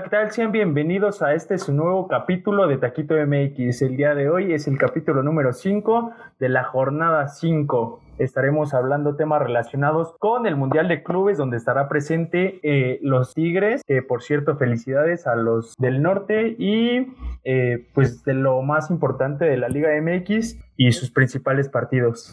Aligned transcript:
Hola, 0.00 0.08
¿qué 0.08 0.16
tal? 0.16 0.30
Sean 0.30 0.50
bienvenidos 0.50 1.20
a 1.20 1.34
este 1.34 1.56
nuevo 1.70 2.08
capítulo 2.08 2.66
de 2.66 2.78
Taquito 2.78 3.16
MX. 3.16 3.82
El 3.82 3.98
día 3.98 4.14
de 4.14 4.30
hoy 4.30 4.54
es 4.54 4.66
el 4.66 4.78
capítulo 4.78 5.22
número 5.22 5.52
5 5.52 6.12
de 6.38 6.48
la 6.48 6.64
jornada 6.64 7.28
5. 7.28 8.00
Estaremos 8.16 8.72
hablando 8.72 9.16
temas 9.16 9.42
relacionados 9.42 10.14
con 10.18 10.46
el 10.46 10.56
Mundial 10.56 10.88
de 10.88 11.02
Clubes, 11.02 11.36
donde 11.36 11.58
estará 11.58 11.90
presente 11.90 12.60
eh, 12.62 12.98
los 13.02 13.34
Tigres, 13.34 13.82
que 13.86 14.00
por 14.00 14.22
cierto, 14.22 14.56
felicidades 14.56 15.26
a 15.26 15.34
los 15.34 15.74
del 15.76 16.00
norte 16.00 16.56
y 16.58 17.12
eh, 17.44 17.86
pues 17.92 18.24
de 18.24 18.32
lo 18.32 18.62
más 18.62 18.90
importante 18.90 19.44
de 19.44 19.58
la 19.58 19.68
Liga 19.68 19.90
MX 20.00 20.56
y 20.78 20.92
sus 20.92 21.10
principales 21.10 21.68
partidos. 21.68 22.32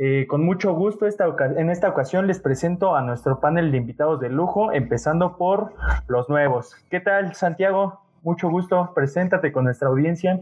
Eh, 0.00 0.26
con 0.28 0.44
mucho 0.44 0.74
gusto 0.74 1.06
esta 1.06 1.26
en 1.56 1.70
esta 1.70 1.88
ocasión 1.88 2.28
les 2.28 2.38
presento 2.38 2.94
a 2.94 3.02
nuestro 3.02 3.40
panel 3.40 3.72
de 3.72 3.78
invitados 3.78 4.20
de 4.20 4.28
lujo, 4.28 4.70
empezando 4.72 5.36
por 5.36 5.72
los 6.06 6.28
nuevos. 6.28 6.76
¿Qué 6.88 7.00
tal, 7.00 7.34
Santiago? 7.34 8.00
Mucho 8.28 8.50
gusto, 8.50 8.92
preséntate 8.94 9.52
con 9.52 9.64
nuestra 9.64 9.88
audiencia. 9.88 10.38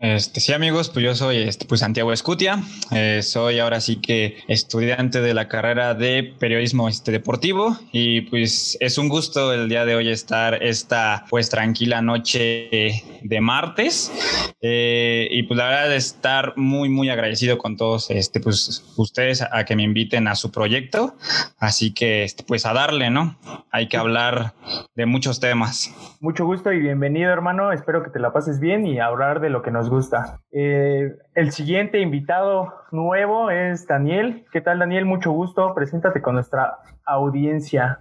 Este, 0.00 0.38
sí, 0.38 0.52
amigos, 0.52 0.90
pues 0.90 1.02
yo 1.02 1.14
soy 1.14 1.38
este, 1.38 1.64
pues 1.64 1.80
Santiago 1.80 2.12
Escutia, 2.12 2.62
eh, 2.90 3.20
soy 3.22 3.58
ahora 3.58 3.80
sí 3.80 4.02
que 4.02 4.36
estudiante 4.48 5.22
de 5.22 5.32
la 5.32 5.48
carrera 5.48 5.94
de 5.94 6.34
periodismo 6.38 6.90
este, 6.90 7.10
deportivo 7.10 7.74
y 7.90 8.20
pues 8.22 8.76
es 8.80 8.98
un 8.98 9.08
gusto 9.08 9.54
el 9.54 9.70
día 9.70 9.86
de 9.86 9.94
hoy 9.94 10.10
estar 10.10 10.62
esta 10.62 11.24
pues 11.30 11.48
tranquila 11.48 12.02
noche 12.02 13.02
de 13.22 13.40
martes 13.40 14.12
eh, 14.60 15.26
y 15.30 15.44
pues 15.44 15.56
la 15.56 15.68
verdad 15.68 15.88
de 15.88 15.96
estar 15.96 16.52
muy 16.56 16.90
muy 16.90 17.08
agradecido 17.08 17.56
con 17.56 17.78
todos 17.78 18.10
este, 18.10 18.40
pues, 18.40 18.92
ustedes 18.98 19.40
a, 19.40 19.64
que 19.64 19.74
me 19.74 19.84
inviten 19.84 20.28
a 20.28 20.34
su 20.34 20.50
proyecto, 20.50 21.16
así 21.58 21.94
que 21.94 22.24
este, 22.24 22.44
pues 22.44 22.66
a 22.66 22.74
darle, 22.74 23.08
¿no? 23.08 23.38
Hay 23.70 23.88
que 23.88 23.96
hablar 23.96 24.52
de 24.94 25.06
muchos 25.06 25.40
temas. 25.40 25.94
Mucho 26.20 26.44
gusto 26.44 26.72
y 26.72 26.78
bienvenido 26.78 27.21
hermano, 27.30 27.72
espero 27.72 28.02
que 28.02 28.10
te 28.10 28.18
la 28.18 28.32
pases 28.32 28.60
bien 28.60 28.86
y 28.86 29.00
hablar 29.00 29.40
de 29.40 29.50
lo 29.50 29.62
que 29.62 29.70
nos 29.70 29.90
gusta. 29.90 30.40
Eh, 30.50 31.16
el 31.34 31.52
siguiente 31.52 32.00
invitado 32.00 32.72
nuevo 32.90 33.50
es 33.50 33.86
Daniel. 33.86 34.44
¿Qué 34.52 34.60
tal, 34.60 34.78
Daniel? 34.78 35.04
Mucho 35.04 35.30
gusto. 35.32 35.74
Preséntate 35.74 36.22
con 36.22 36.34
nuestra 36.34 36.78
audiencia. 37.04 38.00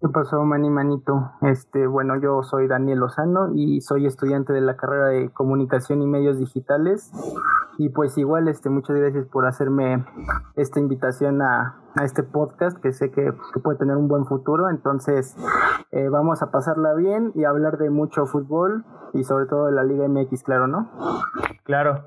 ¿Qué 0.00 0.08
pasó, 0.08 0.42
Mani 0.44 0.68
Manito? 0.68 1.32
Este, 1.42 1.86
bueno, 1.86 2.20
yo 2.20 2.42
soy 2.42 2.66
Daniel 2.68 2.98
Lozano 2.98 3.54
y 3.54 3.80
soy 3.80 4.06
estudiante 4.06 4.52
de 4.52 4.60
la 4.60 4.76
carrera 4.76 5.06
de 5.06 5.30
Comunicación 5.30 6.02
y 6.02 6.06
Medios 6.06 6.38
Digitales. 6.38 7.10
Y 7.78 7.88
pues 7.88 8.18
igual, 8.18 8.48
este, 8.48 8.68
muchas 8.68 8.96
gracias 8.96 9.26
por 9.26 9.46
hacerme 9.46 10.04
esta 10.56 10.78
invitación 10.78 11.40
a, 11.42 11.76
a 11.96 12.04
este 12.04 12.22
podcast 12.22 12.78
que 12.80 12.92
sé 12.92 13.10
que, 13.10 13.32
puede 13.62 13.78
tener 13.78 13.96
un 13.96 14.08
buen 14.08 14.26
futuro. 14.26 14.68
Entonces, 14.68 15.36
eh, 15.92 16.08
vamos 16.08 16.42
a 16.42 16.50
pasarla 16.50 16.94
bien 16.94 17.32
y 17.34 17.44
hablar 17.44 17.78
de 17.78 17.90
mucho 17.90 18.26
fútbol 18.26 18.84
y 19.12 19.24
sobre 19.24 19.46
todo 19.46 19.66
de 19.66 19.72
la 19.72 19.84
Liga 19.84 20.08
MX, 20.08 20.42
claro, 20.42 20.66
¿no? 20.66 20.90
Claro. 21.64 22.04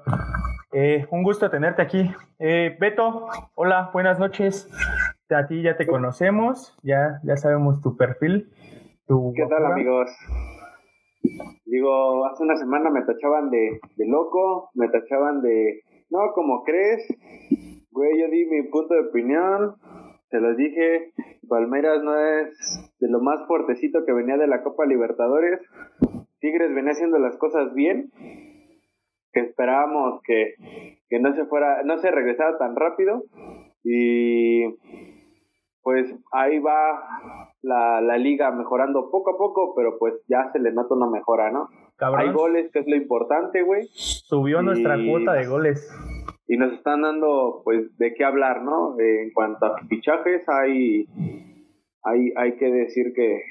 Eh, 0.72 1.08
un 1.12 1.24
gusto 1.24 1.50
tenerte 1.50 1.82
aquí. 1.82 2.14
Eh, 2.40 2.76
Beto, 2.80 3.28
hola, 3.56 3.90
buenas 3.94 4.20
noches 4.20 4.70
a 5.36 5.48
ti 5.48 5.62
ya 5.62 5.76
te 5.76 5.88
conocemos, 5.88 6.78
ya, 6.84 7.20
ya 7.24 7.38
sabemos 7.38 7.82
tu 7.82 7.98
perfil. 7.98 8.50
Tu 9.08 9.34
¿Qué 9.36 9.46
tal 9.48 9.66
amigos? 9.66 10.10
Digo, 11.66 12.26
hace 12.26 12.44
una 12.44 12.56
semana 12.56 12.90
me 12.90 13.02
tachaban 13.02 13.50
de, 13.50 13.80
de 13.96 14.08
loco, 14.08 14.70
me 14.74 14.88
tachaban 14.90 15.42
de, 15.42 15.82
no, 16.10 16.20
como 16.34 16.64
crees, 16.64 17.06
güey, 17.98 18.20
yo 18.22 18.30
di 18.30 18.46
mi 18.46 18.70
punto 18.70 18.94
de 18.94 19.10
opinión, 19.10 19.76
se 20.30 20.40
los 20.40 20.56
dije, 20.56 21.14
Palmeiras 21.50 22.04
no 22.04 22.16
es 22.16 22.94
de 23.00 23.10
lo 23.10 23.20
más 23.22 23.46
fuertecito 23.48 24.06
que 24.06 24.14
venía 24.14 24.38
de 24.38 24.48
la 24.48 24.62
Copa 24.62 24.86
Libertadores, 24.86 25.60
Tigres 26.40 26.74
venía 26.76 26.92
haciendo 26.92 27.18
las 27.18 27.36
cosas 27.38 27.74
bien, 27.74 28.12
que 29.34 29.40
esperábamos 29.40 30.22
que, 30.24 30.54
que 31.10 31.20
no 31.20 31.34
se 31.34 31.46
fuera, 31.46 31.82
no 31.84 31.98
se 31.98 32.12
regresara 32.12 32.60
tan 32.60 32.76
rápido, 32.76 33.24
y 33.84 34.64
pues 35.82 36.14
ahí 36.34 36.60
va 36.60 37.50
la, 37.62 38.02
la, 38.02 38.18
liga 38.18 38.52
mejorando 38.52 39.10
poco 39.10 39.32
a 39.32 39.38
poco, 39.38 39.74
pero 39.76 39.98
pues 39.98 40.14
ya 40.28 40.52
se 40.52 40.60
le 40.60 40.72
nota 40.72 40.94
una 40.94 41.10
mejora, 41.10 41.50
¿no? 41.50 41.70
Hay 42.00 42.32
goles, 42.32 42.70
que 42.72 42.80
es 42.80 42.88
lo 42.88 42.96
importante, 42.96 43.64
güey. 43.64 43.88
Subió 43.94 44.62
nuestra 44.62 44.98
cuota 45.08 45.34
de 45.34 45.48
goles. 45.48 45.90
Y 46.48 46.58
nos 46.58 46.74
están 46.74 47.02
dando, 47.02 47.62
pues, 47.64 47.98
de 47.98 48.14
qué 48.14 48.24
hablar, 48.24 48.64
¿no? 48.64 48.96
en 49.00 49.32
cuanto 49.32 49.66
a 49.66 49.78
fichajes, 49.90 50.48
hay, 50.48 51.06
hay, 52.04 52.32
hay 52.38 52.56
que 52.58 52.72
decir 52.72 53.14
que, 53.14 53.42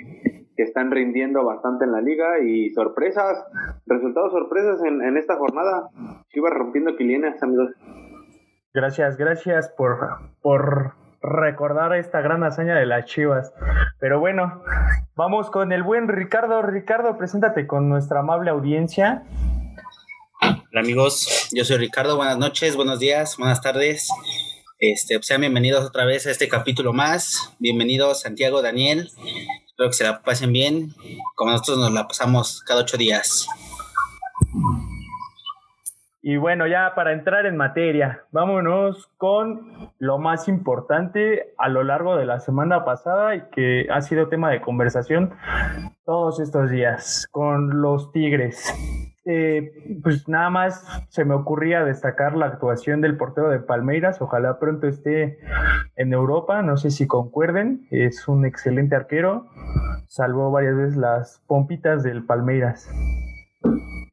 que 0.57 0.63
están 0.63 0.91
rindiendo 0.91 1.45
bastante 1.45 1.85
en 1.85 1.93
la 1.93 2.01
liga 2.01 2.41
y 2.41 2.71
sorpresas, 2.71 3.45
resultados 3.87 4.33
sorpresas 4.33 4.83
en, 4.85 5.03
en 5.03 5.17
esta 5.19 5.37
jornada. 5.37 5.91
Iba 6.33 6.51
rompiendo 6.51 6.97
quilienes, 6.97 7.43
amigos. 7.43 7.71
Gracias, 8.73 9.17
gracias 9.17 9.69
por, 9.71 9.99
por 10.43 10.93
recordar 11.23 11.95
esta 11.95 12.21
gran 12.21 12.45
hazaña 12.45 12.75
de 12.75 12.87
las 12.87 13.05
Chivas. 13.07 13.53
Pero 13.99 14.21
bueno, 14.21 14.63
vamos 15.17 15.51
con 15.51 15.73
el 15.73 15.83
buen 15.83 16.09
Ricardo. 16.09 16.63
Ricardo, 16.63 17.17
preséntate 17.17 17.67
con 17.67 17.89
nuestra 17.89 18.21
amable 18.21 18.51
audiencia. 18.51 19.23
Hola 20.77 20.85
amigos, 20.85 21.49
yo 21.55 21.65
soy 21.65 21.79
Ricardo, 21.79 22.19
buenas 22.19 22.37
noches, 22.37 22.77
buenos 22.77 22.99
días, 22.99 23.39
buenas 23.39 23.63
tardes. 23.63 24.11
Este, 24.79 25.19
sean 25.23 25.41
bienvenidos 25.41 25.83
otra 25.83 26.05
vez 26.05 26.27
a 26.27 26.31
este 26.31 26.51
capítulo 26.51 26.93
más. 26.93 27.57
Bienvenidos 27.59 28.21
Santiago, 28.21 28.61
Daniel. 28.61 29.09
Espero 29.65 29.89
que 29.89 29.95
se 29.95 30.05
la 30.05 30.21
pasen 30.21 30.53
bien, 30.53 30.91
como 31.35 31.53
nosotros 31.53 31.79
nos 31.79 31.93
la 31.93 32.07
pasamos 32.07 32.63
cada 32.67 32.83
ocho 32.83 32.99
días. 32.99 33.49
Y 36.21 36.37
bueno, 36.37 36.67
ya 36.67 36.93
para 36.95 37.15
entrar 37.15 37.47
en 37.47 37.57
materia, 37.57 38.25
vámonos 38.31 39.09
con 39.17 39.95
lo 39.99 40.19
más 40.19 40.47
importante 40.47 41.55
a 41.57 41.71
lo 41.71 41.85
largo 41.85 42.19
de 42.19 42.27
la 42.27 42.39
semana 42.39 42.85
pasada 42.85 43.35
y 43.35 43.45
que 43.51 43.87
ha 43.91 44.03
sido 44.03 44.29
tema 44.29 44.51
de 44.51 44.61
conversación 44.61 45.33
todos 46.05 46.39
estos 46.39 46.71
días, 46.71 47.27
con 47.31 47.81
los 47.81 48.13
Tigres. 48.13 48.75
Eh, 49.29 49.99
pues 50.05 50.29
nada 50.29 50.51
más 50.51 50.85
se 51.09 51.25
me 51.25 51.35
ocurría 51.35 51.85
destacar 51.85 52.37
la 52.37 52.47
actuación 52.47 53.01
del 53.01 53.17
portero 53.17 53.51
de 53.51 53.59
Palmeiras, 53.59 54.23
ojalá 54.23 54.61
pronto 54.61 54.87
esté 54.87 55.39
en 55.97 56.13
Europa, 56.13 56.63
no 56.63 56.77
sé 56.77 56.93
si 56.93 57.09
concuerden, 57.09 57.89
es 57.91 58.29
un 58.29 58.47
excelente 58.47 58.95
arquero, 58.95 59.47
salvó 60.07 60.53
varias 60.53 60.77
veces 60.77 60.97
las 60.97 61.43
pompitas 61.49 62.05
del 62.05 62.25
Palmeiras. 62.25 62.89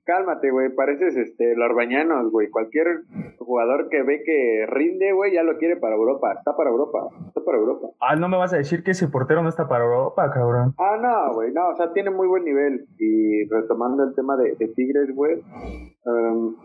Cálmate, 0.06 0.52
güey, 0.52 0.70
pareces 0.76 1.16
este, 1.16 1.56
Lorbañanos, 1.56 2.30
güey. 2.30 2.50
Cualquier 2.50 3.04
jugador 3.40 3.88
que 3.90 4.04
ve 4.04 4.22
que 4.26 4.66
rinde, 4.68 5.14
güey, 5.14 5.34
ya 5.34 5.44
lo 5.44 5.58
quiere 5.58 5.78
para 5.78 5.96
Europa. 5.96 6.34
Está 6.34 6.58
para 6.58 6.70
Europa, 6.70 7.08
está 7.28 7.42
para 7.44 7.58
Europa. 7.58 7.88
Ah, 8.02 8.16
no 8.18 8.28
me 8.28 8.38
vas 8.38 8.54
a 8.54 8.58
decir 8.58 8.84
que 8.84 8.92
ese 8.92 9.08
portero 9.08 9.42
no 9.44 9.50
está 9.50 9.68
para 9.68 9.86
Europa, 9.86 10.30
cabrón. 10.32 10.74
Ah, 10.78 10.98
no, 11.02 11.36
güey, 11.36 11.54
no, 11.54 11.70
o 11.70 11.76
sea, 11.76 11.94
tiene 11.94 12.10
muy 12.10 12.28
buen 12.28 12.44
nivel. 12.44 12.86
Y 12.98 13.46
retomando 13.50 14.04
el 14.04 14.14
tema 14.14 14.36
de, 14.36 14.56
Tigres, 14.76 15.14
güey, 15.16 15.36
em, 15.36 16.56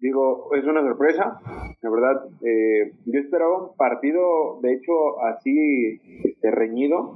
digo, 0.00 0.52
es 0.56 0.64
una 0.64 0.82
sorpresa, 0.82 1.40
la 1.80 1.90
verdad. 1.90 2.24
Eh, 2.42 2.92
yo 3.04 3.20
esperaba 3.20 3.62
un 3.62 3.76
partido, 3.76 4.60
de 4.62 4.72
hecho, 4.72 5.22
así 5.22 6.00
este, 6.24 6.50
reñido 6.50 7.12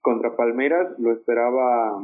contra 0.00 0.36
Palmeiras, 0.36 0.94
lo 0.98 1.12
esperaba 1.12 2.00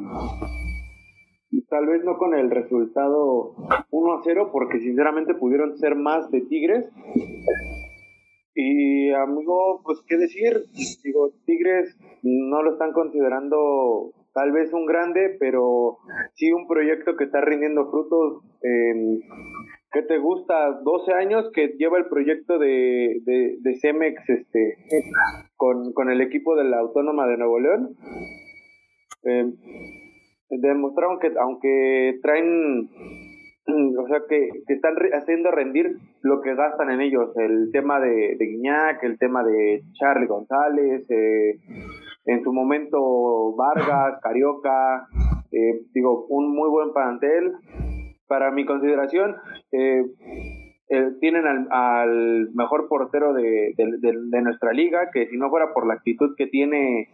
tal 1.72 1.86
vez 1.86 2.04
no 2.04 2.18
con 2.18 2.34
el 2.34 2.50
resultado 2.50 3.54
1 3.90 4.12
a 4.12 4.20
0, 4.22 4.50
porque 4.52 4.78
sinceramente 4.78 5.32
pudieron 5.32 5.78
ser 5.78 5.96
más 5.96 6.30
de 6.30 6.42
Tigres. 6.42 6.84
Y 8.54 9.10
amigo, 9.12 9.80
pues 9.82 10.02
qué 10.06 10.18
decir, 10.18 10.64
digo, 11.02 11.30
Tigres 11.46 11.96
no 12.22 12.62
lo 12.62 12.72
están 12.72 12.92
considerando 12.92 14.12
tal 14.34 14.52
vez 14.52 14.70
un 14.74 14.84
grande, 14.84 15.34
pero 15.40 15.96
sí 16.34 16.52
un 16.52 16.68
proyecto 16.68 17.16
que 17.16 17.24
está 17.24 17.40
rindiendo 17.40 17.90
frutos 17.90 18.44
en, 18.60 19.22
¿qué 19.92 20.02
te 20.02 20.18
gusta? 20.18 20.72
12 20.72 21.14
años 21.14 21.50
que 21.54 21.68
lleva 21.78 21.96
el 21.96 22.04
proyecto 22.04 22.58
de, 22.58 23.22
de, 23.24 23.78
Cemex 23.80 24.28
este, 24.28 24.76
con, 25.56 25.94
con 25.94 26.10
el 26.10 26.20
equipo 26.20 26.54
de 26.54 26.64
la 26.64 26.80
Autónoma 26.80 27.26
de 27.28 27.38
Nuevo 27.38 27.60
León. 27.60 27.96
Eh, 29.24 29.52
demostraron 30.60 31.18
que 31.18 31.32
aunque 31.40 32.18
traen, 32.22 32.88
o 33.98 34.06
sea, 34.06 34.20
que, 34.28 34.48
están 34.68 34.94
haciendo 35.12 35.50
rendir 35.50 35.96
lo 36.22 36.40
que 36.42 36.54
gastan 36.54 36.90
en 36.90 37.00
ellos, 37.00 37.30
el 37.36 37.70
tema 37.72 38.00
de, 38.00 38.36
de 38.38 38.46
Guiñac, 38.46 39.02
el 39.02 39.18
tema 39.18 39.42
de 39.44 39.82
Charlie 39.92 40.26
González, 40.26 41.04
eh, 41.10 41.56
en 42.26 42.42
su 42.42 42.52
momento 42.52 43.54
Vargas, 43.56 44.20
Carioca, 44.22 45.08
eh, 45.50 45.82
digo, 45.92 46.26
un 46.28 46.54
muy 46.54 46.68
buen 46.70 46.92
plantel. 46.92 47.52
Para 48.26 48.50
mi 48.50 48.64
consideración, 48.64 49.36
eh, 49.72 50.04
eh, 50.88 51.10
tienen 51.20 51.44
al, 51.70 52.50
mejor 52.54 52.88
portero 52.88 53.34
de, 53.34 53.74
nuestra 54.42 54.72
liga, 54.72 55.10
que 55.12 55.26
si 55.26 55.36
no 55.36 55.50
fuera 55.50 55.74
por 55.74 55.86
la 55.86 55.94
actitud 55.94 56.34
que 56.36 56.46
tiene, 56.46 57.08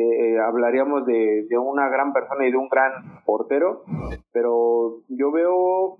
eh, 0.00 0.38
hablaríamos 0.40 1.06
de, 1.06 1.46
una 1.58 1.88
gran 1.88 2.12
persona 2.12 2.46
y 2.46 2.50
de 2.50 2.56
un 2.56 2.68
gran 2.68 2.92
portero, 3.24 3.84
pero 4.32 5.02
yo 5.08 5.30
veo 5.32 5.98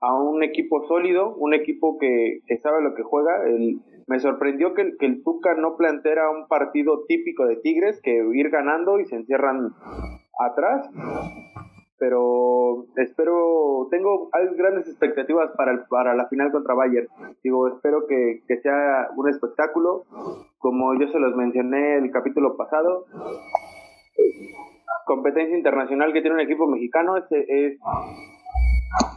a 0.00 0.14
un 0.18 0.42
equipo 0.42 0.86
sólido, 0.86 1.34
un 1.36 1.54
equipo 1.54 1.98
que, 1.98 2.40
sabe 2.62 2.82
lo 2.82 2.94
que 2.94 3.02
juega. 3.02 3.32
me 4.06 4.20
sorprendió 4.20 4.74
que, 4.74 4.96
que 4.98 5.06
el 5.06 5.22
Tuca 5.22 5.54
no 5.54 5.76
planteara 5.76 6.30
un 6.30 6.48
partido 6.48 7.04
típico 7.06 7.46
de 7.46 7.56
Tigres, 7.56 8.00
que 8.02 8.22
ir 8.34 8.50
ganando 8.50 8.98
y 9.00 9.06
se 9.06 9.16
encierran 9.16 9.70
atrás 10.38 10.88
pero 12.00 12.86
espero, 12.96 13.86
tengo 13.90 14.30
grandes 14.56 14.88
expectativas 14.88 15.50
para, 15.54 15.86
para 15.86 16.14
la 16.14 16.28
final 16.28 16.50
contra 16.50 16.74
Bayern. 16.74 17.08
Digo, 17.44 17.68
espero 17.68 18.06
que, 18.06 18.42
sea 18.62 19.10
un 19.16 19.28
espectáculo, 19.28 20.06
como 20.56 20.98
yo 20.98 21.08
se 21.08 21.20
los 21.20 21.36
mencioné 21.36 21.98
el 21.98 22.10
capítulo 22.10 22.56
pasado. 22.56 23.04
Competencia 25.04 25.54
internacional 25.54 26.14
que 26.14 26.22
tiene 26.22 26.36
un 26.36 26.40
equipo 26.40 26.66
mexicano, 26.66 27.18
ese 27.18 27.44
es 27.46 27.78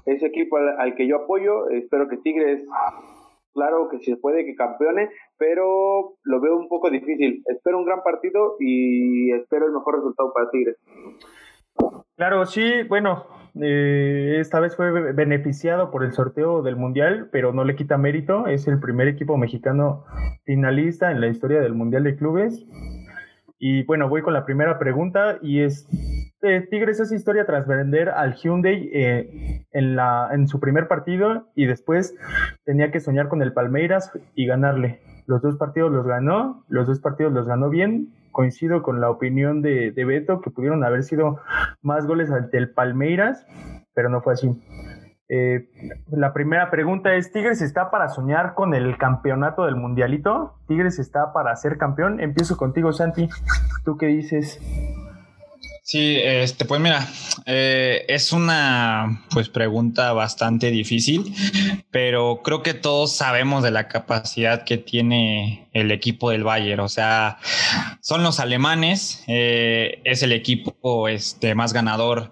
ese 0.05 0.25
equipo 0.25 0.57
al, 0.57 0.93
que 0.95 1.07
yo 1.07 1.15
apoyo. 1.23 1.69
Espero 1.69 2.09
que 2.09 2.17
Tigres 2.17 2.67
claro 3.53 3.87
que 3.87 3.99
se 3.99 4.17
puede 4.17 4.45
que 4.45 4.55
campeone, 4.55 5.09
pero 5.37 6.15
lo 6.23 6.41
veo 6.41 6.57
un 6.57 6.67
poco 6.67 6.89
difícil. 6.89 7.43
Espero 7.45 7.77
un 7.77 7.85
gran 7.85 8.03
partido 8.03 8.57
y 8.59 9.31
espero 9.31 9.67
el 9.67 9.71
mejor 9.71 9.95
resultado 9.99 10.33
para 10.33 10.49
Tigres. 10.49 10.77
Claro, 12.15 12.45
sí, 12.45 12.83
bueno, 12.87 13.25
eh, 13.61 14.37
esta 14.39 14.59
vez 14.59 14.75
fue 14.75 14.91
beneficiado 15.13 15.91
por 15.91 16.03
el 16.03 16.13
sorteo 16.13 16.61
del 16.61 16.75
Mundial, 16.75 17.29
pero 17.31 17.53
no 17.53 17.63
le 17.63 17.75
quita 17.75 17.97
mérito. 17.97 18.47
Es 18.47 18.67
el 18.67 18.79
primer 18.79 19.07
equipo 19.07 19.37
mexicano 19.37 20.05
finalista 20.43 21.11
en 21.11 21.21
la 21.21 21.27
historia 21.27 21.61
del 21.61 21.73
Mundial 21.73 22.03
de 22.03 22.15
Clubes. 22.15 22.65
Y 23.59 23.83
bueno, 23.83 24.09
voy 24.09 24.21
con 24.21 24.33
la 24.33 24.45
primera 24.45 24.77
pregunta 24.77 25.37
y 25.41 25.61
es, 25.61 25.87
eh, 26.41 26.67
Tigres 26.69 26.99
hace 26.99 27.15
historia 27.15 27.45
tras 27.45 27.65
vender 27.65 28.09
al 28.09 28.35
Hyundai 28.35 28.89
eh, 28.93 29.65
en 29.71 30.47
su 30.47 30.59
primer 30.59 30.87
partido 30.87 31.47
y 31.55 31.65
después 31.65 32.13
tenía 32.65 32.91
que 32.91 32.99
soñar 32.99 33.29
con 33.29 33.41
el 33.41 33.53
Palmeiras 33.53 34.11
y 34.35 34.45
ganarle. 34.45 34.99
Los 35.27 35.41
dos 35.41 35.55
partidos 35.55 35.91
los 35.93 36.05
ganó, 36.05 36.65
los 36.67 36.87
dos 36.87 36.99
partidos 36.99 37.31
los 37.31 37.47
ganó 37.47 37.69
bien, 37.69 38.09
coincido 38.33 38.83
con 38.83 38.99
la 38.99 39.09
opinión 39.09 39.61
de, 39.61 39.93
Beto, 39.95 40.41
que 40.41 40.49
pudieron 40.49 40.83
haber 40.83 41.03
sido 41.03 41.39
más 41.81 42.05
goles 42.05 42.29
ante 42.29 42.57
el 42.57 42.71
Palmeiras, 42.71 43.45
pero 43.93 44.09
no 44.09 44.21
fue 44.21 44.33
así. 44.33 44.49
Eh, 45.29 45.69
la 46.11 46.33
primera 46.33 46.69
pregunta 46.69 47.15
es, 47.15 47.31
¿Tigres 47.31 47.61
está 47.61 47.89
para 47.89 48.09
soñar 48.09 48.55
con 48.55 48.73
el 48.73 48.97
campeonato 48.97 49.65
del 49.65 49.77
mundialito? 49.77 50.55
¿Tigres 50.67 50.99
está 50.99 51.31
para 51.31 51.55
ser 51.55 51.77
campeón? 51.77 52.19
Empiezo 52.19 52.57
contigo, 52.57 52.91
Santi. 52.91 53.29
¿Tú 53.85 53.97
qué 53.97 54.07
dices? 54.07 54.59
Sí, 55.93 56.17
este, 56.23 56.65
pues 56.65 56.81
mira, 56.81 57.07
eh, 57.45 58.05
es 58.07 58.33
una 58.33 59.21
pues 59.29 59.47
pregunta 59.47 60.11
bastante 60.11 60.71
difícil, 60.71 61.35
pero 61.91 62.41
creo 62.43 62.63
que 62.63 62.73
todos 62.73 63.15
sabemos 63.15 63.61
de 63.61 63.69
la 63.69 63.87
capacidad 63.87 64.63
que 64.63 64.79
tiene 64.79 65.67
el 65.71 65.91
equipo 65.91 66.31
del 66.31 66.43
Bayern. 66.43 66.79
O 66.79 66.89
sea, 66.89 67.37
son 68.01 68.23
los 68.23 68.39
alemanes, 68.39 69.23
eh, 69.27 70.01
es 70.03 70.23
el 70.23 70.31
equipo 70.31 71.07
este, 71.09 71.53
más 71.53 71.73
ganador 71.73 72.31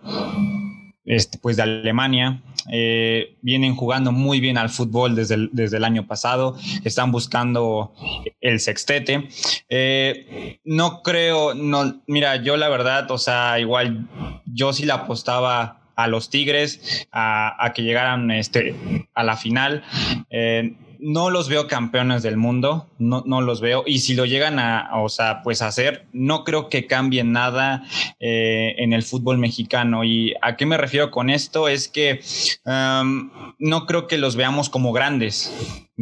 este, 1.11 1.37
pues 1.37 1.57
de 1.57 1.63
Alemania. 1.63 2.41
Eh, 2.71 3.35
vienen 3.41 3.75
jugando 3.75 4.13
muy 4.13 4.39
bien 4.39 4.57
al 4.57 4.69
fútbol 4.69 5.13
desde 5.13 5.35
el, 5.35 5.49
desde 5.51 5.75
el 5.75 5.83
año 5.83 6.07
pasado, 6.07 6.57
están 6.85 7.11
buscando 7.11 7.93
el 8.39 8.61
sextete. 8.61 9.27
Eh, 9.67 10.59
no 10.63 11.01
creo, 11.01 11.53
no, 11.53 12.01
mira, 12.07 12.37
yo 12.37 12.55
la 12.55 12.69
verdad, 12.69 13.11
o 13.11 13.17
sea, 13.17 13.59
igual 13.59 14.07
yo 14.45 14.71
sí 14.71 14.85
la 14.85 14.93
apostaba 14.93 15.81
a 15.97 16.07
los 16.07 16.29
Tigres 16.29 17.07
a, 17.11 17.73
que 17.75 17.83
llegaran 17.83 18.31
este, 18.31 19.05
a 19.13 19.23
la 19.23 19.35
final. 19.35 19.83
Eh, 20.29 20.77
no 21.01 21.31
los 21.31 21.49
veo 21.49 21.67
campeones 21.67 22.21
del 22.21 22.37
mundo, 22.37 22.87
no, 22.99 23.41
los 23.41 23.59
veo. 23.59 23.83
Y 23.85 23.99
si 23.99 24.13
lo 24.13 24.25
llegan 24.25 24.59
a, 24.59 24.89
o 25.01 25.09
sea, 25.09 25.41
pues 25.43 25.61
hacer, 25.61 26.05
no 26.13 26.43
creo 26.43 26.69
que 26.69 26.85
cambien 26.85 27.31
nada 27.31 27.83
eh, 28.19 28.75
en 28.77 28.93
el 28.93 29.03
fútbol 29.03 29.39
mexicano. 29.39 30.03
¿Y 30.03 30.35
a 30.41 30.55
qué 30.55 30.65
me 30.65 30.77
refiero 30.77 31.09
con 31.09 31.29
esto? 31.29 31.67
Es 31.67 31.87
que 31.87 32.21
no 32.65 33.85
creo 33.87 34.07
que 34.07 34.17
los 34.19 34.35
veamos 34.35 34.69
como 34.69 34.93
grandes 34.93 35.51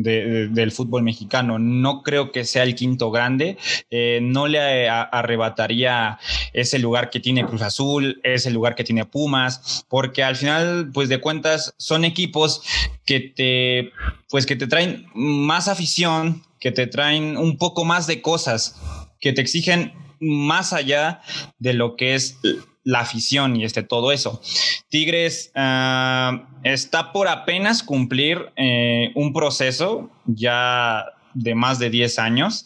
del 0.04 0.72
fútbol 0.72 1.04
mexicano. 1.04 1.60
No 1.60 2.04
creo 2.04 2.32
que 2.32 2.46
sea 2.46 2.64
el 2.64 2.76
quinto 2.76 3.12
grande. 3.12 3.58
Eh, 3.90 4.20
no 4.22 4.48
le 4.48 4.90
arrebataría 4.90 6.20
ese 6.54 6.80
lugar 6.80 7.10
que 7.10 7.20
tiene 7.20 7.46
Cruz 7.46 7.62
Azul, 7.62 8.20
ese 8.24 8.52
lugar 8.52 8.76
que 8.76 8.84
tiene 8.84 9.06
Pumas, 9.06 9.86
porque 9.90 10.24
al 10.24 10.36
final, 10.36 10.92
pues 10.94 11.10
de 11.10 11.20
cuentas, 11.20 11.74
son 11.78 12.06
equipos 12.06 12.62
que 13.06 13.20
te, 13.20 13.92
pues 14.30 14.46
que 14.46 14.56
te 14.56 14.68
traen 14.68 15.08
más 15.14 15.68
afición, 15.68 16.44
que 16.60 16.72
te 16.72 16.88
traen 16.88 17.38
un 17.38 17.58
poco 17.58 17.86
más 17.86 18.08
de 18.08 18.22
cosas, 18.22 18.76
que 19.20 19.34
te 19.34 19.42
exigen 19.42 19.94
más 20.20 20.74
allá 20.74 21.22
de 21.60 21.74
lo 21.74 21.96
que 21.96 22.16
es 22.16 22.38
la 22.84 23.02
afición 23.02 23.56
y 23.56 23.66
este, 23.66 23.84
todo 23.84 24.12
eso. 24.12 24.42
Tigres 24.90 25.52
ah, 25.56 26.48
está 26.64 27.12
por 27.12 27.28
apenas 27.28 27.84
cumplir 27.84 28.52
eh, 28.56 29.12
un 29.16 29.34
proceso 29.34 30.10
ya 30.26 31.06
de 31.34 31.56
más 31.56 31.80
de 31.80 31.90
10 31.90 32.20
años, 32.20 32.66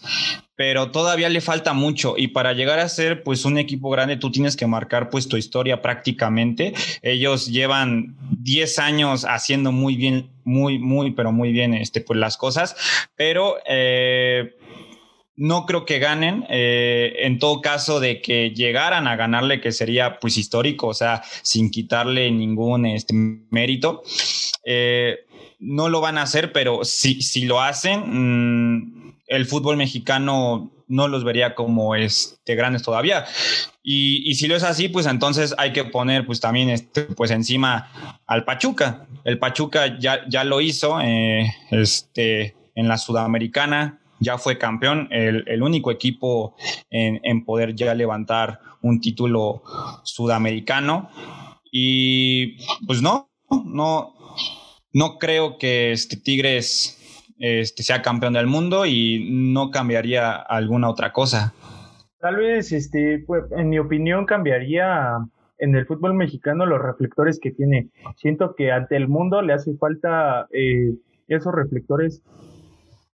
pero 0.55 0.91
todavía 0.91 1.29
le 1.29 1.41
falta 1.41 1.73
mucho 1.73 2.15
y 2.17 2.29
para 2.29 2.53
llegar 2.53 2.79
a 2.79 2.87
ser 2.87 3.23
pues 3.23 3.43
un 3.43 3.57
equipo 3.57 3.89
grande 3.89 4.17
tú 4.17 4.31
tienes 4.31 4.55
que 4.55 4.67
marcar 4.67 5.09
pues 5.09 5.27
tu 5.27 5.37
historia 5.37 5.81
prácticamente. 5.81 6.73
Ellos 7.01 7.47
llevan 7.47 8.15
10 8.39 8.79
años 8.79 9.25
haciendo 9.25 9.71
muy 9.71 9.95
bien, 9.95 10.29
muy, 10.43 10.79
muy, 10.79 11.11
pero 11.11 11.31
muy 11.31 11.51
bien 11.51 11.73
este, 11.73 12.01
pues 12.01 12.19
las 12.19 12.37
cosas, 12.37 12.75
pero... 13.15 13.57
Eh, 13.67 14.55
no 15.35 15.65
creo 15.65 15.85
que 15.85 15.99
ganen. 15.99 16.45
Eh, 16.49 17.13
en 17.19 17.39
todo 17.39 17.61
caso, 17.61 17.99
de 17.99 18.21
que 18.21 18.51
llegaran 18.51 19.07
a 19.07 19.15
ganarle, 19.15 19.61
que 19.61 19.71
sería 19.71 20.19
pues 20.19 20.37
histórico, 20.37 20.87
o 20.87 20.93
sea, 20.93 21.23
sin 21.41 21.71
quitarle 21.71 22.31
ningún 22.31 22.85
este, 22.85 23.13
mérito. 23.13 24.03
Eh, 24.65 25.25
no 25.59 25.89
lo 25.89 26.01
van 26.01 26.17
a 26.17 26.23
hacer, 26.23 26.51
pero 26.51 26.83
si, 26.83 27.21
si 27.21 27.45
lo 27.45 27.61
hacen, 27.61 28.03
mm, 28.05 29.13
el 29.27 29.45
fútbol 29.45 29.77
mexicano 29.77 30.71
no 30.87 31.07
los 31.07 31.23
vería 31.23 31.55
como 31.55 31.95
este, 31.95 32.55
grandes 32.55 32.83
todavía. 32.83 33.25
Y, 33.81 34.35
si 34.35 34.47
lo 34.47 34.55
es 34.55 34.63
así, 34.63 34.87
pues 34.87 35.05
entonces 35.05 35.53
hay 35.57 35.73
que 35.73 35.83
poner 35.83 36.25
pues 36.25 36.39
también 36.39 36.69
este, 36.69 37.03
pues 37.03 37.31
encima 37.31 38.19
al 38.27 38.45
Pachuca. 38.45 39.07
El 39.25 39.39
Pachuca 39.39 39.99
ya, 39.99 40.21
ya 40.29 40.43
lo 40.43 40.61
hizo 40.61 41.01
eh, 41.01 41.51
este, 41.71 42.55
en 42.75 42.87
la 42.87 42.97
Sudamericana, 42.97 43.99
ya 44.23 44.37
fue 44.37 44.57
campeón, 44.57 45.07
el, 45.11 45.61
único 45.61 45.91
equipo 45.91 46.55
en, 46.89 47.45
poder 47.45 47.75
ya 47.75 47.93
levantar 47.93 48.59
un 48.81 48.99
título 48.99 49.63
sudamericano. 50.03 51.09
Y 51.71 52.57
pues 52.85 53.01
no, 53.01 53.29
no, 53.65 54.13
no 54.91 55.17
creo 55.17 55.57
que 55.57 55.91
este 55.91 56.17
Tigres 56.17 56.99
este, 57.39 57.83
sea 57.83 58.01
campeón 58.01 58.33
del 58.33 58.47
mundo 58.47 58.85
y 58.85 59.27
no 59.29 59.71
cambiaría 59.71 60.33
alguna 60.33 60.89
otra 60.89 61.11
cosa. 61.11 61.53
Tal 62.19 62.37
vez, 62.37 62.71
este, 62.71 63.23
pues, 63.27 63.43
en 63.51 63.69
mi 63.69 63.79
opinión, 63.79 64.25
cambiaría 64.25 65.17
en 65.57 65.75
el 65.75 65.85
fútbol 65.85 66.13
mexicano 66.13 66.65
los 66.65 66.81
reflectores 66.81 67.39
que 67.39 67.51
tiene. 67.51 67.89
Siento 68.15 68.55
que 68.55 68.71
ante 68.71 68.95
el 68.95 69.07
mundo 69.07 69.41
le 69.41 69.53
hace 69.53 69.75
falta 69.75 70.47
eh, 70.53 70.93
esos 71.27 71.53
reflectores 71.53 72.23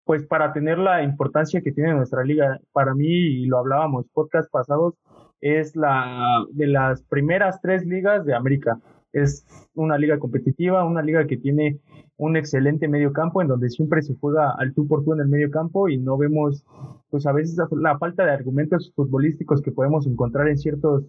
pues 0.09 0.25
para 0.27 0.55
tener 0.55 0.79
la 0.79 1.03
importancia 1.03 1.61
que 1.61 1.71
tiene 1.71 1.93
nuestra 1.93 2.25
liga, 2.25 2.59
para 2.73 2.95
mí, 2.95 3.07
y 3.07 3.45
lo 3.45 3.59
hablábamos 3.59 4.07
podcast 4.15 4.50
pasados, 4.50 4.95
es 5.43 5.77
la 5.77 6.47
de 6.50 6.67
las 6.67 7.03
primeras 7.03 7.61
tres 7.61 7.85
ligas 7.85 8.25
de 8.25 8.35
América. 8.35 8.81
Es 9.12 9.45
una 9.75 9.99
liga 9.99 10.19
competitiva, 10.19 10.87
una 10.87 11.03
liga 11.03 11.27
que 11.27 11.37
tiene 11.37 11.81
un 12.17 12.38
excelente 12.38 12.88
medio 12.88 13.12
campo 13.12 13.43
en 13.43 13.49
donde 13.49 13.69
siempre 13.69 14.00
se 14.00 14.15
juega 14.15 14.53
al 14.53 14.73
tú 14.73 14.88
por 14.88 15.05
tú 15.05 15.12
en 15.12 15.21
el 15.21 15.29
medio 15.29 15.50
campo 15.50 15.91
y 15.91 15.99
no 15.99 16.17
vemos, 16.17 16.65
pues 17.11 17.27
a 17.27 17.33
veces 17.33 17.59
la 17.73 17.99
falta 17.99 18.25
de 18.25 18.31
argumentos 18.31 18.91
futbolísticos 18.97 19.61
que 19.61 19.73
podemos 19.73 20.07
encontrar 20.07 20.49
en 20.49 20.57
ciertos 20.57 21.05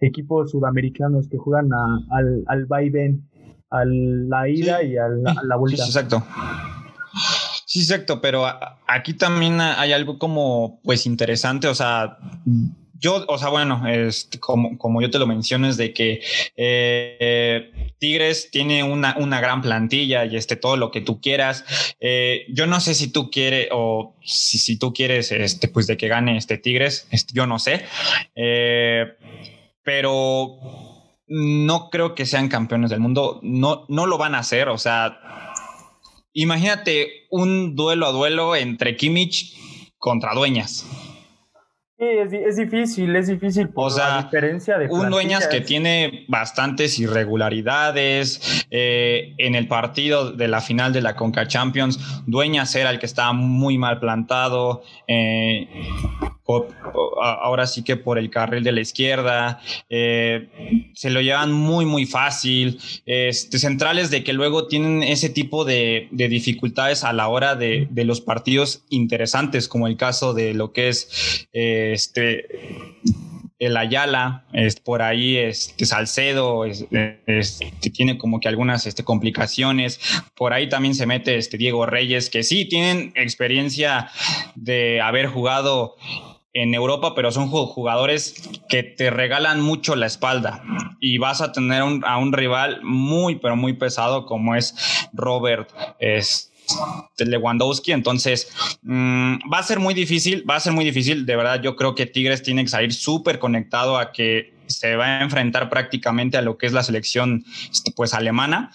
equipos 0.00 0.50
sudamericanos 0.50 1.28
que 1.28 1.38
juegan 1.38 1.70
al, 1.72 2.42
al 2.48 2.72
va 2.72 2.82
y 2.82 2.90
ven, 2.90 3.30
a 3.70 3.84
la 3.84 4.48
ida 4.48 4.82
y 4.82 4.96
a 4.96 5.06
la, 5.08 5.54
vuelta. 5.54 5.84
Sí, 5.84 5.88
exacto. 5.88 6.24
Sí, 7.70 7.82
exacto, 7.82 8.20
pero 8.20 8.48
aquí 8.88 9.14
también 9.14 9.60
hay 9.60 9.92
algo 9.92 10.18
como 10.18 10.80
pues 10.82 11.06
interesante, 11.06 11.68
o 11.68 11.74
sea, 11.76 12.18
yo, 12.98 13.24
o 13.28 13.38
sea, 13.38 13.48
bueno, 13.48 13.86
este, 13.86 14.40
como, 14.40 14.76
como 14.76 15.00
yo 15.00 15.08
te 15.08 15.20
lo 15.20 15.28
menciono, 15.28 15.68
es 15.68 15.76
de 15.76 15.92
que 15.94 16.20
eh, 16.56 17.94
Tigres 18.00 18.50
tiene 18.50 18.82
una, 18.82 19.14
una, 19.20 19.40
gran 19.40 19.62
plantilla 19.62 20.24
y 20.24 20.34
este, 20.34 20.56
todo 20.56 20.76
lo 20.76 20.90
que 20.90 21.00
tú 21.00 21.20
quieras. 21.20 21.64
Eh, 22.00 22.44
yo 22.48 22.66
no 22.66 22.80
sé 22.80 22.94
si 22.94 23.12
tú 23.12 23.30
quieres 23.30 23.68
o 23.70 24.16
si, 24.24 24.58
si, 24.58 24.76
tú 24.76 24.92
quieres, 24.92 25.30
este, 25.30 25.68
pues 25.68 25.86
de 25.86 25.96
que 25.96 26.08
gane 26.08 26.38
este 26.38 26.58
Tigres, 26.58 27.06
este, 27.12 27.34
yo 27.34 27.46
no 27.46 27.60
sé. 27.60 27.84
Eh, 28.34 29.16
pero 29.84 30.58
no 31.28 31.88
creo 31.88 32.16
que 32.16 32.26
sean 32.26 32.48
campeones 32.48 32.90
del 32.90 32.98
mundo. 32.98 33.38
No, 33.44 33.86
no 33.88 34.06
lo 34.06 34.18
van 34.18 34.34
a 34.34 34.40
hacer. 34.40 34.68
O 34.68 34.76
sea, 34.76 35.49
imagínate 36.32 37.26
un 37.30 37.74
duelo 37.76 38.06
a 38.06 38.12
duelo 38.12 38.56
entre 38.56 38.96
Kimmich 38.96 39.56
contra 39.98 40.34
Dueñas. 40.34 40.86
Sí, 42.00 42.06
es, 42.06 42.56
difícil, 42.56 43.14
es 43.14 43.26
difícil 43.26 43.68
por 43.68 43.94
la 43.94 44.22
diferencia 44.22 44.78
de 44.78 44.88
un 44.88 45.10
Dueñas 45.10 45.46
que 45.48 45.60
tiene 45.60 46.24
bastantes 46.28 46.98
irregularidades 46.98 48.64
eh, 48.70 49.34
en 49.36 49.54
el 49.54 49.68
partido 49.68 50.32
de 50.32 50.48
la 50.48 50.62
final 50.62 50.94
de 50.94 51.02
la 51.02 51.14
Conca 51.14 51.46
Champions. 51.46 52.22
Dueñas 52.26 52.74
era 52.74 52.88
el 52.88 52.98
que 52.98 53.04
estaba 53.04 53.34
muy 53.34 53.76
mal 53.76 54.00
plantado. 54.00 54.82
Eh, 55.06 55.68
ahora 57.22 57.66
sí 57.66 57.82
que 57.82 57.96
por 57.96 58.18
el 58.18 58.30
carril 58.30 58.64
de 58.64 58.72
la 58.72 58.80
izquierda, 58.80 59.60
eh, 59.88 60.48
se 60.94 61.10
lo 61.10 61.20
llevan 61.20 61.52
muy, 61.52 61.84
muy 61.84 62.06
fácil. 62.06 62.78
Este, 63.06 63.58
centrales 63.58 64.10
de 64.10 64.24
que 64.24 64.32
luego 64.32 64.66
tienen 64.66 65.02
ese 65.02 65.28
tipo 65.28 65.64
de, 65.64 66.08
dificultades 66.10 67.04
a 67.04 67.12
la 67.12 67.28
hora 67.28 67.56
de, 67.56 67.88
los 68.04 68.20
partidos 68.20 68.82
interesantes, 68.88 69.68
como 69.68 69.86
el 69.86 69.96
caso 69.96 70.32
de 70.32 70.54
lo 70.54 70.72
que 70.72 70.88
es 70.88 71.48
este 71.52 72.46
el 73.60 73.76
Ayala, 73.76 74.46
es, 74.54 74.80
por 74.80 75.02
ahí 75.02 75.36
este, 75.36 75.84
Salcedo 75.84 76.64
este, 76.64 77.72
tiene 77.92 78.16
como 78.16 78.40
que 78.40 78.48
algunas 78.48 78.86
este, 78.86 79.04
complicaciones, 79.04 80.00
por 80.34 80.54
ahí 80.54 80.70
también 80.70 80.94
se 80.94 81.06
mete 81.06 81.36
este, 81.36 81.58
Diego 81.58 81.84
Reyes, 81.84 82.30
que 82.30 82.42
sí 82.42 82.64
tienen 82.64 83.12
experiencia 83.14 84.08
de 84.54 85.02
haber 85.02 85.26
jugado 85.26 85.96
en 86.52 86.74
Europa, 86.74 87.14
pero 87.14 87.30
son 87.30 87.48
jugadores 87.48 88.50
que 88.68 88.82
te 88.82 89.10
regalan 89.10 89.60
mucho 89.60 89.94
la 89.94 90.06
espalda 90.06 90.62
y 91.00 91.18
vas 91.18 91.40
a 91.40 91.52
tener 91.52 91.82
a 92.04 92.18
un 92.18 92.32
rival 92.32 92.80
muy, 92.82 93.36
pero 93.36 93.56
muy 93.56 93.74
pesado 93.74 94.26
como 94.26 94.56
es 94.56 95.08
Robert. 95.12 95.70
Es, 95.98 96.49
Lewandowski, 97.18 97.92
entonces 97.92 98.48
mm, 98.82 99.36
va 99.52 99.58
a 99.58 99.62
ser 99.62 99.78
muy 99.78 99.94
difícil, 99.94 100.48
va 100.48 100.56
a 100.56 100.60
ser 100.60 100.72
muy 100.72 100.84
difícil, 100.84 101.26
de 101.26 101.36
verdad 101.36 101.60
yo 101.62 101.76
creo 101.76 101.94
que 101.94 102.06
Tigres 102.06 102.42
tiene 102.42 102.62
que 102.64 102.70
salir 102.70 102.92
súper 102.92 103.38
conectado 103.38 103.98
a 103.98 104.12
que 104.12 104.60
se 104.70 104.96
va 104.96 105.18
a 105.18 105.22
enfrentar 105.22 105.68
prácticamente 105.68 106.36
a 106.36 106.42
lo 106.42 106.56
que 106.56 106.66
es 106.66 106.72
la 106.72 106.82
selección 106.82 107.44
pues 107.96 108.14
alemana. 108.14 108.70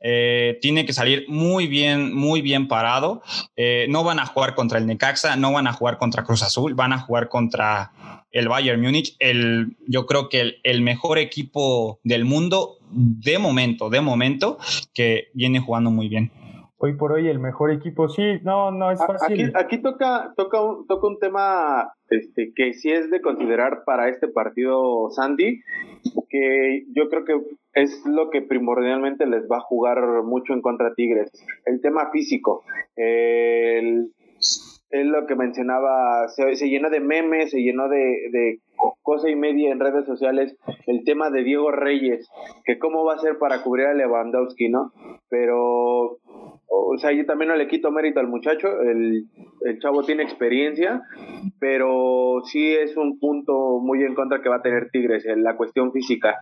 Eh, 0.00 0.58
tiene 0.60 0.84
que 0.84 0.92
salir 0.92 1.24
muy 1.28 1.66
bien, 1.66 2.14
muy 2.14 2.42
bien 2.42 2.68
parado. 2.68 3.22
Eh, 3.56 3.86
no 3.88 4.04
van 4.04 4.18
a 4.18 4.26
jugar 4.26 4.54
contra 4.54 4.78
el 4.78 4.86
Necaxa, 4.86 5.36
no 5.36 5.52
van 5.52 5.66
a 5.66 5.72
jugar 5.72 5.98
contra 5.98 6.24
Cruz 6.24 6.42
Azul, 6.42 6.74
van 6.74 6.92
a 6.92 6.98
jugar 6.98 7.28
contra 7.28 7.92
el 8.32 8.48
Bayern 8.48 8.82
Múnich, 8.82 9.16
el, 9.18 9.76
yo 9.86 10.04
creo 10.04 10.28
que 10.28 10.40
el, 10.40 10.60
el, 10.62 10.82
mejor 10.82 11.16
equipo 11.18 12.00
del 12.04 12.26
mundo 12.26 12.76
de 12.90 13.38
momento, 13.38 13.88
de 13.88 14.02
momento, 14.02 14.58
que 14.92 15.28
viene 15.32 15.58
jugando 15.58 15.90
muy 15.90 16.08
bien 16.08 16.30
hoy 16.78 16.94
por 16.94 17.12
hoy 17.12 17.28
el 17.28 17.38
mejor 17.38 17.70
equipo. 17.70 18.08
Sí, 18.08 18.38
no, 18.42 18.70
no 18.70 18.90
es 18.90 18.98
fácil. 18.98 19.46
Aquí, 19.46 19.52
aquí 19.54 19.82
toca, 19.82 20.32
toca, 20.36 20.60
un, 20.60 20.86
toca 20.86 21.06
un 21.06 21.18
tema 21.18 21.92
este, 22.10 22.52
que 22.54 22.74
sí 22.74 22.90
es 22.90 23.10
de 23.10 23.20
considerar 23.20 23.82
para 23.84 24.08
este 24.08 24.28
partido 24.28 25.10
Sandy, 25.10 25.62
que 26.28 26.84
yo 26.94 27.08
creo 27.08 27.24
que 27.24 27.40
es 27.74 28.04
lo 28.06 28.30
que 28.30 28.42
primordialmente 28.42 29.26
les 29.26 29.44
va 29.44 29.58
a 29.58 29.60
jugar 29.60 30.22
mucho 30.22 30.52
en 30.52 30.62
contra 30.62 30.94
Tigres. 30.94 31.30
El 31.64 31.80
tema 31.80 32.10
físico. 32.10 32.64
El, 32.96 34.12
es 35.00 35.06
lo 35.06 35.26
que 35.26 35.36
mencionaba, 35.36 36.28
se, 36.28 36.56
se, 36.56 36.68
llenó 36.68 36.90
de 36.90 37.00
memes, 37.00 37.50
se 37.50 37.62
llenó 37.62 37.88
de, 37.88 38.28
de 38.30 38.60
cosa 39.02 39.30
y 39.30 39.36
media 39.36 39.70
en 39.70 39.80
redes 39.80 40.04
sociales 40.04 40.56
el 40.86 41.04
tema 41.04 41.30
de 41.30 41.42
Diego 41.42 41.70
Reyes, 41.70 42.28
que 42.64 42.78
cómo 42.78 43.04
va 43.04 43.14
a 43.14 43.18
ser 43.18 43.38
para 43.38 43.62
cubrir 43.62 43.86
a 43.86 43.94
Lewandowski, 43.94 44.68
¿no? 44.68 44.92
Pero 45.28 46.18
o 46.68 46.98
sea, 46.98 47.12
yo 47.12 47.24
también 47.26 47.50
no 47.50 47.56
le 47.56 47.68
quito 47.68 47.90
mérito 47.90 48.20
al 48.20 48.28
muchacho, 48.28 48.68
el, 48.80 49.24
el, 49.62 49.78
chavo 49.80 50.02
tiene 50.02 50.22
experiencia, 50.22 51.02
pero 51.58 52.40
sí 52.44 52.74
es 52.74 52.96
un 52.96 53.18
punto 53.18 53.80
muy 53.80 54.02
en 54.02 54.14
contra 54.14 54.40
que 54.40 54.48
va 54.48 54.56
a 54.56 54.62
tener 54.62 54.90
Tigres 54.90 55.26
en 55.26 55.42
la 55.42 55.56
cuestión 55.56 55.92
física. 55.92 56.36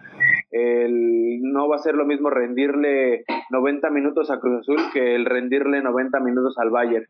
El, 0.50 1.40
no 1.42 1.68
va 1.68 1.76
a 1.76 1.80
ser 1.80 1.94
lo 1.94 2.06
mismo 2.06 2.30
rendirle 2.30 3.24
90 3.50 3.90
minutos 3.90 4.30
a 4.30 4.38
Cruz 4.38 4.60
Azul 4.60 4.78
que 4.92 5.14
el 5.14 5.24
rendirle 5.24 5.82
90 5.82 6.20
minutos 6.20 6.56
al 6.58 6.70
Bayern. 6.70 7.06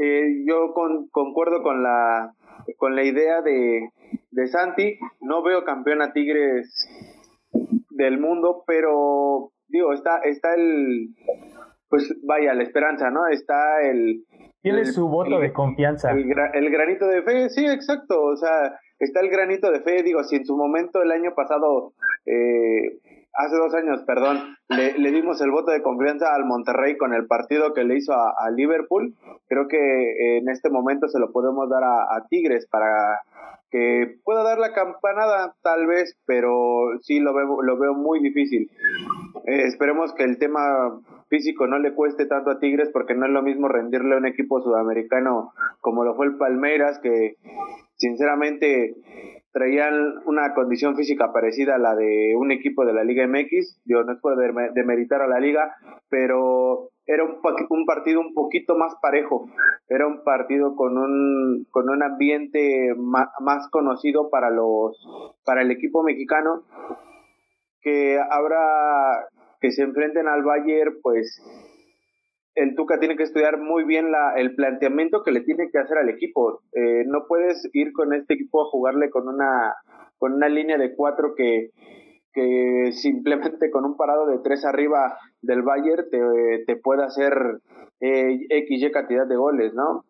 Eh, 0.00 0.44
yo 0.46 0.72
concuerdo 1.10 1.62
con 1.62 1.82
la, 1.82 2.32
con 2.76 2.94
la 2.94 3.02
idea 3.02 3.42
de, 3.42 3.90
de 4.30 4.46
Santi, 4.46 4.98
no 5.20 5.42
veo 5.42 5.64
campeón 5.64 6.02
a 6.02 6.12
Tigres 6.12 6.88
del 7.90 8.20
mundo, 8.20 8.62
pero 8.66 9.50
digo, 9.66 9.92
está, 9.92 10.18
está 10.18 10.54
el, 10.54 11.08
pues 11.88 12.14
vaya, 12.24 12.54
la 12.54 12.62
esperanza, 12.62 13.10
¿no? 13.10 13.26
Está 13.26 13.82
el... 13.82 14.24
Tiene 14.62 14.84
su 14.84 15.08
voto 15.08 15.38
de 15.38 15.52
confianza. 15.52 16.12
El, 16.12 16.30
el, 16.54 16.70
granito 16.70 17.06
de 17.06 17.22
fe, 17.22 17.48
sí, 17.48 17.64
exacto, 17.66 18.22
o 18.22 18.36
sea, 18.36 18.78
está 18.98 19.20
el 19.20 19.30
granito 19.30 19.70
de 19.70 19.80
fe, 19.80 20.02
digo, 20.02 20.22
si 20.24 20.36
en 20.36 20.44
su 20.44 20.56
momento 20.56 21.02
el 21.02 21.10
año 21.10 21.34
pasado, 21.34 21.92
eh, 22.26 22.98
hace 23.38 23.56
dos 23.56 23.74
años, 23.74 24.02
perdón, 24.06 24.56
le, 24.68 25.12
dimos 25.12 25.40
el 25.40 25.50
voto 25.50 25.70
de 25.70 25.82
confianza 25.82 26.34
al 26.34 26.44
Monterrey 26.44 26.96
con 26.96 27.14
el 27.14 27.26
partido 27.26 27.72
que 27.72 27.84
le 27.84 27.96
hizo 27.96 28.12
a, 28.12 28.50
Liverpool, 28.50 29.14
creo 29.48 29.68
que 29.68 30.38
en 30.38 30.48
este 30.48 30.70
momento 30.70 31.08
se 31.08 31.18
lo 31.18 31.32
podemos 31.32 31.70
dar 31.70 31.84
a, 31.84 32.02
a 32.16 32.26
Tigres 32.28 32.66
para 32.66 33.20
que 33.70 34.16
pueda 34.24 34.42
dar 34.42 34.58
la 34.58 34.72
campanada 34.72 35.54
tal 35.62 35.86
vez, 35.86 36.16
pero 36.26 36.98
sí 37.02 37.20
lo 37.20 37.34
veo, 37.34 37.62
lo 37.62 37.78
veo 37.78 37.94
muy 37.94 38.20
difícil. 38.20 38.70
Eh, 39.46 39.62
esperemos 39.66 40.12
que 40.14 40.24
el 40.24 40.38
tema 40.38 41.00
físico 41.28 41.66
no 41.66 41.78
le 41.78 41.94
cueste 41.94 42.26
tanto 42.26 42.50
a 42.50 42.58
Tigres 42.58 42.88
porque 42.92 43.14
no 43.14 43.26
es 43.26 43.32
lo 43.32 43.42
mismo 43.42 43.68
rendirle 43.68 44.14
a 44.14 44.18
un 44.18 44.26
equipo 44.26 44.62
sudamericano 44.62 45.52
como 45.80 46.04
lo 46.04 46.14
fue 46.14 46.26
el 46.26 46.36
Palmeiras 46.36 46.98
que 47.00 47.36
sinceramente 47.96 48.94
traían 49.52 50.14
una 50.26 50.54
condición 50.54 50.96
física 50.96 51.32
parecida 51.32 51.76
a 51.76 51.78
la 51.78 51.94
de 51.94 52.34
un 52.36 52.52
equipo 52.52 52.84
de 52.84 52.92
la 52.92 53.04
Liga 53.04 53.26
MX, 53.26 53.82
Dios 53.84 54.06
no 54.06 54.12
es 54.12 54.20
por 54.20 54.36
demeritar 54.74 55.22
a 55.22 55.28
la 55.28 55.40
liga, 55.40 55.74
pero 56.08 56.90
era 57.06 57.24
un, 57.24 57.38
un, 57.70 57.86
partido 57.86 58.20
un 58.20 58.34
poquito 58.34 58.76
más 58.76 58.94
parejo, 59.00 59.46
era 59.88 60.06
un 60.06 60.22
partido 60.22 60.76
con 60.76 60.98
un, 60.98 61.66
con 61.70 61.88
un 61.88 62.02
ambiente 62.02 62.94
más, 62.96 63.28
más 63.40 63.68
conocido 63.70 64.28
para, 64.30 64.50
los, 64.50 64.96
para 65.44 65.62
el 65.62 65.70
equipo 65.70 66.02
mexicano, 66.02 66.62
que 67.80 68.18
habrá 68.30 69.28
que 69.60 69.70
se 69.72 69.82
enfrenten 69.82 70.28
al 70.28 70.42
Bayern, 70.42 70.98
pues 71.02 71.42
el 72.58 72.74
Tuca 72.74 72.98
tiene 72.98 73.16
que 73.16 73.22
estudiar 73.22 73.58
muy 73.58 73.84
bien 73.84 74.06
el 74.36 74.54
planteamiento 74.54 75.22
que 75.22 75.32
le 75.32 75.40
tiene 75.40 75.70
que 75.70 75.78
hacer 75.78 75.98
al 75.98 76.08
equipo. 76.08 76.60
Eh, 76.72 77.04
no 77.06 77.26
puedes 77.26 77.68
ir 77.72 77.92
con 77.92 78.12
este 78.12 78.34
equipo 78.34 78.62
a 78.62 78.70
jugarle 78.70 79.10
con 79.10 79.28
una, 79.28 79.74
con 80.18 80.34
una 80.34 80.48
línea 80.48 80.76
de 80.76 80.94
cuatro 80.94 81.34
que, 81.36 81.70
que 82.32 82.90
simplemente 82.92 83.70
con 83.70 83.84
un 83.84 83.96
parado 83.96 84.26
de 84.26 84.38
tres 84.38 84.64
arriba 84.64 85.18
del 85.40 85.62
Bayern 85.62 86.10
te, 86.10 86.64
te 86.66 86.80
hacer 87.02 87.60
eh, 88.00 88.38
XY 88.66 88.90
cantidad 88.90 89.26
de 89.26 89.36
goles, 89.36 89.72
¿no? 89.74 90.04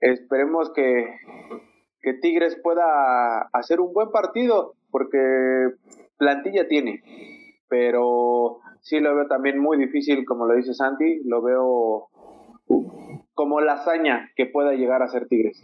esperemos 0.00 0.72
que, 0.72 1.14
que 2.00 2.14
Tigres 2.14 2.58
pueda 2.60 3.42
hacer 3.52 3.80
un 3.80 3.92
buen 3.92 4.10
partido, 4.10 4.74
porque 4.90 5.70
plantilla 6.18 6.66
tiene 6.66 7.00
pero 7.68 8.60
sí 8.86 9.00
lo 9.00 9.16
veo 9.16 9.26
también 9.26 9.58
muy 9.58 9.76
difícil, 9.78 10.24
como 10.24 10.46
lo 10.46 10.54
dice 10.54 10.72
Santi, 10.72 11.20
lo 11.24 11.42
veo 11.42 12.08
como 13.36 13.60
la 13.60 13.74
hazaña 13.74 14.30
que 14.34 14.46
pueda 14.46 14.72
llegar 14.72 15.02
a 15.02 15.08
ser 15.08 15.28
Tigres. 15.28 15.62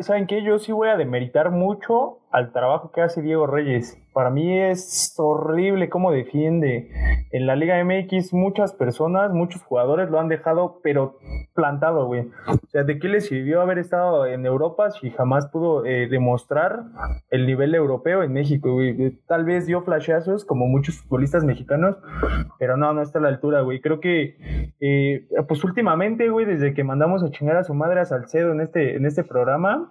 ¿Saben 0.00 0.26
qué? 0.26 0.42
Yo 0.42 0.58
sí 0.58 0.72
voy 0.72 0.88
a 0.88 0.96
demeritar 0.96 1.50
mucho 1.50 2.22
al 2.32 2.52
trabajo 2.52 2.90
que 2.90 3.02
hace 3.02 3.20
Diego 3.20 3.46
Reyes. 3.46 3.98
Para 4.14 4.30
mí 4.30 4.58
es 4.58 5.14
horrible 5.18 5.88
cómo 5.88 6.10
defiende. 6.10 6.90
En 7.30 7.46
la 7.46 7.56
Liga 7.56 7.82
MX 7.82 8.32
muchas 8.32 8.72
personas, 8.72 9.32
muchos 9.32 9.62
jugadores 9.62 10.10
lo 10.10 10.18
han 10.18 10.28
dejado, 10.28 10.80
pero 10.82 11.18
plantado, 11.54 12.06
güey. 12.06 12.28
O 12.46 12.66
sea, 12.68 12.84
¿de 12.84 12.98
qué 12.98 13.08
le 13.08 13.20
sirvió 13.20 13.60
haber 13.60 13.78
estado 13.78 14.26
en 14.26 14.44
Europa 14.44 14.90
si 14.90 15.10
jamás 15.10 15.48
pudo 15.48 15.84
eh, 15.84 16.08
demostrar 16.08 16.84
el 17.30 17.46
nivel 17.46 17.74
europeo 17.74 18.22
en 18.22 18.32
México, 18.32 18.72
güey? 18.72 19.18
Tal 19.26 19.44
vez 19.44 19.66
dio 19.66 19.82
flashazos, 19.82 20.44
como 20.44 20.66
muchos 20.66 20.98
futbolistas 21.00 21.44
mexicanos, 21.44 21.96
pero 22.58 22.76
no, 22.76 22.92
no 22.92 23.02
está 23.02 23.18
a 23.18 23.22
la 23.22 23.28
altura, 23.28 23.60
güey. 23.62 23.80
Creo 23.80 24.00
que, 24.00 24.72
eh, 24.80 25.26
pues 25.48 25.64
últimamente, 25.64 26.28
güey, 26.28 26.46
desde 26.46 26.74
que 26.74 26.84
mandamos 27.02 27.28
a 27.28 27.32
chingar 27.36 27.56
a 27.56 27.64
su 27.64 27.74
madre 27.74 27.98
a 27.98 28.04
Salcedo 28.04 28.52
en 28.52 28.60
este, 28.60 28.94
en 28.96 29.06
este 29.06 29.24
programa, 29.24 29.90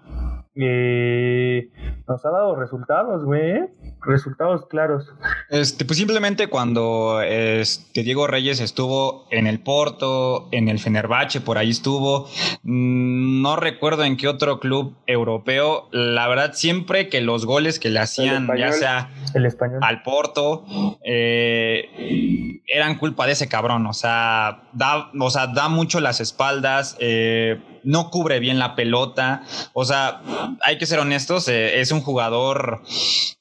eh, 0.56 1.70
nos 2.08 2.26
ha 2.26 2.30
dado 2.30 2.56
resultados, 2.56 3.24
güey. 3.24 3.52
¿eh? 3.52 3.70
Resultados 4.02 4.66
claros. 4.66 5.06
Este, 5.50 5.86
pues 5.86 5.98
simplemente 5.98 6.48
cuando 6.48 7.22
este, 7.22 8.04
Diego 8.04 8.28
Reyes 8.28 8.60
estuvo 8.60 9.28
en 9.32 9.48
el 9.48 9.60
Porto, 9.62 10.50
en 10.52 10.68
el 10.68 10.80
Fenerbahce, 10.80 11.40
por 11.40 11.58
ahí 11.58 11.70
estuvo. 11.70 12.28
Mm, 12.64 13.42
no 13.42 13.56
recuerdo 13.56 14.04
en 14.04 14.18
qué 14.18 14.28
otro 14.28 14.60
club 14.60 14.98
europeo. 15.08 15.88
La 15.92 16.28
verdad, 16.28 16.54
siempre 16.54 17.08
que 17.08 17.22
los 17.22 17.46
goles 17.46 17.80
que 17.80 17.90
le 17.90 18.00
hacían, 18.00 18.50
ya 18.58 18.72
sea 18.72 19.10
el 19.34 19.46
español. 19.46 19.80
al 19.82 20.04
Porto, 20.04 20.66
eh, 21.06 22.62
eran 22.68 22.98
culpa 22.98 23.26
de 23.26 23.34
ese 23.34 23.48
cabrón. 23.48 23.86
O 23.86 23.94
sea, 23.94 24.64
da, 24.74 25.12
o 25.18 25.30
sea, 25.30 25.48
da 25.48 25.70
mucho 25.70 26.00
las 26.02 26.20
espaldas. 26.20 26.98
Eh, 27.00 27.62
no 27.84 28.10
cubre 28.10 28.40
bien 28.40 28.60
la 28.60 28.76
pelota. 28.76 29.44
O 29.74 29.86
sea, 29.86 30.22
hay 30.64 30.78
que 30.78 30.86
ser 30.86 31.00
honestos, 31.00 31.48
eh, 31.48 31.80
es 31.80 31.92
un 31.92 32.02
jugador 32.02 32.82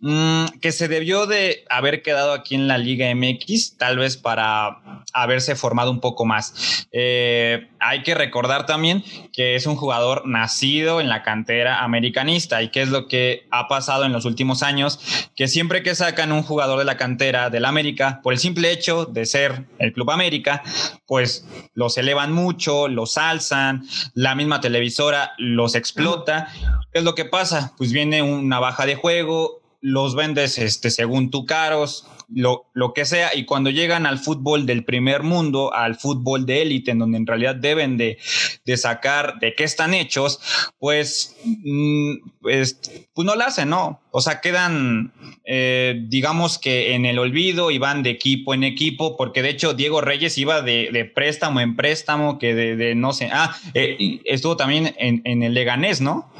mmm, 0.00 0.47
que 0.61 0.73
se 0.73 0.88
debió 0.88 1.26
de 1.26 1.64
haber 1.68 2.02
quedado 2.02 2.32
aquí 2.32 2.54
en 2.54 2.68
la 2.68 2.78
Liga 2.78 3.12
MX, 3.14 3.76
tal 3.76 3.99
vez 3.99 4.16
para 4.16 4.78
haberse 5.12 5.56
formado 5.56 5.90
un 5.90 6.00
poco 6.00 6.25
más. 6.25 6.87
Eh, 6.92 7.68
hay 7.78 8.02
que 8.02 8.14
recordar 8.14 8.66
también 8.66 9.04
que 9.32 9.54
es 9.54 9.66
un 9.66 9.76
jugador 9.76 10.26
nacido 10.26 11.00
en 11.00 11.09
la 11.09 11.23
cantera 11.23 11.82
americanista 11.82 12.62
y 12.62 12.70
que 12.70 12.82
es 12.82 12.88
lo 12.88 13.09
que 13.09 13.47
ha 13.50 13.68
pasado 13.68 14.04
en 14.04 14.12
los 14.12 14.25
últimos 14.25 14.62
años, 14.62 15.00
que 15.35 15.49
siempre 15.49 15.82
que 15.82 15.94
sacan 15.94 16.32
un 16.32 16.42
jugador 16.42 16.78
de 16.78 16.85
la 16.85 16.97
cantera 16.97 17.50
del 17.50 17.64
América, 17.64 18.20
por 18.23 18.32
el 18.32 18.38
simple 18.38 18.70
hecho 18.73 19.06
de 19.06 19.26
ser 19.26 19.64
el 19.78 19.92
Club 19.92 20.11
América, 20.11 20.62
pues 21.06 21.47
los 21.75 21.97
elevan 21.99 22.32
mucho, 22.32 22.88
los 22.88 23.18
alzan, 23.18 23.87
la 24.14 24.29
misma 24.34 24.60
televisora 24.60 25.32
los 25.38 25.75
explota. 25.75 26.49
¿Qué 26.92 26.99
es 26.99 27.04
lo 27.04 27.14
que 27.14 27.25
pasa? 27.25 27.75
Pues 27.76 27.92
viene 27.92 28.22
una 28.22 28.58
baja 28.58 28.87
de 28.87 28.96
juego, 28.96 29.60
los 29.80 30.14
vendes 30.14 30.58
este, 30.58 30.90
según 30.90 31.30
tú 31.30 31.46
caros, 31.46 32.06
lo, 32.34 32.66
lo, 32.72 32.92
que 32.92 33.04
sea, 33.04 33.30
y 33.34 33.44
cuando 33.44 33.70
llegan 33.70 34.06
al 34.06 34.18
fútbol 34.18 34.66
del 34.66 34.84
primer 34.84 35.22
mundo, 35.22 35.72
al 35.75 35.96
fútbol 35.96 36.46
de 36.46 36.62
élite, 36.62 36.90
en 36.90 36.99
donde 36.99 37.18
en 37.18 37.26
realidad 37.26 37.54
deben 37.54 37.96
de, 37.96 38.18
de 38.64 38.76
sacar 38.76 39.38
de 39.40 39.54
qué 39.54 39.64
están 39.64 39.94
hechos, 39.94 40.40
pues, 40.78 41.37
mm, 41.44 42.14
pues, 42.40 43.08
pues, 43.14 43.26
no 43.26 43.34
lo 43.34 43.44
hacen, 43.44 43.70
¿no? 43.70 44.00
O 44.10 44.20
sea, 44.20 44.40
quedan, 44.40 45.12
eh, 45.44 46.00
digamos 46.08 46.58
que 46.58 46.94
en 46.94 47.06
el 47.06 47.18
olvido 47.18 47.70
y 47.70 47.78
van 47.78 48.02
de 48.02 48.10
equipo 48.10 48.54
en 48.54 48.64
equipo, 48.64 49.16
porque 49.16 49.42
de 49.42 49.50
hecho 49.50 49.75
Diego 49.75 50.00
Reyes 50.00 50.38
iba 50.38 50.62
de, 50.62 50.90
de 50.92 51.04
préstamo 51.04 51.60
en 51.60 51.76
préstamo, 51.76 52.38
que 52.38 52.54
de, 52.54 52.76
de 52.76 52.94
no 52.94 53.12
sé, 53.12 53.28
ah, 53.32 53.56
eh, 53.75 54.20
estuvo 54.25 54.56
también 54.56 54.94
en, 54.99 55.22
en, 55.25 55.42
el 55.42 55.54
Leganés, 55.54 56.00
¿no? 56.00 56.32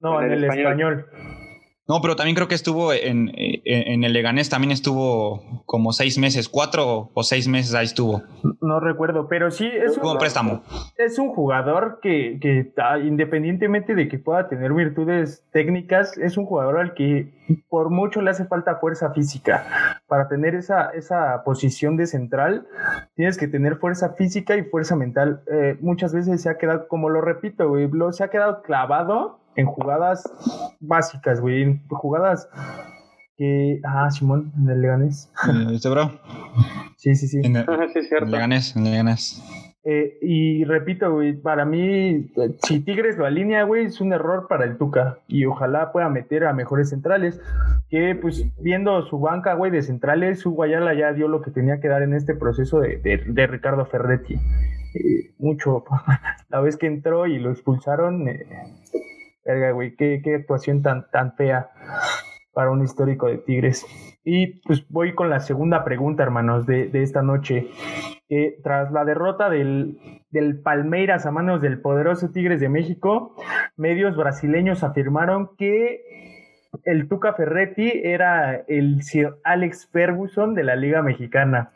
No, 0.00 0.20
en, 0.20 0.26
en 0.26 0.32
el, 0.32 0.38
el 0.38 0.44
español. 0.44 0.98
español. 1.00 1.39
No, 1.90 2.00
pero 2.00 2.14
también 2.14 2.36
creo 2.36 2.46
que 2.46 2.54
estuvo 2.54 2.92
en, 2.92 3.32
en, 3.34 3.62
en, 3.64 4.04
el 4.04 4.12
Leganés, 4.12 4.48
también 4.48 4.70
estuvo 4.70 5.42
como 5.66 5.92
seis 5.92 6.18
meses, 6.18 6.48
cuatro 6.48 7.10
o 7.14 7.22
seis 7.24 7.48
meses 7.48 7.74
ahí 7.74 7.86
estuvo. 7.86 8.22
No 8.60 8.78
recuerdo, 8.78 9.26
pero 9.26 9.50
sí 9.50 9.66
es 9.66 9.98
un, 9.98 10.16
préstamo. 10.16 10.62
Es 10.96 11.18
un 11.18 11.34
jugador 11.34 11.98
que, 12.00 12.38
que, 12.40 12.72
independientemente 13.04 13.96
de 13.96 14.06
que 14.06 14.20
pueda 14.20 14.48
tener 14.48 14.72
virtudes 14.72 15.44
técnicas, 15.50 16.16
es 16.16 16.36
un 16.36 16.46
jugador 16.46 16.78
al 16.78 16.94
que 16.94 17.34
por 17.68 17.90
mucho 17.90 18.22
le 18.22 18.30
hace 18.30 18.44
falta 18.44 18.76
fuerza 18.76 19.12
física. 19.12 19.98
Para 20.06 20.28
tener 20.28 20.54
esa, 20.54 20.90
esa 20.90 21.42
posición 21.42 21.96
de 21.96 22.06
central, 22.06 22.68
tienes 23.16 23.36
que 23.36 23.48
tener 23.48 23.78
fuerza 23.78 24.10
física 24.10 24.56
y 24.56 24.62
fuerza 24.62 24.94
mental. 24.94 25.42
Eh, 25.50 25.76
muchas 25.80 26.14
veces 26.14 26.40
se 26.40 26.50
ha 26.50 26.56
quedado, 26.56 26.86
como 26.86 27.08
lo 27.08 27.20
repito, 27.20 27.68
güey, 27.68 27.88
lo, 27.90 28.12
se 28.12 28.22
ha 28.22 28.30
quedado 28.30 28.62
clavado 28.62 29.39
en 29.56 29.66
jugadas 29.66 30.22
básicas, 30.80 31.40
güey, 31.40 31.62
en 31.62 31.88
jugadas 31.88 32.48
que... 33.36 33.80
Ah, 33.84 34.10
Simón, 34.10 34.52
en 34.58 34.68
el 34.68 34.82
Leganés. 34.82 35.32
¿Este 35.72 35.88
bro? 35.88 36.10
Sí, 36.96 37.14
sí, 37.14 37.28
sí. 37.28 37.40
En 37.42 37.56
el, 37.56 37.64
sí, 37.92 38.00
es 38.00 38.08
cierto. 38.08 38.26
En 38.26 38.32
Leganés, 38.32 38.76
en 38.76 38.84
Leganés. 38.84 39.42
Eh, 39.82 40.18
y 40.20 40.64
repito, 40.64 41.10
güey, 41.10 41.40
para 41.40 41.64
mí, 41.64 42.30
si 42.62 42.80
Tigres 42.80 43.16
lo 43.16 43.24
alinea, 43.24 43.62
güey, 43.62 43.86
es 43.86 44.00
un 44.02 44.12
error 44.12 44.46
para 44.46 44.64
el 44.64 44.76
Tuca. 44.76 45.20
Y 45.26 45.46
ojalá 45.46 45.90
pueda 45.92 46.10
meter 46.10 46.44
a 46.44 46.52
mejores 46.52 46.90
centrales. 46.90 47.40
Que, 47.88 48.14
pues, 48.14 48.44
viendo 48.60 49.02
su 49.06 49.18
banca, 49.18 49.54
güey, 49.54 49.70
de 49.70 49.82
centrales, 49.82 50.40
su 50.40 50.50
Guayala 50.50 50.94
ya 50.94 51.12
dio 51.12 51.28
lo 51.28 51.40
que 51.40 51.50
tenía 51.50 51.80
que 51.80 51.88
dar 51.88 52.02
en 52.02 52.14
este 52.14 52.34
proceso 52.34 52.80
de, 52.80 52.98
de, 52.98 53.22
de 53.26 53.46
Ricardo 53.46 53.86
Ferretti. 53.86 54.34
Eh, 54.34 55.32
mucho. 55.38 55.84
La 56.50 56.60
vez 56.60 56.76
que 56.76 56.86
entró 56.86 57.26
y 57.26 57.38
lo 57.38 57.50
expulsaron, 57.50 58.28
eh, 58.28 58.46
verga, 59.50 59.72
güey, 59.72 59.94
qué, 59.96 60.20
qué 60.22 60.36
actuación 60.36 60.82
tan, 60.82 61.10
tan 61.10 61.34
fea 61.34 61.70
para 62.52 62.70
un 62.70 62.82
histórico 62.82 63.28
de 63.28 63.38
Tigres. 63.38 63.86
Y 64.24 64.60
pues 64.62 64.86
voy 64.88 65.14
con 65.14 65.30
la 65.30 65.40
segunda 65.40 65.84
pregunta, 65.84 66.22
hermanos, 66.22 66.66
de, 66.66 66.88
de 66.88 67.02
esta 67.02 67.22
noche. 67.22 67.68
Eh, 68.28 68.58
tras 68.62 68.92
la 68.92 69.04
derrota 69.04 69.50
del, 69.50 69.98
del, 70.30 70.60
Palmeiras 70.60 71.26
a 71.26 71.30
manos 71.30 71.60
del 71.60 71.80
poderoso 71.80 72.30
Tigres 72.30 72.60
de 72.60 72.68
México, 72.68 73.34
medios 73.76 74.16
brasileños 74.16 74.84
afirmaron 74.84 75.50
que 75.56 76.04
el 76.84 77.08
Tuca 77.08 77.32
Ferretti 77.34 77.90
era 78.04 78.54
el 78.68 79.00
Alex 79.42 79.88
Ferguson 79.90 80.54
de 80.54 80.64
la 80.64 80.76
Liga 80.76 81.02
Mexicana. 81.02 81.70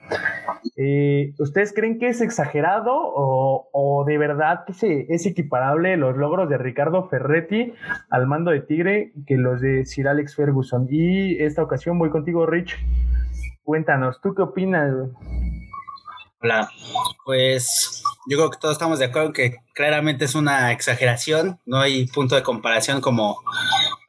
Eh, 0.76 1.34
¿Ustedes 1.38 1.72
creen 1.72 1.98
que 1.98 2.08
es 2.08 2.20
exagerado 2.20 2.92
o, 2.94 4.04
de 4.06 4.18
verdad 4.18 4.64
que 4.66 5.06
es 5.08 5.26
equiparable 5.26 5.96
los 5.96 6.16
logros 6.16 6.48
de 6.48 6.58
Ricardo 6.58 7.08
Ferretti 7.08 7.72
al 8.10 8.26
mando 8.26 8.50
de 8.50 8.60
Tigre 8.60 9.12
que 9.26 9.36
los 9.36 9.60
de 9.60 9.84
Sir 9.86 10.08
Alex 10.08 10.36
Ferguson? 10.36 10.86
Y 10.90 11.42
esta 11.42 11.62
ocasión 11.62 11.98
voy 11.98 12.10
contigo, 12.10 12.46
Rich. 12.46 12.76
Cuéntanos, 13.62 14.20
¿tú 14.20 14.34
qué 14.34 14.42
opinas? 14.42 14.92
Hola, 16.42 16.68
pues 17.24 18.02
yo 18.26 18.36
creo 18.36 18.50
que 18.50 18.58
todos 18.58 18.74
estamos 18.74 18.98
de 18.98 19.06
acuerdo 19.06 19.32
que 19.32 19.56
claramente 19.74 20.26
es 20.26 20.34
una 20.34 20.72
exageración, 20.72 21.58
no 21.64 21.80
hay 21.80 22.06
punto 22.06 22.34
de 22.34 22.42
comparación 22.42 23.00
como 23.00 23.38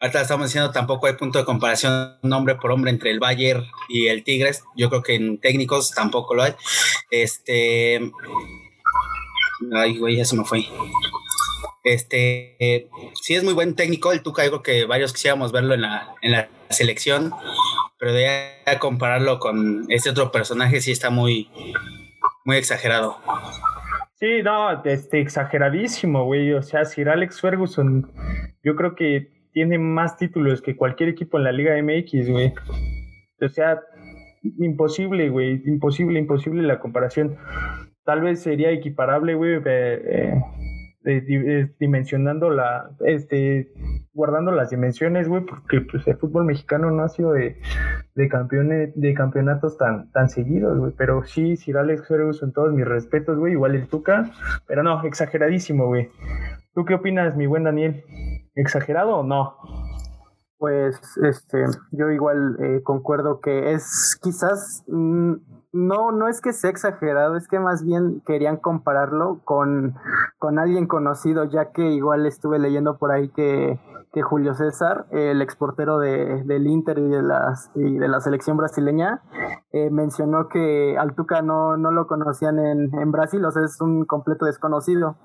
ahorita 0.05 0.21
estamos 0.21 0.47
diciendo, 0.47 0.71
tampoco 0.71 1.07
hay 1.07 1.13
punto 1.13 1.39
de 1.39 1.45
comparación 1.45 2.17
hombre 2.31 2.55
por 2.55 2.71
hombre 2.71 2.91
entre 2.91 3.09
el 3.11 3.19
Bayern 3.19 3.65
y 3.89 4.07
el 4.07 4.23
Tigres, 4.23 4.63
yo 4.75 4.89
creo 4.89 5.01
que 5.01 5.15
en 5.15 5.39
técnicos 5.39 5.91
tampoco 5.91 6.35
lo 6.35 6.43
hay. 6.43 6.53
Este 7.09 7.99
ay, 9.73 9.97
güey, 9.97 10.17
ya 10.17 10.25
se 10.25 10.37
me 10.37 10.43
fue. 10.43 10.65
Este, 11.83 12.87
sí 13.21 13.35
es 13.35 13.43
muy 13.43 13.53
buen 13.53 13.75
técnico, 13.75 14.11
el 14.11 14.21
Tuca, 14.21 14.45
yo 14.45 14.61
que 14.61 14.85
varios 14.85 15.13
quisiéramos 15.13 15.51
verlo 15.51 15.73
en 15.73 15.81
la, 15.81 16.15
en 16.21 16.31
la 16.31 16.49
selección, 16.69 17.31
pero 17.99 18.13
de 18.13 18.27
a 18.65 18.79
compararlo 18.79 19.39
con 19.39 19.85
este 19.89 20.09
otro 20.09 20.31
personaje 20.31 20.81
sí 20.81 20.91
está 20.91 21.09
muy, 21.09 21.49
muy 22.43 22.57
exagerado. 22.57 23.17
Sí, 24.15 24.41
no, 24.43 24.83
este, 24.83 25.19
exageradísimo, 25.19 26.25
güey. 26.25 26.53
O 26.53 26.61
sea, 26.61 26.85
Sir 26.85 27.09
Alex 27.09 27.41
Ferguson, 27.41 28.11
yo 28.63 28.75
creo 28.75 28.95
que 28.95 29.34
tiene 29.55 29.79
más 29.79 30.17
títulos 30.17 30.61
que 30.61 30.75
cualquier 30.75 31.07
equipo 31.07 31.37
en 31.37 31.45
la 31.45 31.53
Liga 31.53 31.81
MX, 31.81 32.29
güey. 32.29 32.53
O 33.39 33.47
sea, 33.47 33.79
imposible, 34.59 35.29
güey. 35.29 35.61
Imposible, 35.65 36.19
imposible 36.19 36.61
la 36.61 36.77
comparación. 36.77 37.37
Tal 38.03 38.19
vez 38.19 38.41
sería 38.41 38.71
equiparable, 38.71 39.33
güey, 39.33 39.53
eh, 39.53 39.61
eh, 39.65 40.41
dimensionando 41.79 42.49
la, 42.49 42.89
este, 43.05 43.71
guardando 44.13 44.51
las 44.51 44.71
dimensiones, 44.71 45.27
güey, 45.27 45.45
porque 45.45 45.81
pues, 45.81 46.07
el 46.07 46.17
fútbol 46.17 46.45
mexicano 46.45 46.89
no 46.91 47.03
ha 47.03 47.09
sido 47.09 47.33
de, 47.33 47.57
de 48.15 48.27
campeones, 48.27 48.91
de 48.95 49.13
campeonatos 49.13 49.77
tan, 49.77 50.11
tan 50.11 50.29
seguidos, 50.29 50.77
güey. 50.77 50.93
Pero 50.97 51.23
sí, 51.23 51.55
Sir 51.57 51.77
Alex 51.77 52.07
Ferguson, 52.07 52.53
todos 52.53 52.73
mis 52.73 52.85
respetos, 52.85 53.37
güey, 53.37 53.53
igual 53.53 53.75
el 53.75 53.87
Tuca, 53.87 54.31
pero 54.67 54.83
no, 54.83 55.03
exageradísimo, 55.03 55.87
güey. 55.87 56.09
¿Tú 56.73 56.85
qué 56.85 56.95
opinas, 56.95 57.37
mi 57.37 57.45
buen 57.45 57.63
Daniel? 57.63 58.03
¿Exagerado 58.55 59.17
o 59.17 59.23
no? 59.23 59.57
Pues, 60.57 60.99
este, 61.21 61.65
yo 61.91 62.09
igual 62.11 62.57
eh, 62.61 62.81
concuerdo 62.83 63.41
que 63.41 63.73
es 63.73 64.17
quizás, 64.21 64.85
mm, 64.87 65.33
no, 65.73 66.11
no 66.13 66.29
es 66.29 66.39
que 66.39 66.53
sea 66.53 66.69
exagerado, 66.69 67.35
es 67.35 67.49
que 67.49 67.59
más 67.59 67.83
bien 67.83 68.21
querían 68.25 68.57
compararlo 68.57 69.41
con, 69.43 69.95
con 70.39 70.57
alguien 70.57 70.87
conocido, 70.87 71.43
ya 71.43 71.71
que 71.73 71.91
igual 71.91 72.25
estuve 72.25 72.57
leyendo 72.57 72.97
por 72.97 73.11
ahí 73.11 73.29
que, 73.29 73.81
que 74.13 74.21
Julio 74.21 74.53
César, 74.53 75.07
el 75.11 75.41
exportero 75.41 75.99
de, 75.99 76.43
del 76.45 76.67
Inter 76.67 76.99
y 76.99 77.09
de, 77.09 77.21
las, 77.21 77.69
y 77.75 77.97
de 77.97 78.07
la 78.07 78.21
selección 78.21 78.55
brasileña, 78.55 79.21
eh, 79.73 79.89
mencionó 79.89 80.47
que 80.47 80.97
Altuca 80.97 81.41
no, 81.41 81.75
no 81.75 81.91
lo 81.91 82.07
conocían 82.07 82.59
en, 82.59 82.97
en 82.97 83.11
Brasil, 83.11 83.43
o 83.43 83.51
sea, 83.51 83.63
es 83.63 83.81
un 83.81 84.05
completo 84.05 84.45
desconocido 84.45 85.17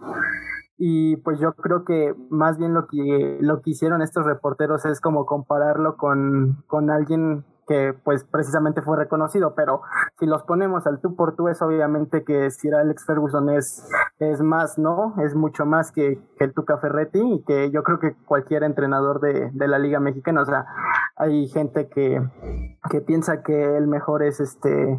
y 0.82 1.16
pues 1.16 1.38
yo 1.38 1.52
creo 1.52 1.84
que 1.84 2.14
más 2.30 2.56
bien 2.56 2.72
lo 2.72 2.86
que, 2.86 3.36
lo 3.42 3.60
que 3.60 3.70
hicieron 3.72 4.00
estos 4.00 4.24
reporteros 4.24 4.86
es 4.86 4.98
como 4.98 5.26
compararlo 5.26 5.98
con, 5.98 6.64
con 6.68 6.88
alguien 6.88 7.44
que 7.68 7.94
pues 8.02 8.24
precisamente 8.24 8.80
fue 8.80 8.96
reconocido, 8.96 9.54
pero 9.54 9.82
si 10.18 10.24
los 10.24 10.42
ponemos 10.42 10.86
al 10.86 11.00
tú 11.02 11.16
por 11.16 11.36
tú 11.36 11.48
es 11.48 11.60
obviamente 11.60 12.24
que 12.24 12.50
Sir 12.50 12.74
Alex 12.74 13.04
Ferguson 13.04 13.50
es, 13.50 13.86
es 14.18 14.40
más, 14.40 14.78
¿no? 14.78 15.14
Es 15.22 15.34
mucho 15.34 15.66
más 15.66 15.92
que, 15.92 16.18
que 16.38 16.44
el 16.44 16.54
Tuca 16.54 16.78
Ferretti 16.78 17.20
y 17.20 17.44
que 17.44 17.70
yo 17.70 17.82
creo 17.82 18.00
que 18.00 18.16
cualquier 18.24 18.64
entrenador 18.64 19.20
de, 19.20 19.50
de 19.52 19.68
la 19.68 19.78
Liga 19.78 20.00
Mexicana, 20.00 20.40
o 20.40 20.46
sea, 20.46 20.64
hay 21.14 21.46
gente 21.48 21.90
que, 21.90 22.26
que 22.90 23.02
piensa 23.02 23.42
que 23.42 23.76
el 23.76 23.86
mejor 23.86 24.22
es 24.22 24.40
este 24.40 24.98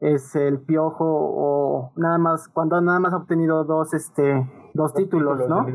es 0.00 0.36
el 0.36 0.60
piojo 0.60 1.06
o 1.08 1.92
nada 1.96 2.18
más 2.18 2.46
cuando 2.48 2.78
nada 2.82 3.00
más 3.00 3.14
ha 3.14 3.16
obtenido 3.16 3.64
dos 3.64 3.94
este 3.94 4.46
dos, 4.74 4.92
títulos, 4.92 5.48
¿no? 5.48 5.66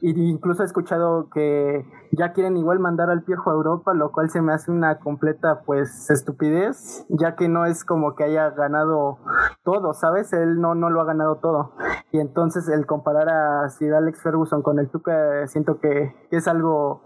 Y 0.00 0.30
incluso 0.30 0.62
he 0.62 0.66
escuchado 0.66 1.30
que 1.30 1.86
ya 2.12 2.32
quieren 2.32 2.56
igual 2.56 2.80
mandar 2.80 3.08
al 3.08 3.22
Piojo 3.22 3.50
a 3.50 3.54
Europa, 3.54 3.94
lo 3.94 4.12
cual 4.12 4.30
se 4.30 4.42
me 4.42 4.52
hace 4.52 4.70
una 4.70 4.98
completa 4.98 5.62
pues 5.64 6.10
estupidez, 6.10 7.06
ya 7.08 7.36
que 7.36 7.48
no 7.48 7.66
es 7.66 7.84
como 7.84 8.16
que 8.16 8.24
haya 8.24 8.50
ganado 8.50 9.18
todo, 9.62 9.94
¿sabes? 9.94 10.32
Él 10.32 10.60
no, 10.60 10.74
no 10.74 10.90
lo 10.90 11.00
ha 11.00 11.04
ganado 11.04 11.36
todo. 11.36 11.72
Y 12.10 12.18
entonces 12.18 12.68
el 12.68 12.86
comparar 12.86 13.28
a 13.28 13.68
Sir 13.68 13.94
Alex 13.94 14.22
Ferguson 14.22 14.62
con 14.62 14.78
el 14.78 14.88
Tuca 14.90 15.46
siento 15.46 15.78
que, 15.80 16.14
es 16.30 16.46
algo 16.46 17.02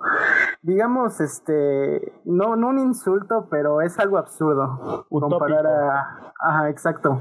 digamos 0.62 1.20
este 1.20 2.12
no 2.24 2.56
no 2.56 2.68
un 2.68 2.78
insulto, 2.78 3.46
pero 3.50 3.80
es 3.80 3.98
algo 3.98 4.18
absurdo 4.18 5.06
comparar 5.08 5.66
a 5.66 6.32
ajá, 6.42 6.68
exacto, 6.68 7.18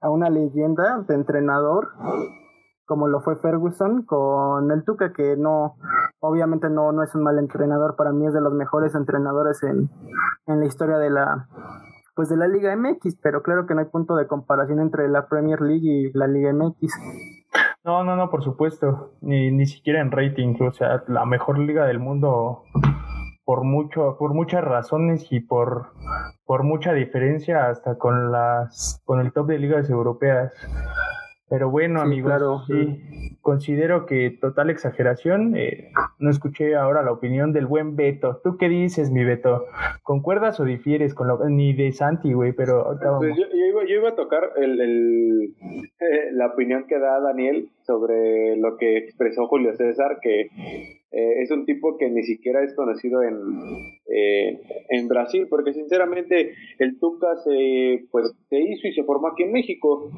a 0.00 0.10
una 0.10 0.30
leyenda 0.30 0.98
de 1.06 1.14
entrenador 1.14 1.92
como 2.90 3.06
lo 3.06 3.20
fue 3.20 3.36
Ferguson 3.36 4.02
con 4.02 4.72
el 4.72 4.82
Tuca, 4.82 5.12
que 5.12 5.36
no, 5.36 5.76
obviamente 6.18 6.68
no, 6.68 6.90
no 6.90 7.04
es 7.04 7.14
un 7.14 7.22
mal 7.22 7.38
entrenador, 7.38 7.94
para 7.94 8.10
mí 8.10 8.26
es 8.26 8.34
de 8.34 8.40
los 8.40 8.52
mejores 8.52 8.96
entrenadores 8.96 9.62
en, 9.62 9.88
en 10.48 10.58
la 10.58 10.66
historia 10.66 10.98
de 10.98 11.08
la 11.08 11.46
pues 12.16 12.28
de 12.28 12.36
la 12.36 12.48
Liga 12.48 12.74
MX, 12.74 13.20
pero 13.22 13.44
claro 13.44 13.68
que 13.68 13.74
no 13.74 13.80
hay 13.80 13.86
punto 13.86 14.16
de 14.16 14.26
comparación 14.26 14.80
entre 14.80 15.08
la 15.08 15.28
Premier 15.28 15.60
League 15.60 15.88
y 15.88 16.12
la 16.14 16.26
Liga 16.26 16.52
MX. 16.52 16.92
No, 17.84 18.02
no, 18.02 18.16
no, 18.16 18.28
por 18.28 18.42
supuesto, 18.42 19.12
ni, 19.20 19.52
ni 19.52 19.66
siquiera 19.66 20.00
en 20.00 20.10
rating, 20.10 20.56
o 20.60 20.72
sea, 20.72 21.04
la 21.06 21.24
mejor 21.26 21.60
liga 21.60 21.86
del 21.86 22.00
mundo 22.00 22.64
por 23.44 23.62
mucho, 23.62 24.16
por 24.18 24.34
muchas 24.34 24.64
razones 24.64 25.28
y 25.30 25.38
por, 25.38 25.92
por 26.44 26.64
mucha 26.64 26.92
diferencia 26.92 27.68
hasta 27.68 27.98
con 27.98 28.32
las 28.32 29.00
con 29.04 29.20
el 29.20 29.32
top 29.32 29.46
de 29.46 29.60
ligas 29.60 29.88
europeas. 29.88 30.52
Pero 31.50 31.68
bueno, 31.68 32.00
amigos, 32.00 32.30
claro. 32.30 32.62
sí, 32.64 33.36
considero 33.40 34.06
que 34.06 34.30
total 34.30 34.70
exageración. 34.70 35.56
Eh, 35.56 35.90
no 36.20 36.30
escuché 36.30 36.76
ahora 36.76 37.02
la 37.02 37.10
opinión 37.10 37.52
del 37.52 37.66
buen 37.66 37.96
Beto. 37.96 38.40
¿Tú 38.44 38.56
qué 38.56 38.68
dices, 38.68 39.10
mi 39.10 39.24
Beto? 39.24 39.64
¿Concuerdas 40.04 40.60
o 40.60 40.64
difieres 40.64 41.12
con 41.12 41.26
lo 41.26 41.44
ni 41.48 41.72
de 41.72 41.90
Santi, 41.90 42.32
güey? 42.32 42.52
Pero 42.52 42.96
pues 43.18 43.36
yo, 43.36 43.46
iba, 43.82 44.10
a 44.10 44.14
tocar 44.14 44.52
el, 44.58 44.80
el 44.80 45.54
eh, 45.98 46.30
la 46.32 46.46
opinión 46.46 46.86
que 46.86 47.00
da 47.00 47.18
Daniel 47.20 47.68
sobre 47.82 48.56
lo 48.56 48.76
que 48.76 48.98
expresó 48.98 49.48
Julio 49.48 49.74
César, 49.74 50.18
que 50.22 50.99
eh, 51.12 51.42
es 51.42 51.50
un 51.50 51.66
tipo 51.66 51.96
que 51.98 52.08
ni 52.08 52.22
siquiera 52.22 52.62
es 52.62 52.72
conocido 52.74 53.22
en, 53.22 53.36
eh, 54.06 54.60
en 54.90 55.08
Brasil, 55.08 55.48
porque 55.50 55.72
sinceramente 55.72 56.52
el 56.78 57.00
Tuca 57.00 57.36
se, 57.38 58.06
pues, 58.12 58.32
se 58.48 58.60
hizo 58.60 58.86
y 58.86 58.92
se 58.92 59.02
formó 59.02 59.28
aquí 59.28 59.42
en 59.42 59.52
México. 59.52 60.08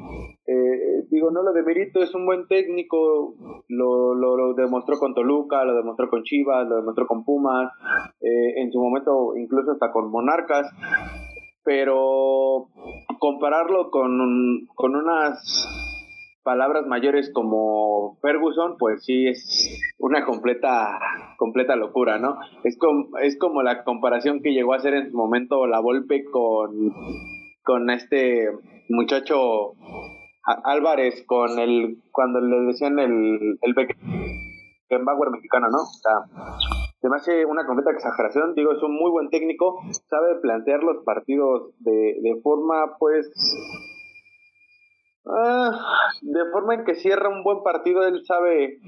Eh, 0.46 1.04
digo, 1.10 1.30
no 1.30 1.42
lo 1.42 1.54
demerito, 1.54 2.02
es 2.02 2.14
un 2.14 2.26
buen 2.26 2.46
técnico, 2.46 3.34
lo, 3.68 4.14
lo, 4.14 4.52
demostró 4.52 4.98
con 4.98 5.14
Toluca, 5.14 5.64
lo 5.64 5.76
demostró 5.76 6.10
con 6.10 6.24
Chivas, 6.24 6.68
lo 6.68 6.76
demostró 6.76 7.06
con 7.06 7.24
Pumas, 7.24 7.72
en 8.20 8.70
su 8.70 8.78
momento 8.78 9.34
incluso 9.36 9.72
hasta 9.72 9.92
con 9.92 10.10
Monarcas, 10.10 10.68
pero 11.64 12.68
compararlo 13.18 13.90
con, 13.90 14.66
con 14.74 14.96
unas 14.96 15.81
palabras 16.42 16.86
mayores 16.86 17.30
como 17.32 18.18
Ferguson, 18.20 18.76
pues 18.78 19.04
sí 19.04 19.28
es 19.28 19.80
una 19.98 20.24
completa, 20.24 20.98
completa 21.36 21.76
locura, 21.76 22.18
¿no? 22.18 22.38
Es 22.64 22.78
como, 22.78 23.16
es 23.18 23.38
como 23.38 23.62
la 23.62 23.84
comparación 23.84 24.42
que 24.42 24.52
llegó 24.52 24.72
a 24.72 24.76
hacer 24.76 24.94
en 24.94 25.10
su 25.10 25.16
momento 25.16 25.66
la 25.66 25.80
Volpe 25.80 26.24
con, 26.30 26.92
con 27.62 27.90
este 27.90 28.48
muchacho 28.88 29.74
Álvarez, 30.44 31.24
con 31.26 31.58
el, 31.58 31.98
cuando 32.10 32.40
le 32.40 32.66
decían 32.66 32.98
el, 32.98 33.58
el 33.60 33.74
Beckenbauer 33.74 35.30
mexicano, 35.30 35.68
¿no? 35.70 35.78
O 35.78 35.86
sea, 35.86 36.82
se 37.00 37.08
me 37.08 37.16
hace 37.16 37.46
una 37.46 37.66
completa 37.66 37.90
exageración, 37.90 38.54
digo, 38.54 38.72
es 38.72 38.82
un 38.82 38.94
muy 38.94 39.10
buen 39.10 39.28
técnico, 39.30 39.80
sabe 40.08 40.36
plantear 40.40 40.82
los 40.82 41.04
partidos 41.04 41.72
de, 41.80 42.18
de 42.22 42.40
forma, 42.42 42.96
pues, 42.98 43.30
Ah, 45.24 45.70
de 46.20 46.50
forma 46.50 46.74
en 46.74 46.84
que 46.84 46.96
cierra 46.96 47.28
un 47.28 47.44
buen 47.44 47.62
partido, 47.62 48.04
él 48.04 48.24
sabe, 48.24 48.78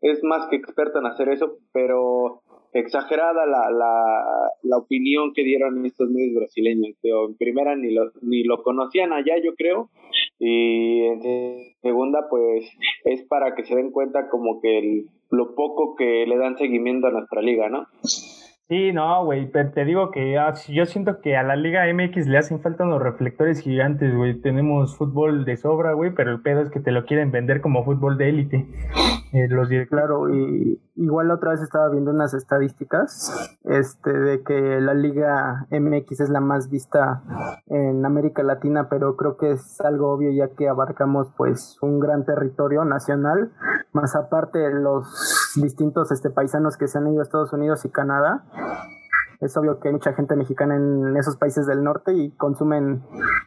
es 0.00 0.24
más 0.24 0.46
que 0.48 0.56
experto 0.56 0.98
en 0.98 1.06
hacer 1.06 1.28
eso, 1.28 1.58
pero 1.72 2.42
exagerada 2.72 3.46
la, 3.46 3.70
la, 3.70 4.50
la 4.62 4.76
opinión 4.76 5.32
que 5.32 5.44
dieron 5.44 5.86
estos 5.86 6.10
medios 6.10 6.34
brasileños. 6.34 6.96
en 7.02 7.36
primera 7.36 7.76
ni 7.76 7.92
lo, 7.92 8.10
ni 8.22 8.42
lo 8.42 8.62
conocían 8.64 9.12
allá, 9.12 9.36
yo 9.42 9.54
creo, 9.54 9.90
y 10.38 11.02
en 11.04 11.74
segunda, 11.80 12.26
pues 12.28 12.68
es 13.04 13.22
para 13.28 13.54
que 13.54 13.64
se 13.64 13.76
den 13.76 13.92
cuenta 13.92 14.28
como 14.28 14.60
que 14.60 15.04
lo 15.30 15.54
poco 15.54 15.94
que 15.94 16.26
le 16.26 16.36
dan 16.36 16.58
seguimiento 16.58 17.06
a 17.06 17.12
nuestra 17.12 17.40
liga, 17.40 17.68
¿no? 17.68 17.86
Sí, 18.66 18.94
no, 18.94 19.22
güey, 19.26 19.50
te 19.52 19.84
digo 19.84 20.10
que 20.10 20.38
ah, 20.38 20.54
yo 20.68 20.86
siento 20.86 21.20
que 21.20 21.36
a 21.36 21.42
la 21.42 21.54
Liga 21.54 21.84
MX 21.92 22.26
le 22.26 22.38
hacen 22.38 22.62
falta 22.62 22.84
unos 22.84 23.02
reflectores 23.02 23.60
gigantes, 23.60 24.16
güey. 24.16 24.40
Tenemos 24.40 24.96
fútbol 24.96 25.44
de 25.44 25.58
sobra, 25.58 25.92
güey, 25.92 26.14
pero 26.14 26.30
el 26.30 26.40
pedo 26.40 26.62
es 26.62 26.70
que 26.70 26.80
te 26.80 26.90
lo 26.90 27.04
quieren 27.04 27.30
vender 27.30 27.60
como 27.60 27.84
fútbol 27.84 28.16
de 28.16 28.28
élite. 28.30 28.66
Eh, 29.34 29.48
los 29.48 29.68
claro, 29.88 30.32
y 30.32 30.80
igual 30.94 31.32
otra 31.32 31.50
vez 31.50 31.60
estaba 31.60 31.88
viendo 31.88 32.12
unas 32.12 32.34
estadísticas 32.34 33.58
este 33.64 34.12
de 34.12 34.44
que 34.44 34.80
la 34.80 34.94
Liga 34.94 35.66
MX 35.72 36.20
es 36.20 36.30
la 36.30 36.38
más 36.38 36.70
vista 36.70 37.20
en 37.66 38.06
América 38.06 38.44
Latina, 38.44 38.88
pero 38.88 39.16
creo 39.16 39.36
que 39.36 39.50
es 39.50 39.80
algo 39.80 40.12
obvio 40.12 40.30
ya 40.30 40.54
que 40.54 40.68
abarcamos 40.68 41.32
pues 41.36 41.78
un 41.82 41.98
gran 41.98 42.24
territorio 42.24 42.84
nacional, 42.84 43.50
más 43.92 44.14
aparte 44.14 44.70
los 44.70 45.43
distintos 45.56 46.10
este 46.12 46.30
paisanos 46.30 46.76
que 46.76 46.88
se 46.88 46.98
han 46.98 47.08
ido 47.08 47.20
a 47.20 47.22
Estados 47.22 47.52
Unidos 47.52 47.84
y 47.84 47.90
Canadá 47.90 48.44
es 49.44 49.56
obvio 49.56 49.78
que 49.78 49.88
hay 49.88 49.94
mucha 49.94 50.14
gente 50.14 50.36
mexicana 50.36 50.76
en 50.76 51.16
esos 51.16 51.36
países 51.36 51.66
del 51.66 51.82
norte 51.82 52.14
y 52.14 52.30
consumen 52.36 53.04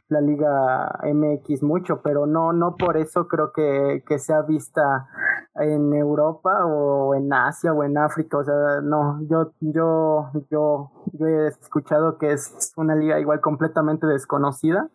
la 0.10 0.22
Liga 0.22 1.00
MX 1.04 1.63
mucho, 1.63 2.02
pero 2.04 2.26
no, 2.28 2.54
no 2.54 2.76
por 2.76 2.98
eso 2.98 3.28
creo 3.28 3.52
que, 3.52 4.04
que 4.08 4.20
sea 4.20 4.41
vista 4.43 5.08
en 5.56 5.93
Europa 5.93 6.65
o 6.65 7.15
en 7.15 7.32
Asia 7.34 7.74
o 7.74 7.84
en 7.84 7.98
África. 7.98 8.38
O 8.38 8.43
sea, 8.43 8.82
no, 8.84 9.20
yo, 9.30 9.54
yo, 9.60 10.30
yo, 10.50 10.91
yo 11.13 11.28
he 11.28 11.48
escuchado 11.48 12.17
que 12.17 12.32
es 12.32 12.74
una 12.78 12.96
liga 12.96 13.20
igual 13.20 13.41
completamente 13.41 14.06
desconocida 14.06 14.89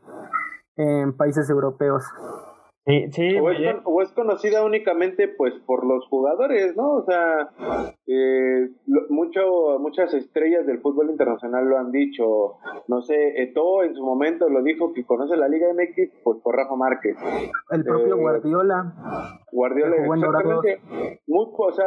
en 0.77 1.17
países 1.17 1.51
europeos. 1.51 2.05
Sí, 2.85 3.39
o, 3.39 4.03
es, 4.03 4.11
conocida 4.13 4.65
únicamente 4.65 5.29
pues 5.29 5.55
por 5.67 5.87
los 5.87 6.05
jugadores, 6.09 6.75
¿no? 6.77 6.95
O 6.95 7.05
sea, 7.05 7.51
eh, 8.09 8.71
mucho, 9.09 9.79
muchas 9.79 10.13
estrellas 10.15 10.67
del 10.67 10.81
fútbol 10.81 11.11
internacional 11.11 11.65
lo 11.65 11.79
han 11.79 11.93
dicho. 11.93 12.57
No 12.89 13.03
sé, 13.03 13.41
Eto 13.41 13.85
en 13.85 13.95
su 13.95 14.05
momento 14.05 14.49
lo 14.49 14.65
dijo 14.65 14.93
que 14.93 15.07
conoce 15.07 15.37
la 15.37 15.47
Liga 15.47 15.69
MX 15.73 16.11
pues 16.25 16.41
por 16.43 16.57
Rafa 16.57 16.75
Márquez. 16.75 17.17
El 17.71 17.85
propio 17.85 18.17
eh, 18.17 18.21
Guardiola. 18.21 19.43
Guardiola, 19.53 19.97
exactamente. 19.97 20.81
Muy, 21.29 21.47
o 21.57 21.73
sea, 21.73 21.87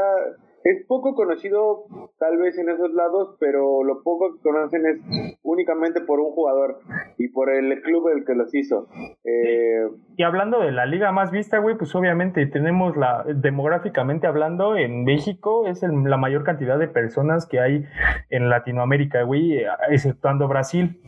es 0.66 0.84
poco 0.88 1.14
conocido 1.14 1.86
tal 2.18 2.38
vez 2.38 2.58
en 2.58 2.70
esos 2.70 2.92
lados, 2.92 3.38
pero 3.40 3.84
lo 3.84 4.02
poco 4.02 4.34
que 4.34 4.42
conocen 4.42 4.88
es 4.88 5.38
únicamente 5.44 6.02
por 6.02 6.20
un 6.20 6.32
jugador 6.32 6.80
y 7.20 7.28
por 7.28 7.52
el 7.52 7.84
club 7.84 8.10
el 8.10 8.26
que 8.26 8.34
los 8.34 8.54
hizo. 8.56 8.88
Eh, 9.24 9.88
y 10.18 10.24
hablando 10.24 10.60
de 10.62 10.72
la 10.72 10.88
liga 10.88 11.12
más 11.12 11.30
vista, 11.30 11.60
güey, 11.60 11.78
pues 11.78 11.94
obviamente 11.94 12.48
tenemos 12.48 12.98
la, 12.98 13.24
demográficamente 13.28 14.26
hablando, 14.26 14.76
en 14.76 15.04
México 15.04 15.68
es 15.68 15.84
la 15.84 16.18
mayor 16.18 16.44
cantidad 16.44 16.80
de 16.80 16.88
personas 16.88 17.46
que 17.46 17.60
hay 17.60 17.86
en 18.32 18.50
Latinoamérica, 18.50 19.22
güey, 19.22 19.62
exceptuando 19.90 20.48
Brasil. 20.48 21.00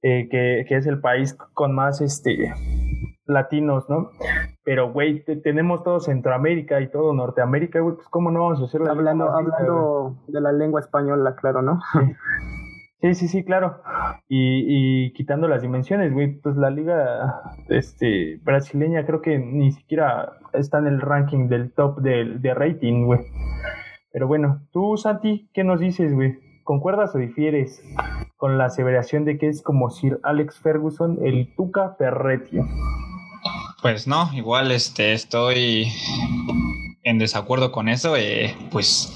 Eh, 0.00 0.28
que, 0.30 0.64
que, 0.68 0.76
es 0.76 0.86
el 0.86 1.00
país 1.00 1.34
con 1.54 1.74
más 1.74 2.00
este 2.00 2.52
latinos, 3.26 3.90
¿no? 3.90 4.10
Pero, 4.68 4.92
güey, 4.92 5.24
tenemos 5.42 5.82
todo 5.82 5.98
Centroamérica 5.98 6.78
y 6.82 6.90
todo 6.90 7.14
Norteamérica, 7.14 7.80
güey, 7.80 7.94
pues 7.94 8.06
cómo 8.08 8.30
no 8.30 8.42
vamos 8.42 8.60
a 8.60 8.64
hacer 8.64 8.82
la 8.82 8.90
Hablando, 8.90 9.30
hablando 9.30 10.18
de 10.26 10.42
la 10.42 10.52
lengua 10.52 10.80
española, 10.80 11.36
claro, 11.36 11.62
¿no? 11.62 11.80
Sí, 13.00 13.14
sí, 13.14 13.28
sí, 13.28 13.44
claro. 13.44 13.80
Y, 14.28 15.06
y 15.06 15.12
quitando 15.14 15.48
las 15.48 15.62
dimensiones, 15.62 16.12
güey, 16.12 16.34
pues 16.40 16.56
la 16.56 16.68
liga 16.68 17.42
este, 17.68 18.40
brasileña 18.42 19.06
creo 19.06 19.22
que 19.22 19.38
ni 19.38 19.70
siquiera 19.70 20.32
está 20.52 20.80
en 20.80 20.88
el 20.88 21.00
ranking 21.00 21.48
del 21.48 21.72
top 21.72 22.00
de, 22.00 22.38
de 22.38 22.52
rating, 22.52 23.06
güey. 23.06 23.20
Pero 24.12 24.26
bueno, 24.26 24.66
tú, 24.72 24.98
Santi, 24.98 25.48
¿qué 25.54 25.64
nos 25.64 25.80
dices, 25.80 26.12
güey? 26.12 26.36
¿concuerdas 26.68 27.14
o 27.14 27.18
difieres 27.18 27.82
con 28.36 28.58
la 28.58 28.66
aseveración 28.66 29.24
de 29.24 29.38
que 29.38 29.48
es 29.48 29.62
como 29.62 29.88
Sir 29.88 30.20
Alex 30.22 30.60
Ferguson, 30.60 31.18
el 31.22 31.54
Tuca 31.56 31.94
Ferretti? 31.96 32.58
Pues 33.80 34.08
no, 34.08 34.30
igual 34.34 34.72
este, 34.72 35.12
estoy 35.12 35.86
en 37.04 37.18
desacuerdo 37.18 37.70
con 37.70 37.88
eso, 37.88 38.16
eh, 38.16 38.56
pues 38.70 39.12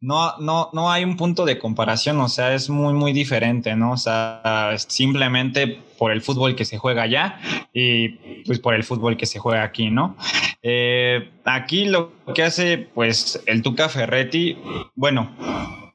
no, 0.00 0.38
no, 0.38 0.70
no 0.72 0.90
hay 0.90 1.04
un 1.04 1.18
punto 1.18 1.44
de 1.44 1.58
comparación, 1.58 2.18
o 2.20 2.28
sea, 2.28 2.54
es 2.54 2.70
muy, 2.70 2.94
muy 2.94 3.12
diferente, 3.12 3.76
¿no? 3.76 3.92
O 3.92 3.96
sea, 3.98 4.72
simplemente 4.88 5.82
por 5.98 6.12
el 6.12 6.22
fútbol 6.22 6.56
que 6.56 6.64
se 6.64 6.78
juega 6.78 7.02
allá 7.02 7.38
y 7.74 8.08
pues 8.46 8.58
por 8.58 8.74
el 8.74 8.84
fútbol 8.84 9.18
que 9.18 9.26
se 9.26 9.38
juega 9.38 9.62
aquí, 9.62 9.90
¿no? 9.90 10.16
Eh, 10.62 11.30
aquí 11.44 11.84
lo 11.84 12.10
que 12.34 12.42
hace 12.42 12.78
pues 12.78 13.42
el 13.46 13.60
Tuca 13.62 13.90
Ferretti, 13.90 14.56
bueno, 14.94 15.30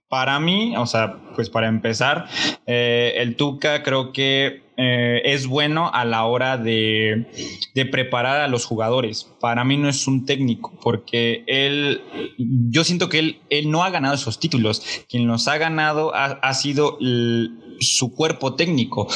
para 0.08 0.40
mí, 0.40 0.78
o 0.78 0.86
sea, 0.86 1.18
pues 1.34 1.50
para 1.50 1.68
empezar, 1.68 2.28
eh, 2.68 3.16
el 3.18 3.36
Tuca 3.36 3.82
creo 3.82 4.14
que 4.14 4.65
eh, 4.78 5.22
es 5.24 5.48
bueno 5.48 5.90
a 5.94 6.04
la 6.04 6.26
hora 6.26 6.58
de, 6.58 7.28
preparar 7.92 8.42
a 8.42 8.48
los 8.48 8.66
jugadores. 8.66 9.24
Para 9.40 9.64
mí 9.64 9.78
no 9.78 9.88
es 9.88 10.08
un 10.08 10.26
técnico, 10.26 10.74
porque 10.82 11.44
él, 11.48 12.02
yo 12.38 12.84
siento 12.84 13.08
que 13.10 13.20
él, 13.20 13.40
él 13.50 13.72
no 13.72 13.84
ha 13.84 13.90
ganado 13.90 14.16
esos 14.16 14.40
títulos. 14.40 14.82
Quien 15.10 15.28
los 15.28 15.48
ha 15.48 15.58
ganado 15.58 16.14
ha, 16.14 16.54
sido 16.54 16.98
su 17.80 18.16
cuerpo 18.16 18.56
técnico. 18.56 19.08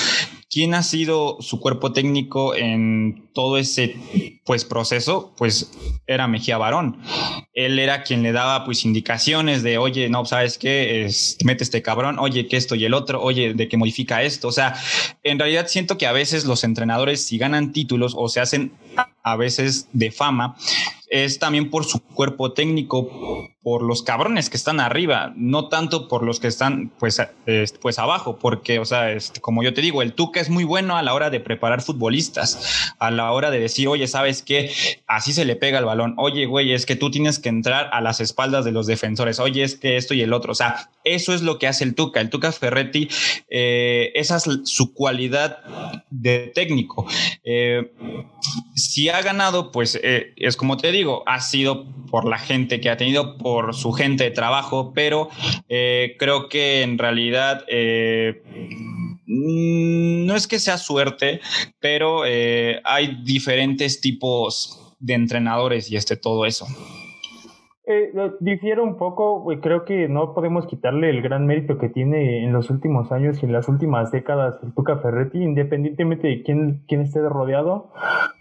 ¿Quién 0.51 0.73
ha 0.73 0.81
sido 0.81 1.37
su 1.41 1.59
cuerpo 1.59 1.93
técnico 1.93 2.55
en 2.55 3.29
todo 3.33 3.57
ese 3.59 3.95
pues 4.45 4.65
proceso? 4.65 5.31
Pues 5.37 5.71
era 6.07 6.27
Mejía 6.27 6.57
Barón. 6.57 6.99
Él 7.53 7.77
era 7.77 8.01
quien 8.01 8.23
le 8.23 8.31
daba 8.31 8.65
pues 8.65 8.83
indicaciones 8.83 9.61
de, 9.61 9.77
oye, 9.77 10.09
no, 10.09 10.25
¿sabes 10.25 10.57
qué? 10.57 11.07
Mete 11.45 11.63
este 11.63 11.83
cabrón, 11.83 12.17
oye, 12.17 12.47
que 12.47 12.57
esto 12.57 12.73
y 12.73 12.83
el 12.83 12.95
otro, 12.95 13.21
oye, 13.21 13.53
de 13.53 13.67
que 13.67 13.77
modifica 13.77 14.23
esto. 14.23 14.47
O 14.47 14.51
sea, 14.51 14.73
en 15.21 15.37
realidad 15.37 15.67
siento 15.67 15.99
que 15.99 16.07
a 16.07 16.13
veces 16.13 16.45
los 16.45 16.63
entrenadores 16.63 17.23
si 17.23 17.37
ganan 17.37 17.71
títulos 17.71 18.15
o 18.17 18.27
se 18.27 18.39
hacen 18.39 18.71
a 19.23 19.35
veces 19.35 19.87
de 19.93 20.11
fama, 20.11 20.55
es 21.09 21.39
también 21.39 21.69
por 21.69 21.85
su 21.85 22.01
cuerpo 22.01 22.53
técnico, 22.53 23.09
por 23.61 23.83
los 23.83 24.03
cabrones 24.03 24.49
que 24.49 24.57
están 24.57 24.79
arriba, 24.79 25.33
no 25.35 25.67
tanto 25.67 26.07
por 26.07 26.23
los 26.23 26.39
que 26.39 26.47
están 26.47 26.91
pues, 26.99 27.21
pues 27.81 27.99
abajo, 27.99 28.37
porque, 28.39 28.79
o 28.79 28.85
sea, 28.85 29.11
este, 29.11 29.41
como 29.41 29.63
yo 29.63 29.73
te 29.73 29.81
digo, 29.81 30.01
el 30.01 30.13
Tuca 30.13 30.38
es 30.39 30.49
muy 30.49 30.63
bueno 30.63 30.97
a 30.97 31.03
la 31.03 31.13
hora 31.13 31.29
de 31.29 31.39
preparar 31.39 31.81
futbolistas, 31.81 32.93
a 32.99 33.11
la 33.11 33.31
hora 33.31 33.51
de 33.51 33.59
decir, 33.59 33.87
oye, 33.87 34.07
¿sabes 34.07 34.41
qué? 34.41 34.71
Así 35.07 35.33
se 35.33 35.45
le 35.45 35.55
pega 35.55 35.79
el 35.79 35.85
balón, 35.85 36.15
oye, 36.17 36.45
güey, 36.45 36.73
es 36.73 36.85
que 36.85 36.95
tú 36.95 37.11
tienes 37.11 37.39
que 37.39 37.49
entrar 37.49 37.89
a 37.91 38.01
las 38.01 38.19
espaldas 38.19 38.65
de 38.65 38.71
los 38.71 38.87
defensores, 38.87 39.39
oye, 39.39 39.63
es 39.63 39.75
que 39.75 39.97
esto 39.97 40.13
y 40.13 40.21
el 40.21 40.33
otro, 40.33 40.51
o 40.51 40.55
sea, 40.55 40.89
eso 41.03 41.33
es 41.33 41.41
lo 41.41 41.59
que 41.59 41.67
hace 41.67 41.83
el 41.83 41.95
Tuca, 41.95 42.21
el 42.21 42.29
Tuca 42.29 42.51
Ferretti, 42.51 43.09
eh, 43.49 44.11
esa 44.15 44.37
es 44.37 44.47
su 44.63 44.93
cualidad 44.93 45.59
de 46.09 46.51
técnico. 46.53 47.07
Eh, 47.43 47.91
si 48.75 49.09
ha 49.09 49.21
ganado, 49.21 49.71
pues 49.71 49.99
eh, 50.01 50.33
es 50.37 50.55
como 50.55 50.77
te 50.77 50.91
digo, 50.91 51.23
ha 51.25 51.41
sido 51.41 51.85
por 52.09 52.25
la 52.25 52.37
gente 52.37 52.79
que 52.79 52.89
ha 52.89 52.97
tenido, 52.97 53.37
por 53.37 53.75
su 53.75 53.91
gente 53.91 54.23
de 54.25 54.31
trabajo, 54.31 54.93
pero 54.93 55.29
eh, 55.67 56.15
creo 56.17 56.49
que 56.49 56.81
en 56.81 56.97
realidad 56.97 57.63
eh, 57.67 58.41
no 59.29 60.35
es 60.35 60.47
que 60.47 60.59
sea 60.59 60.77
suerte, 60.77 61.39
pero 61.79 62.23
hay 62.23 63.21
diferentes 63.23 64.01
tipos 64.01 64.95
de 64.99 65.13
entrenadores 65.13 65.91
y 65.91 65.95
este 65.95 66.17
todo 66.17 66.45
eso. 66.45 66.65
Eh, 67.91 68.13
difiero 68.39 68.83
un 68.83 68.97
poco, 68.97 69.43
creo 69.63 69.83
que 69.83 70.07
no 70.07 70.35
podemos 70.35 70.67
quitarle 70.67 71.09
el 71.09 71.23
gran 71.23 71.47
mérito 71.47 71.79
que 71.79 71.89
tiene 71.89 72.43
en 72.43 72.53
los 72.53 72.69
últimos 72.69 73.11
años 73.11 73.41
y 73.41 73.47
en 73.47 73.51
las 73.51 73.67
últimas 73.67 74.11
décadas 74.11 74.59
el 74.61 74.75
Tuca 74.75 74.97
Ferretti, 74.97 75.39
independientemente 75.39 76.27
de 76.27 76.43
quién, 76.43 76.83
quién 76.87 77.01
esté 77.01 77.27
rodeado, 77.27 77.91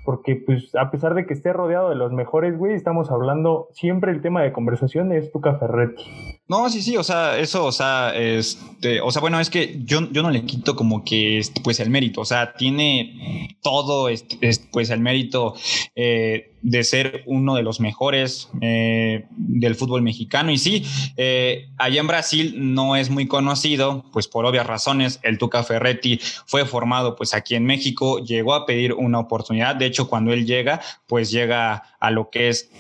porque 0.09 0.37
pues 0.37 0.75
a 0.75 0.91
pesar 0.91 1.13
de 1.13 1.27
que 1.27 1.35
esté 1.35 1.53
rodeado 1.53 1.91
de 1.91 1.95
los 1.95 2.13
mejores, 2.13 2.57
güey, 2.57 2.73
estamos 2.73 3.11
hablando, 3.11 3.69
siempre 3.75 4.11
el 4.11 4.23
tema 4.23 4.43
de 4.43 4.53
conversación 4.53 5.13
es 5.13 5.31
Tuca 5.31 5.59
Ferretti. 5.59 6.03
No, 6.49 6.71
sí, 6.71 6.81
sí, 6.81 6.97
o 6.97 7.05
sea, 7.05 7.39
eso, 7.39 7.67
o 7.67 7.73
sea, 7.73 8.17
este, 8.17 9.03
o 9.03 9.11
sea, 9.11 9.21
bueno, 9.21 9.39
es 9.39 9.51
que 9.51 9.83
yo, 9.85 10.11
yo 10.11 10.23
no 10.23 10.31
le 10.31 10.47
quito 10.47 10.77
como 10.77 11.05
que, 11.05 11.37
este, 11.37 11.61
pues, 11.61 11.79
el 11.79 11.91
mérito, 11.91 12.23
o 12.23 12.25
sea, 12.25 12.55
tiene 12.55 13.59
todo, 13.61 14.09
este, 14.09 14.39
pues, 14.73 14.89
el 14.89 15.01
mérito 15.01 15.53
eh, 15.95 16.55
de 16.63 16.85
ser 16.85 17.23
uno 17.27 17.55
de 17.55 17.63
los 17.63 17.81
mejores 17.81 18.51
eh, 18.61 19.27
del 19.31 19.75
fútbol 19.75 20.03
mexicano. 20.03 20.51
Y 20.51 20.59
sí, 20.59 20.85
eh, 21.17 21.69
allá 21.77 22.01
en 22.01 22.07
Brasil 22.07 22.55
no 22.57 22.97
es 22.97 23.11
muy 23.11 23.27
conocido, 23.27 24.05
pues 24.13 24.27
por 24.27 24.47
obvias 24.47 24.67
razones, 24.67 25.21
el 25.23 25.39
Tuca 25.39 25.63
Ferretti 25.63 26.19
fue 26.47 26.65
formado 26.65 27.15
pues 27.17 27.35
aquí 27.35 27.55
en 27.55 27.65
México, 27.65 28.25
llegó 28.25 28.55
a 28.55 28.67
pedir 28.67 28.95
una 28.95 29.19
oportunidad. 29.19 29.77
De 29.77 29.87
hecho, 29.87 29.98
cuando 30.07 30.33
él 30.33 30.47
llega, 30.47 30.81
pues 31.09 31.31
llega 31.31 31.83
a 31.99 32.11
lo 32.13 32.31
que 32.31 32.49
es 32.49 32.71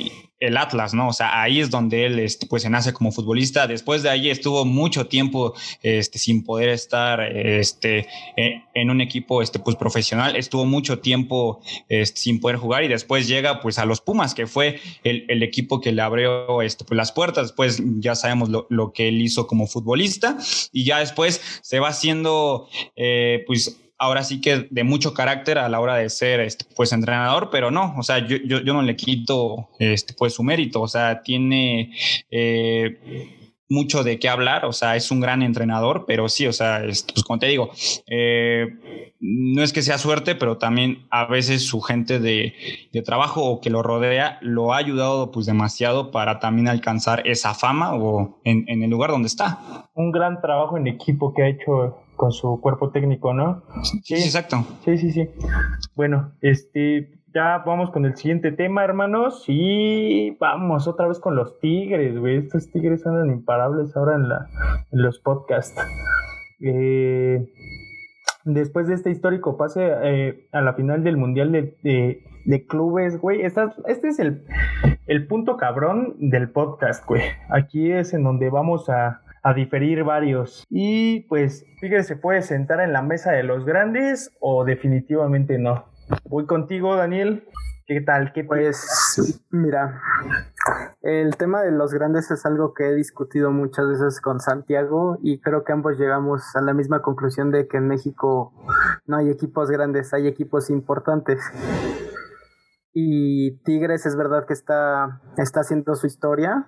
el 0.40 0.56
Atlas, 0.56 0.94
¿no? 0.94 1.08
O 1.08 1.12
sea, 1.12 1.42
ahí 1.42 1.58
es 1.58 1.70
donde 1.70 2.06
él 2.06 2.18
este, 2.20 2.46
pues 2.46 2.62
se 2.62 2.70
nace 2.70 2.92
como 2.92 3.10
futbolista. 3.10 3.66
Después 3.66 4.04
de 4.04 4.10
ahí 4.10 4.30
estuvo 4.30 4.64
mucho 4.64 5.06
tiempo 5.06 5.54
este, 5.82 6.18
sin 6.18 6.44
poder 6.44 6.68
estar 6.68 7.20
este, 7.20 8.06
e, 8.36 8.62
en 8.74 8.90
un 8.90 9.00
equipo 9.00 9.42
este, 9.42 9.58
pues, 9.58 9.74
profesional. 9.76 10.36
Estuvo 10.36 10.64
mucho 10.64 11.00
tiempo 11.00 11.60
sin 12.14 12.38
poder 12.40 12.56
jugar 12.56 12.84
y 12.84 12.88
después 12.88 13.26
llega 13.26 13.60
pues 13.60 13.78
a 13.78 13.84
los 13.84 14.00
Pumas, 14.00 14.34
que 14.34 14.46
fue 14.46 14.78
el, 15.02 15.42
equipo 15.42 15.80
que 15.80 15.92
le 15.92 16.02
abrió 16.02 16.62
este, 16.62 16.84
pues, 16.84 16.96
las 16.96 17.10
puertas. 17.10 17.48
Después 17.48 17.82
ya 17.98 18.14
sabemos 18.14 18.48
lo, 18.48 18.66
lo, 18.70 18.92
que 18.92 19.08
él 19.08 19.20
hizo 19.20 19.46
como 19.46 19.66
futbolista 19.66 20.38
y 20.72 20.84
ya 20.84 21.00
después 21.00 21.40
se 21.62 21.80
va 21.80 21.88
haciendo 21.88 22.68
eh, 22.96 23.44
pues 23.46 23.76
ahora 23.98 24.22
sí 24.22 24.40
que 24.40 24.68
de 24.70 24.84
mucho 24.84 25.12
carácter 25.12 25.58
a 25.58 25.68
la 25.68 25.80
hora 25.80 25.96
de 25.96 26.08
ser 26.08 26.40
este, 26.40 26.64
pues 26.76 26.92
entrenador, 26.92 27.50
pero 27.50 27.70
no, 27.70 27.94
o 27.98 28.02
sea, 28.02 28.18
yo, 28.26 28.36
yo, 28.36 28.60
yo 28.60 28.72
no 28.72 28.82
le 28.82 28.96
quito 28.96 29.68
este, 29.78 30.14
pues 30.14 30.34
su 30.34 30.42
mérito, 30.42 30.80
o 30.80 30.88
sea, 30.88 31.22
tiene 31.22 31.92
eh, 32.30 32.98
mucho 33.68 34.02
de 34.02 34.18
qué 34.18 34.28
hablar, 34.28 34.64
o 34.64 34.72
sea, 34.72 34.96
es 34.96 35.10
un 35.10 35.20
gran 35.20 35.42
entrenador, 35.42 36.04
pero 36.06 36.28
sí, 36.28 36.46
o 36.46 36.52
sea, 36.52 36.80
pues 36.82 37.04
como 37.26 37.38
te 37.38 37.46
digo, 37.46 37.70
eh, 38.06 39.14
no 39.20 39.62
es 39.62 39.72
que 39.72 39.82
sea 39.82 39.98
suerte, 39.98 40.34
pero 40.34 40.58
también 40.58 41.06
a 41.10 41.26
veces 41.26 41.66
su 41.66 41.80
gente 41.80 42.18
de, 42.20 42.54
trabajo 43.04 43.44
o 43.44 43.60
que 43.60 43.70
lo 43.70 43.82
rodea 43.82 44.38
lo 44.42 44.72
ha 44.72 44.78
ayudado 44.78 45.30
pues 45.30 45.46
demasiado 45.46 46.10
para 46.10 46.40
también 46.40 46.66
alcanzar 46.66 47.22
esa 47.26 47.54
fama 47.54 47.94
o 47.94 48.40
en, 48.42 48.64
en 48.68 48.82
el 48.82 48.90
lugar 48.90 49.10
donde 49.10 49.28
está. 49.28 49.88
Un 49.94 50.10
gran 50.10 50.40
trabajo 50.40 50.76
en 50.76 50.88
equipo 50.88 51.32
que 51.32 51.42
ha 51.42 51.48
hecho 51.48 51.96
con 52.18 52.32
su 52.32 52.60
cuerpo 52.60 52.90
técnico, 52.90 53.32
¿no? 53.32 53.62
Sí, 54.02 54.14
exacto. 54.14 54.66
Sí, 54.84 54.98
sí, 54.98 55.12
sí. 55.12 55.30
Bueno, 55.94 56.32
este, 56.42 57.18
ya 57.32 57.62
vamos 57.64 57.90
con 57.90 58.04
el 58.04 58.16
siguiente 58.16 58.52
tema, 58.52 58.84
hermanos, 58.84 59.44
y 59.46 60.36
vamos 60.38 60.88
otra 60.88 61.06
vez 61.06 61.20
con 61.20 61.36
los 61.36 61.58
tigres, 61.60 62.18
güey. 62.18 62.38
Estos 62.38 62.70
tigres 62.70 63.06
andan 63.06 63.30
imparables 63.30 63.96
ahora 63.96 64.16
en, 64.16 64.28
la, 64.28 64.50
en 64.90 65.02
los 65.02 65.20
podcasts. 65.20 65.80
Eh, 66.60 67.46
después 68.44 68.88
de 68.88 68.94
este 68.94 69.10
histórico 69.10 69.56
pase 69.56 69.88
eh, 70.02 70.48
a 70.52 70.60
la 70.60 70.74
final 70.74 71.04
del 71.04 71.16
Mundial 71.16 71.52
de, 71.52 71.76
de, 72.44 72.66
Clubes, 72.66 73.20
güey, 73.20 73.42
este 73.42 74.08
es 74.08 74.18
el, 74.18 74.44
el 75.06 75.26
punto 75.28 75.56
cabrón 75.56 76.16
del 76.18 76.50
podcast, 76.50 77.06
güey. 77.06 77.22
Aquí 77.48 77.92
es 77.92 78.12
en 78.12 78.24
donde 78.24 78.50
vamos 78.50 78.88
a 78.88 79.22
a 79.42 79.54
diferir 79.54 80.04
varios. 80.04 80.64
Y 80.68 81.20
pues, 81.28 81.64
Tigres 81.80 82.06
se 82.06 82.16
puede 82.16 82.42
sentar 82.42 82.80
en 82.80 82.92
la 82.92 83.02
mesa 83.02 83.32
de 83.32 83.42
los 83.42 83.64
grandes 83.64 84.36
o 84.40 84.64
definitivamente 84.64 85.58
no. 85.58 85.86
Voy 86.24 86.46
contigo, 86.46 86.96
Daniel. 86.96 87.44
¿Qué 87.86 88.02
tal? 88.02 88.34
¿Qué 88.34 88.44
pues, 88.44 89.40
mira, 89.50 90.02
el 91.00 91.36
tema 91.36 91.62
de 91.62 91.70
los 91.70 91.94
grandes 91.94 92.30
es 92.30 92.44
algo 92.44 92.74
que 92.74 92.88
he 92.88 92.94
discutido 92.94 93.50
muchas 93.50 93.88
veces 93.88 94.20
con 94.20 94.40
Santiago 94.40 95.16
y 95.22 95.40
creo 95.40 95.64
que 95.64 95.72
ambos 95.72 95.98
llegamos 95.98 96.54
a 96.54 96.60
la 96.60 96.74
misma 96.74 97.00
conclusión 97.00 97.50
de 97.50 97.66
que 97.66 97.78
en 97.78 97.88
México 97.88 98.52
no 99.06 99.16
hay 99.16 99.30
equipos 99.30 99.70
grandes, 99.70 100.12
hay 100.12 100.26
equipos 100.26 100.68
importantes. 100.68 101.40
Y 102.92 103.58
Tigres 103.64 104.04
es 104.04 104.16
verdad 104.16 104.44
que 104.46 104.52
está, 104.52 105.22
está 105.38 105.60
haciendo 105.60 105.94
su 105.94 106.06
historia, 106.06 106.66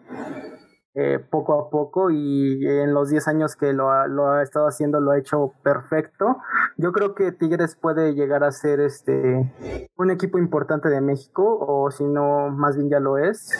eh, 0.94 1.20
poco 1.30 1.54
a 1.54 1.70
poco 1.70 2.10
y 2.10 2.66
en 2.66 2.92
los 2.94 3.10
10 3.10 3.28
años 3.28 3.54
que 3.54 3.72
lo 3.72 3.90
ha, 3.90 4.06
ha 4.06 4.42
estado 4.42 4.66
haciendo 4.66 5.00
lo 5.00 5.12
ha 5.12 5.18
hecho 5.18 5.52
perfecto. 5.62 6.38
Yo 6.76 6.90
creo 6.90 7.14
que 7.14 7.30
Tigres 7.30 7.76
puede 7.76 8.14
llegar 8.14 8.42
a 8.42 8.50
ser 8.50 8.80
este 8.80 9.54
un 9.96 10.10
equipo 10.10 10.38
importante 10.38 10.88
de 10.88 11.00
México 11.00 11.58
o 11.60 11.92
si 11.92 12.04
no 12.04 12.50
más 12.50 12.76
bien 12.76 12.90
ya 12.90 12.98
lo 12.98 13.18
es. 13.18 13.50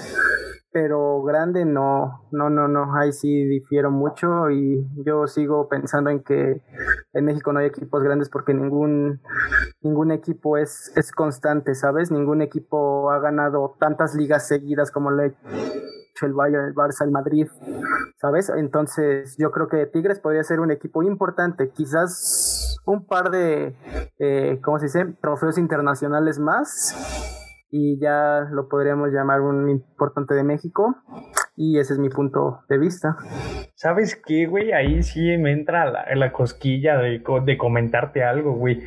Pero 0.73 1.23
grande 1.23 1.65
no, 1.65 2.29
no, 2.31 2.49
no, 2.49 2.69
no, 2.69 2.95
ahí 2.97 3.13
sí 3.13 3.45
difiero 3.45 3.91
mucho 3.91 4.51
y 4.51 4.87
yo 5.05 5.27
sigo 5.27 5.69
pensando 5.69 6.11
en 6.11 6.23
que 6.23 6.63
en 7.13 7.25
México 7.25 7.53
no 7.53 7.59
hay 7.59 7.67
equipos 7.67 8.05
grandes 8.05 8.29
porque 8.29 8.55
ningún, 8.55 9.21
ningún 9.83 10.13
equipo 10.13 10.57
es, 10.57 10.93
es 10.97 11.11
constante, 11.11 11.75
¿sabes? 11.75 12.13
Ningún 12.13 12.41
equipo 12.41 13.11
ha 13.11 13.19
ganado 13.19 13.77
tantas 13.81 14.15
ligas 14.15 14.47
seguidas 14.47 14.93
como 14.93 15.11
lo 15.11 15.25
hecho 16.21 16.27
el 16.27 16.35
Bayern, 16.35 16.67
el 16.67 16.75
Barça, 16.75 17.05
el 17.05 17.11
Madrid, 17.11 17.47
¿sabes? 18.17 18.51
Entonces 18.57 19.37
yo 19.39 19.51
creo 19.51 19.69
que 19.69 19.87
Tigres 19.87 20.21
podría 20.21 20.43
ser 20.43 20.61
un 20.61 20.71
equipo 20.71 21.03
importante, 21.03 21.71
quizás 21.71 22.79
un 22.87 23.07
par 23.07 23.31
de, 23.31 23.77
eh, 24.19 24.61
¿cómo 24.63 24.79
se 24.79 24.87
dice?, 24.87 25.07
trofeos 25.21 25.59
internacionales 25.59 26.39
más 26.39 26.97
y 27.71 28.01
ya 28.01 28.49
lo 28.51 28.69
podríamos 28.69 29.11
llamar 29.11 29.41
un 29.41 29.69
importante 29.69 30.35
de 30.35 30.43
México. 30.43 30.97
Y 31.57 31.79
ese 31.79 31.93
es 31.93 31.99
mi 31.99 32.09
punto 32.09 32.61
de 32.69 32.79
vista. 32.79 33.17
¿Sabes 33.75 34.21
qué, 34.25 34.47
güey? 34.47 34.73
Ahí 34.73 35.03
sí 35.03 35.37
me 35.37 35.53
entra 35.53 35.85
la, 35.91 36.07
la 36.15 36.33
cosquilla 36.33 36.97
de, 36.97 37.23
de 37.45 37.59
comentarte 37.59 38.25
algo, 38.25 38.55
güey 38.55 38.83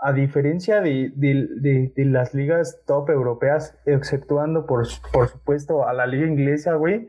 a 0.00 0.12
diferencia 0.12 0.80
de, 0.80 1.12
de, 1.16 1.92
de, 1.94 2.04
las 2.04 2.32
ligas 2.32 2.80
top 2.86 3.10
europeas, 3.10 3.76
exceptuando 3.84 4.64
por, 4.64 4.86
por 5.12 5.28
supuesto 5.28 5.88
a 5.88 5.92
la 5.92 6.06
liga 6.06 6.26
inglesa, 6.26 6.74
güey, 6.74 7.08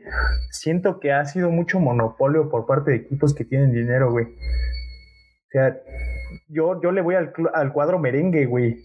siento 0.50 0.98
que 0.98 1.12
ha 1.12 1.24
sido 1.24 1.50
mucho 1.50 1.78
monopolio 1.78 2.50
por 2.50 2.66
parte 2.66 2.90
de 2.90 2.96
equipos 2.98 3.32
que 3.32 3.44
tienen 3.44 3.72
dinero, 3.72 4.10
güey. 4.10 4.26
O 4.26 5.50
sea, 5.52 5.80
yo, 6.48 6.80
yo 6.82 6.90
le 6.90 7.00
voy 7.00 7.14
al, 7.14 7.32
al 7.54 7.72
cuadro 7.72 8.00
merengue, 8.00 8.46
güey. 8.46 8.76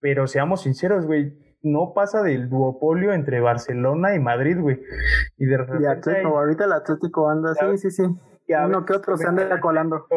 Pero 0.00 0.26
seamos 0.26 0.62
sinceros, 0.62 1.06
güey, 1.06 1.32
no 1.62 1.92
pasa 1.94 2.22
del 2.22 2.50
duopolio 2.50 3.12
entre 3.12 3.40
Barcelona 3.40 4.14
y 4.14 4.20
Madrid, 4.20 4.58
güey. 4.60 4.80
Y 5.38 5.46
de 5.46 5.56
repente. 5.56 5.88
Atlético, 5.88 6.38
ahorita 6.38 6.64
el 6.64 6.72
Atlético 6.72 7.30
anda, 7.30 7.54
sí, 7.54 7.78
sí, 7.78 7.90
sí. 7.90 8.02
Uno 8.48 8.84
que 8.84 8.92
otro 8.92 9.16
se 9.16 9.26
anda 9.26 9.60
colando. 9.60 10.06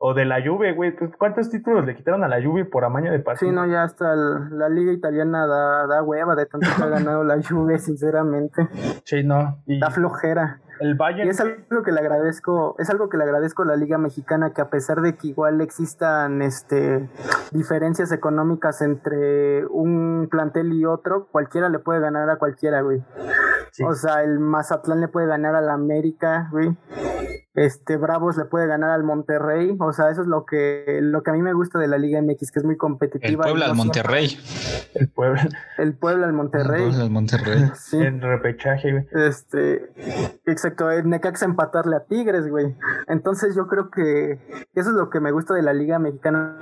O 0.00 0.14
de 0.14 0.24
la 0.24 0.40
Juve, 0.40 0.74
güey. 0.74 0.94
Pues, 0.94 1.10
¿Cuántos 1.16 1.50
títulos 1.50 1.84
le 1.84 1.96
quitaron 1.96 2.22
a 2.22 2.28
la 2.28 2.40
Juve 2.40 2.64
por 2.64 2.84
amaño 2.84 3.10
de 3.10 3.18
partido? 3.18 3.50
Sí, 3.50 3.54
no, 3.54 3.66
ya 3.66 3.82
hasta 3.82 4.14
la 4.14 4.68
liga 4.68 4.92
italiana 4.92 5.44
da, 5.46 5.88
da 5.88 6.04
hueva 6.04 6.36
de 6.36 6.46
tanto 6.46 6.68
que 6.76 6.82
ha 6.82 6.86
ganado 6.88 7.24
la 7.24 7.42
Juve, 7.42 7.78
sinceramente. 7.80 8.68
Sí, 9.04 9.24
no. 9.24 9.60
Da 9.66 9.90
flojera. 9.90 10.60
El 10.80 10.94
Bayern. 10.94 11.26
Y 11.26 11.30
es 11.30 11.40
algo 11.40 11.82
que 11.82 11.92
le 11.92 12.00
agradezco, 12.00 12.76
es 12.78 12.90
algo 12.90 13.08
que 13.08 13.16
le 13.16 13.24
agradezco 13.24 13.62
a 13.62 13.66
la 13.66 13.76
Liga 13.76 13.98
Mexicana, 13.98 14.52
que 14.52 14.60
a 14.60 14.70
pesar 14.70 15.00
de 15.00 15.16
que 15.16 15.28
igual 15.28 15.60
existan 15.60 16.42
este 16.42 17.08
diferencias 17.52 18.12
económicas 18.12 18.80
entre 18.82 19.66
un 19.66 20.28
plantel 20.30 20.72
y 20.72 20.84
otro, 20.84 21.28
cualquiera 21.30 21.68
le 21.68 21.78
puede 21.78 22.00
ganar 22.00 22.28
a 22.30 22.36
cualquiera, 22.36 22.82
güey. 22.82 23.02
O 23.84 23.94
sea, 23.94 24.22
el 24.22 24.38
Mazatlán 24.38 25.00
le 25.00 25.08
puede 25.08 25.26
ganar 25.26 25.54
al 25.54 25.68
América, 25.68 26.48
güey 26.50 26.76
este 27.58 27.96
Bravos 27.96 28.36
le 28.36 28.44
puede 28.44 28.66
ganar 28.66 28.90
al 28.90 29.02
Monterrey, 29.02 29.76
o 29.78 29.92
sea, 29.92 30.10
eso 30.10 30.22
es 30.22 30.28
lo 30.28 30.44
que 30.44 31.00
lo 31.02 31.22
que 31.22 31.30
a 31.30 31.34
mí 31.34 31.42
me 31.42 31.52
gusta 31.52 31.78
de 31.78 31.88
la 31.88 31.98
Liga 31.98 32.20
MX, 32.22 32.52
que 32.52 32.58
es 32.60 32.64
muy 32.64 32.76
competitiva. 32.76 33.30
El 33.30 33.36
Puebla 33.36 33.66
al 33.66 33.74
Monterrey. 33.74 34.38
El 34.94 35.08
Puebla. 35.08 35.48
El 35.76 35.94
Puebla 35.94 36.26
al 36.26 36.32
Monterrey. 36.32 36.82
El 36.82 36.88
Puebla 36.88 37.04
al 37.04 37.10
Monterrey. 37.10 37.70
Sí. 37.74 37.98
En 37.98 38.20
repechaje, 38.20 38.92
güey. 38.92 39.06
Este, 39.12 39.90
exacto, 40.68 40.90
el 40.90 41.08
Necaxa 41.08 41.46
empatarle 41.46 41.96
a 41.96 42.04
Tigres, 42.04 42.48
güey. 42.48 42.76
Entonces 43.06 43.54
yo 43.54 43.66
creo 43.66 43.90
que 43.90 44.32
eso 44.74 44.90
es 44.90 44.96
lo 44.96 45.10
que 45.10 45.20
me 45.20 45.32
gusta 45.32 45.54
de 45.54 45.62
la 45.62 45.72
Liga 45.72 45.98
Mexicana 45.98 46.58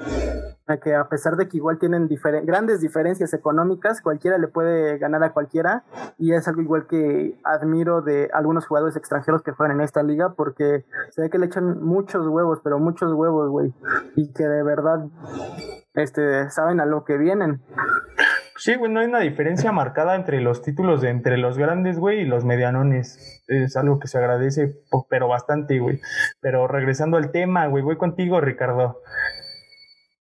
que 0.83 0.95
a 0.97 1.09
pesar 1.09 1.37
de 1.37 1.49
que 1.49 1.59
igual 1.59 1.79
tienen 1.79 2.09
grandes 2.45 2.81
diferencias 2.81 3.33
económicas, 3.33 4.01
cualquiera 4.01 4.37
le 4.37 4.49
puede 4.49 4.99
ganar 4.99 5.23
a 5.23 5.33
cualquiera 5.33 5.85
y 6.19 6.33
es 6.33 6.49
algo 6.49 6.61
igual 6.61 6.89
que 6.89 7.39
admiro 7.45 8.03
de 8.03 8.29
algunos 8.33 8.67
jugadores 8.67 8.97
extranjeros 8.97 9.43
que 9.43 9.53
juegan 9.53 9.77
en 9.77 9.85
esta 9.85 10.03
liga 10.03 10.35
porque 10.35 10.85
se 11.11 11.23
ve 11.23 11.31
que 11.31 11.39
le 11.39 11.47
echan 11.47 11.81
muchos 11.83 12.27
huevos, 12.27 12.61
pero 12.65 12.81
muchos 12.81 13.13
huevos, 13.13 13.49
güey, 13.49 13.73
y 14.17 14.33
que 14.33 14.49
de 14.49 14.65
verdad 14.65 15.07
este 15.95 16.51
saben 16.51 16.81
a 16.81 16.87
lo 16.87 17.05
que 17.05 17.17
vienen. 17.17 17.63
Sí, 18.59 18.75
güey, 18.75 18.91
no 18.91 19.01
hay 19.01 19.07
una 19.07 19.21
diferencia 19.21 19.71
marcada 19.71 20.15
entre 20.15 20.41
los 20.41 20.63
títulos 20.63 21.03
de 21.03 21.11
entre 21.11 21.37
los 21.37 21.59
grandes, 21.59 21.99
güey, 21.99 22.21
y 22.21 22.25
los 22.25 22.45
medianones. 22.45 23.43
Es 23.49 23.77
algo 23.77 23.99
que 23.99 24.09
se 24.09 24.19
agradece, 24.19 24.75
pero 25.11 25.29
bastante, 25.29 25.79
güey. 25.79 26.01
Pero 26.41 26.67
regresando 26.67 27.19
al 27.19 27.33
tema, 27.33 27.67
güey, 27.67 27.83
voy 27.83 27.97
contigo, 27.97 28.41
Ricardo 28.41 29.03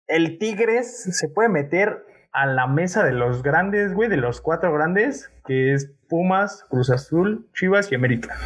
el 0.08 0.38
Tigres 0.38 1.04
se 1.18 1.30
puede 1.30 1.50
meter 1.50 2.06
a 2.32 2.46
la 2.46 2.68
mesa 2.68 3.04
de 3.04 3.14
los 3.14 3.44
grandes, 3.44 3.94
güey, 3.94 4.10
de 4.10 4.18
los 4.18 4.42
cuatro 4.42 4.74
grandes, 4.74 5.32
que 5.48 5.74
es 5.74 5.92
Pumas, 6.10 6.64
Cruz 6.70 6.90
Azul, 6.90 7.50
Chivas 7.56 7.92
y 7.92 7.96
América. 7.96 8.38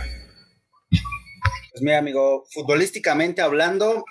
Pues 0.90 1.82
mira, 1.82 1.98
amigo, 1.98 2.46
futbolísticamente 2.52 3.42
hablando, 3.42 4.06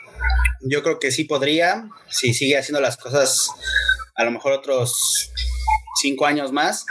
yo 0.69 0.83
creo 0.83 0.99
que 0.99 1.11
sí 1.11 1.25
podría, 1.25 1.88
si 2.09 2.35
sigue 2.35 2.59
haciendo 2.59 2.81
las 2.81 2.97
cosas 2.97 3.51
a 4.17 4.25
lo 4.25 4.33
mejor 4.33 4.53
otros 4.53 5.33
cinco 6.01 6.27
años 6.27 6.53
más, 6.53 6.87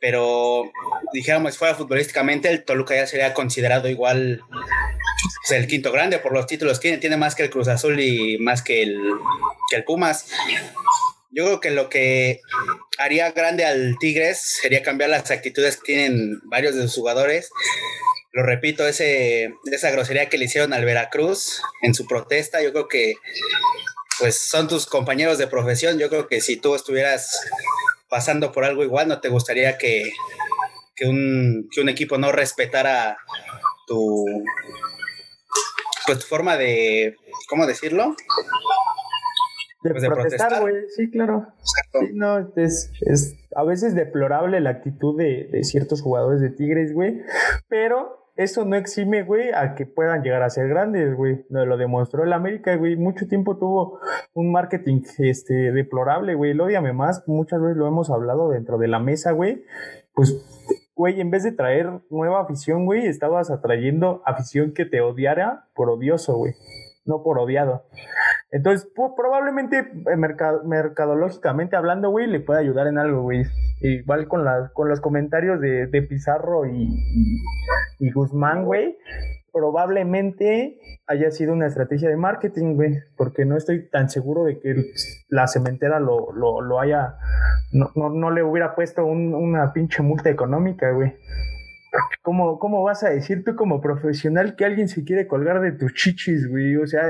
pero 0.00 0.70
dijéramos 1.12 1.58
fuera 1.58 1.74
futbolísticamente, 1.74 2.48
el 2.48 2.64
Toluca 2.64 2.94
ya 2.94 3.06
sería 3.06 3.34
considerado 3.34 3.88
igual 3.88 4.42
pues, 5.46 5.60
el 5.60 5.66
quinto 5.66 5.92
grande 5.92 6.18
por 6.18 6.32
los 6.32 6.46
títulos 6.46 6.78
que 6.78 6.88
tiene, 6.88 6.98
tiene 6.98 7.16
más 7.16 7.34
que 7.34 7.44
el 7.44 7.50
Cruz 7.50 7.68
Azul 7.68 8.00
y 8.00 8.38
más 8.38 8.62
que 8.62 8.82
el, 8.82 8.98
que 9.68 9.76
el 9.76 9.84
Pumas. 9.84 10.26
Yo 11.30 11.44
creo 11.44 11.60
que 11.60 11.70
lo 11.70 11.88
que 11.88 12.40
haría 12.98 13.30
grande 13.30 13.64
al 13.64 13.96
Tigres 14.00 14.40
sería 14.40 14.82
cambiar 14.82 15.10
las 15.10 15.30
actitudes 15.30 15.76
que 15.76 15.82
tienen 15.84 16.40
varios 16.44 16.74
de 16.74 16.82
sus 16.82 16.94
jugadores. 16.94 17.50
Lo 18.32 18.42
repito, 18.42 18.86
ese, 18.86 19.54
esa 19.70 19.90
grosería 19.90 20.28
que 20.28 20.38
le 20.38 20.46
hicieron 20.46 20.72
al 20.72 20.84
Veracruz 20.84 21.62
en 21.82 21.94
su 21.94 22.06
protesta, 22.06 22.62
yo 22.62 22.72
creo 22.72 22.88
que 22.88 23.14
pues 24.18 24.38
son 24.38 24.68
tus 24.68 24.86
compañeros 24.86 25.38
de 25.38 25.46
profesión. 25.46 25.98
Yo 25.98 26.10
creo 26.10 26.28
que 26.28 26.40
si 26.40 26.56
tú 26.56 26.74
estuvieras 26.74 27.40
pasando 28.10 28.52
por 28.52 28.64
algo 28.64 28.82
igual, 28.84 29.08
no 29.08 29.20
te 29.20 29.28
gustaría 29.28 29.78
que, 29.78 30.12
que, 30.96 31.06
un, 31.06 31.68
que 31.72 31.80
un 31.80 31.88
equipo 31.88 32.18
no 32.18 32.32
respetara 32.32 33.16
tu, 33.86 34.26
pues 36.06 36.18
tu 36.18 36.26
forma 36.26 36.56
de, 36.56 37.16
¿cómo 37.48 37.66
decirlo? 37.66 38.14
De, 39.82 39.92
pues 39.92 40.04
protestar, 40.04 40.60
güey, 40.60 40.74
sí, 40.94 41.10
claro. 41.10 41.46
no, 42.12 42.52
es, 42.56 42.90
es 43.00 43.34
a 43.56 43.64
veces 43.64 43.94
deplorable 43.94 44.60
la 44.60 44.70
actitud 44.70 45.16
de, 45.16 45.48
de 45.50 45.64
ciertos 45.64 46.02
jugadores 46.02 46.42
de 46.42 46.50
Tigres, 46.50 46.92
güey, 46.92 47.22
pero 47.68 48.19
eso 48.42 48.64
no 48.64 48.76
exime, 48.76 49.22
güey, 49.22 49.50
a 49.52 49.74
que 49.74 49.84
puedan 49.84 50.22
llegar 50.22 50.42
a 50.42 50.50
ser 50.50 50.68
grandes, 50.68 51.14
güey. 51.14 51.44
Lo 51.50 51.76
demostró 51.76 52.24
el 52.24 52.32
América, 52.32 52.74
güey. 52.76 52.96
Mucho 52.96 53.28
tiempo 53.28 53.58
tuvo 53.58 54.00
un 54.32 54.50
marketing 54.50 55.02
este, 55.18 55.72
deplorable, 55.72 56.34
güey. 56.34 56.52
El 56.52 56.60
odiame 56.60 56.92
más, 56.92 57.22
muchas 57.26 57.60
veces 57.60 57.76
lo 57.76 57.86
hemos 57.86 58.10
hablado 58.10 58.48
dentro 58.48 58.78
de 58.78 58.88
la 58.88 58.98
mesa, 58.98 59.32
güey. 59.32 59.64
Pues 60.14 60.42
güey, 61.00 61.18
en 61.18 61.30
vez 61.30 61.42
de 61.42 61.52
traer 61.52 61.88
nueva 62.10 62.42
afición, 62.42 62.84
güey, 62.84 63.06
estabas 63.06 63.50
atrayendo 63.50 64.22
afición 64.26 64.74
que 64.74 64.84
te 64.84 65.00
odiara 65.00 65.64
por 65.74 65.88
odioso, 65.88 66.36
güey, 66.36 66.52
no 67.06 67.22
por 67.22 67.38
odiado. 67.38 67.86
Entonces, 68.50 68.86
probablemente 69.16 69.78
eh, 69.78 70.16
mercadológicamente 70.64 71.74
hablando, 71.74 72.10
güey, 72.10 72.26
le 72.26 72.40
puede 72.40 72.60
ayudar 72.60 72.86
en 72.86 72.98
algo, 72.98 73.22
güey. 73.22 73.44
Igual 73.80 74.28
con, 74.28 74.44
con 74.74 74.90
los 74.90 75.00
comentarios 75.00 75.58
de, 75.60 76.06
Pizarro 76.06 76.66
y, 76.66 76.88
y 78.00 78.10
Guzmán, 78.10 78.64
güey, 78.64 78.96
probablemente 79.52 80.78
haya 81.06 81.30
sido 81.30 81.52
una 81.52 81.66
estrategia 81.66 82.08
de 82.08 82.16
marketing, 82.16 82.74
güey, 82.74 82.94
porque 83.16 83.44
no 83.44 83.56
estoy 83.56 83.88
tan 83.90 84.08
seguro 84.08 84.44
de 84.44 84.58
que 84.58 84.74
la 85.28 85.46
cementera 85.46 86.00
lo, 86.00 86.32
lo, 86.32 86.60
lo 86.60 86.80
haya, 86.80 87.16
no, 87.72 87.90
no, 87.94 88.08
no, 88.10 88.30
le 88.30 88.42
hubiera 88.42 88.74
puesto 88.74 89.04
una 89.04 89.72
pinche 89.72 90.02
multa 90.02 90.30
económica, 90.30 90.90
güey. 90.92 91.14
¿Cómo, 92.22 92.58
¿Cómo 92.58 92.82
vas 92.82 93.02
a 93.02 93.10
decir 93.10 93.44
tú 93.44 93.56
como 93.56 93.80
profesional 93.80 94.54
que 94.56 94.64
alguien 94.64 94.88
se 94.88 95.04
quiere 95.04 95.26
colgar 95.26 95.60
de 95.60 95.72
tus 95.72 95.94
chichis, 95.94 96.48
güey? 96.48 96.76
O 96.76 96.86
sea, 96.86 97.02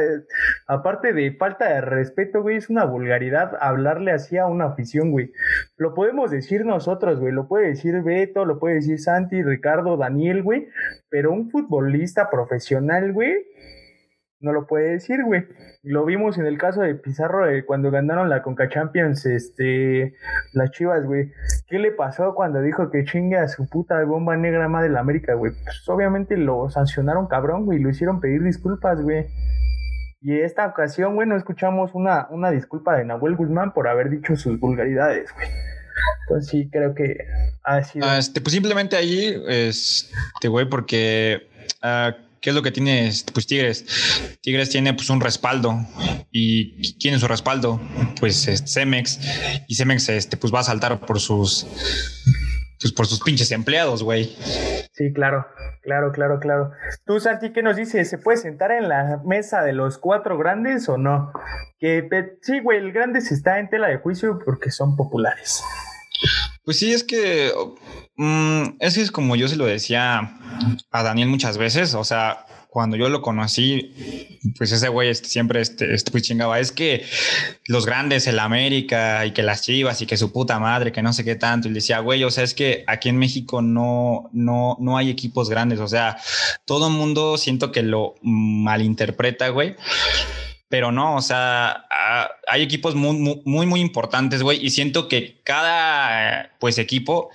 aparte 0.67 1.13
de 1.13 1.33
falta 1.33 1.69
de 1.69 1.81
respeto, 1.81 2.43
güey, 2.43 2.57
es 2.57 2.71
una 2.71 2.85
vulgaridad 2.85 3.53
hablarle 3.61 4.13
así 4.13 4.39
a 4.39 4.47
una 4.47 4.67
afición, 4.67 5.11
güey. 5.11 5.33
Lo 5.77 5.95
podemos 5.95 6.31
decir 6.31 6.65
nosotros, 6.65 7.21
güey, 7.21 7.33
lo 7.33 7.49
puede 7.49 7.69
decir 7.69 8.03
Beto, 8.03 8.45
lo 8.45 8.59
puede 8.59 8.77
decir 8.77 8.99
Santi, 9.01 9.43
Ricardo, 9.43 9.97
Daniel, 9.97 10.43
güey, 10.43 10.69
pero 11.09 11.33
un 11.33 11.51
futbolista 11.51 12.31
profesional, 12.31 13.13
güey, 13.13 13.47
no 14.41 14.53
lo 14.53 14.67
puede 14.67 14.93
decir, 14.93 15.23
güey. 15.25 15.45
Lo 15.83 16.05
vimos 16.05 16.39
en 16.39 16.47
el 16.47 16.59
caso 16.59 16.81
de 16.81 16.95
Pizarro 16.95 17.49
eh, 17.49 17.65
cuando 17.65 17.91
ganaron 17.91 18.31
la 18.31 18.43
Conca 18.43 18.69
Champions, 18.69 19.27
este, 19.27 20.15
las 20.55 20.71
Chivas, 20.71 21.05
güey. 21.05 21.31
¿Qué 21.69 21.79
le 21.79 21.91
pasó 21.93 22.35
cuando 22.35 22.63
dijo 22.63 22.91
que 22.91 23.05
chingue 23.05 23.37
a 23.37 23.49
su 23.49 23.69
puta 23.69 24.03
bomba 24.05 24.37
negra 24.37 24.69
madre 24.69 24.89
de 24.89 24.95
la 24.95 25.01
América, 25.01 25.35
güey? 25.35 25.53
Pues 25.53 25.87
obviamente 25.89 26.37
lo 26.37 26.71
sancionaron 26.71 27.27
cabrón, 27.29 27.67
güey, 27.67 27.79
lo 27.79 27.91
hicieron 27.91 28.21
pedir 28.21 28.43
disculpas, 28.43 29.03
güey. 29.03 29.27
Y 30.23 30.39
esta 30.41 30.67
ocasión, 30.67 31.15
güey, 31.15 31.29
no 31.29 31.37
escuchamos 31.37 31.95
una, 31.95 32.27
una 32.31 32.51
disculpa 32.51 32.97
de 32.97 33.05
Nahuel 33.05 33.37
Guzmán 33.37 33.73
por 33.73 33.89
haber 33.89 34.11
dicho 34.11 34.37
sus 34.37 34.59
vulgaridades, 34.59 35.33
güey. 35.35 35.49
Entonces 36.23 36.51
sí, 36.51 36.71
creo 36.71 36.95
que 36.95 37.19
ha 37.65 37.83
sido... 37.83 38.07
Ah, 38.07 38.19
este, 38.19 38.41
pues 38.41 38.53
simplemente 38.53 38.97
ahí, 38.97 39.43
este, 39.49 40.49
güey, 40.49 40.67
porque... 40.69 41.47
Uh, 41.83 42.30
¿Qué 42.41 42.51
es 42.51 42.57
lo 42.57 42.63
que 42.63 42.71
tiene 42.71 43.11
pues, 43.33 43.47
Tigres? 43.47 44.39
Tigres 44.41 44.71
tiene 44.71 44.95
pues 44.95 45.11
un 45.11 45.21
respaldo. 45.21 45.79
¿Y 46.31 46.99
quién 46.99 47.15
es 47.15 47.21
su 47.21 47.29
respaldo? 47.29 47.81
Pues 48.19 48.49
Cemex. 48.67 49.21
Y 49.69 49.75
Cemex 49.75 50.09
este, 50.09 50.37
pues, 50.37 50.53
va 50.53 50.61
a 50.61 50.65
saltar 50.65 51.01
por 51.01 51.21
sus 51.21 51.67
pues 52.81 52.93
por 52.95 53.07
sus 53.07 53.21
pinches 53.21 53.53
empleados, 53.53 54.03
güey. 54.03 54.35
Sí, 54.93 55.13
claro, 55.13 55.47
claro, 55.83 56.13
claro, 56.13 56.41
claro. 56.41 56.71
Tú, 57.05 57.21
Santi, 57.21 57.53
¿qué 57.53 57.63
nos 57.63 57.77
dices? 57.77 58.09
¿Se 58.09 58.17
puede 58.17 58.39
sentar 58.39 58.73
en 58.73 58.89
la 58.89 59.21
mesa 59.25 59.63
de 59.63 59.75
los 59.75 59.99
cuatro 59.99 60.39
grandes 60.39 60.89
o 60.89 60.97
no? 60.97 61.31
Que 61.79 62.09
sí, 62.41 62.61
güey, 62.61 62.79
el 62.79 62.93
grande 62.93 63.21
se 63.21 63.35
está 63.35 63.59
en 63.59 63.69
tela 63.69 63.89
de 63.89 63.99
juicio 63.99 64.39
porque 64.45 64.71
son 64.71 64.97
populares. 64.97 65.63
Pues 66.65 66.79
sí, 66.79 66.93
es 66.93 67.05
que 67.05 67.53
mm, 68.17 68.77
es 68.81 68.97
es 68.97 69.11
como 69.11 69.37
yo 69.37 69.49
se 69.49 69.57
lo 69.57 69.67
decía 69.67 70.39
a 70.91 71.03
Daniel 71.03 71.29
muchas 71.29 71.59
veces, 71.59 71.95
o 71.95 72.05
sea, 72.05 72.47
cuando 72.71 72.97
yo 72.97 73.09
lo 73.09 73.21
conocí, 73.21 74.39
pues 74.57 74.71
ese 74.71 74.89
güey 74.89 75.09
este, 75.09 75.29
siempre 75.29 75.61
este, 75.61 75.93
este, 75.93 76.13
pues 76.13 76.31
es 76.31 76.73
que 76.73 77.05
los 77.67 77.85
grandes, 77.85 78.29
el 78.29 78.39
América 78.39 79.27
y 79.27 79.33
que 79.33 79.43
las 79.43 79.63
Chivas 79.63 80.01
y 80.01 80.07
que 80.07 80.17
su 80.17 80.33
puta 80.33 80.61
madre, 80.61 80.93
que 80.93 81.03
no 81.03 81.13
sé 81.13 81.25
qué 81.25 81.35
tanto, 81.35 81.67
y 81.67 81.73
le 81.73 81.77
decía, 81.77 81.99
güey, 81.99 82.23
o 82.23 82.31
sea, 82.31 82.45
es 82.45 82.55
que 82.55 82.85
aquí 82.87 83.09
en 83.09 83.19
México 83.19 83.61
no, 83.61 84.31
no, 84.33 84.77
no 84.79 84.97
hay 84.97 85.11
equipos 85.11 85.51
grandes, 85.51 85.81
o 85.81 85.89
sea, 85.89 86.17
todo 86.65 86.87
el 86.87 86.95
mundo 86.95 87.37
siento 87.39 87.73
que 87.73 87.83
lo 87.83 88.15
malinterpreta, 88.23 89.49
güey 89.49 89.75
pero 90.71 90.93
no, 90.93 91.17
o 91.17 91.21
sea, 91.21 91.85
hay 92.49 92.63
equipos 92.63 92.95
muy, 92.95 93.43
muy, 93.45 93.67
muy 93.67 93.81
importantes, 93.81 94.43
güey, 94.43 94.65
y 94.65 94.71
siento 94.71 95.09
que 95.09 95.43
cada, 95.43 96.53
pues, 96.61 96.79
equipo 96.79 97.29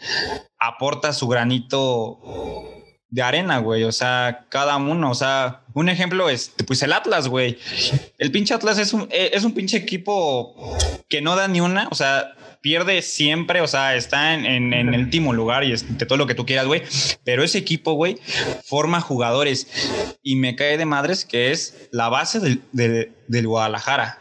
aporta 0.58 1.14
su 1.14 1.28
granito 1.28 2.20
de 3.10 3.22
arena, 3.22 3.60
güey. 3.60 3.84
O 3.84 3.92
sea, 3.92 4.46
cada 4.50 4.78
uno. 4.78 5.12
O 5.12 5.16
sea, 5.16 5.64
un 5.74 5.90
ejemplo 5.90 6.30
es, 6.30 6.54
pues 6.66 6.82
el 6.82 6.94
Atlas, 6.94 7.28
güey. 7.28 7.58
El 8.18 8.32
pinche 8.32 8.54
Atlas 8.54 8.78
es 8.78 8.94
un, 8.94 9.08
eh, 9.12 9.32
es 9.34 9.44
un 9.44 9.54
pinche 9.54 9.78
equipo 9.78 10.78
que 11.10 11.22
no 11.22 11.36
da 11.36 11.48
ni 11.48 11.62
una. 11.62 11.88
O 11.92 11.96
sea, 11.96 12.36
pierde 12.66 13.04
siempre. 13.04 13.62
O 13.62 13.68
sea, 13.68 13.96
está 13.96 14.34
en, 14.34 14.74
el 14.74 14.90
último 14.90 15.34
lugar 15.34 15.64
y 15.64 15.72
es 15.72 16.00
de 16.00 16.06
todo 16.08 16.18
lo 16.18 16.26
que 16.26 16.34
tú 16.34 16.48
quieras, 16.48 16.66
güey. 16.66 16.82
Pero 17.24 17.44
ese 17.44 17.60
equipo, 17.60 17.94
güey, 17.94 18.18
forma 18.64 19.02
jugadores. 19.02 20.18
Y 20.24 20.36
me 20.36 20.56
cae 20.56 20.76
de 20.80 20.86
madres 20.86 21.26
que 21.26 21.52
es 21.52 21.88
la 21.92 22.10
base 22.10 22.40
del, 22.40 22.64
del 23.28 23.48
Guadalajara. 23.48 24.18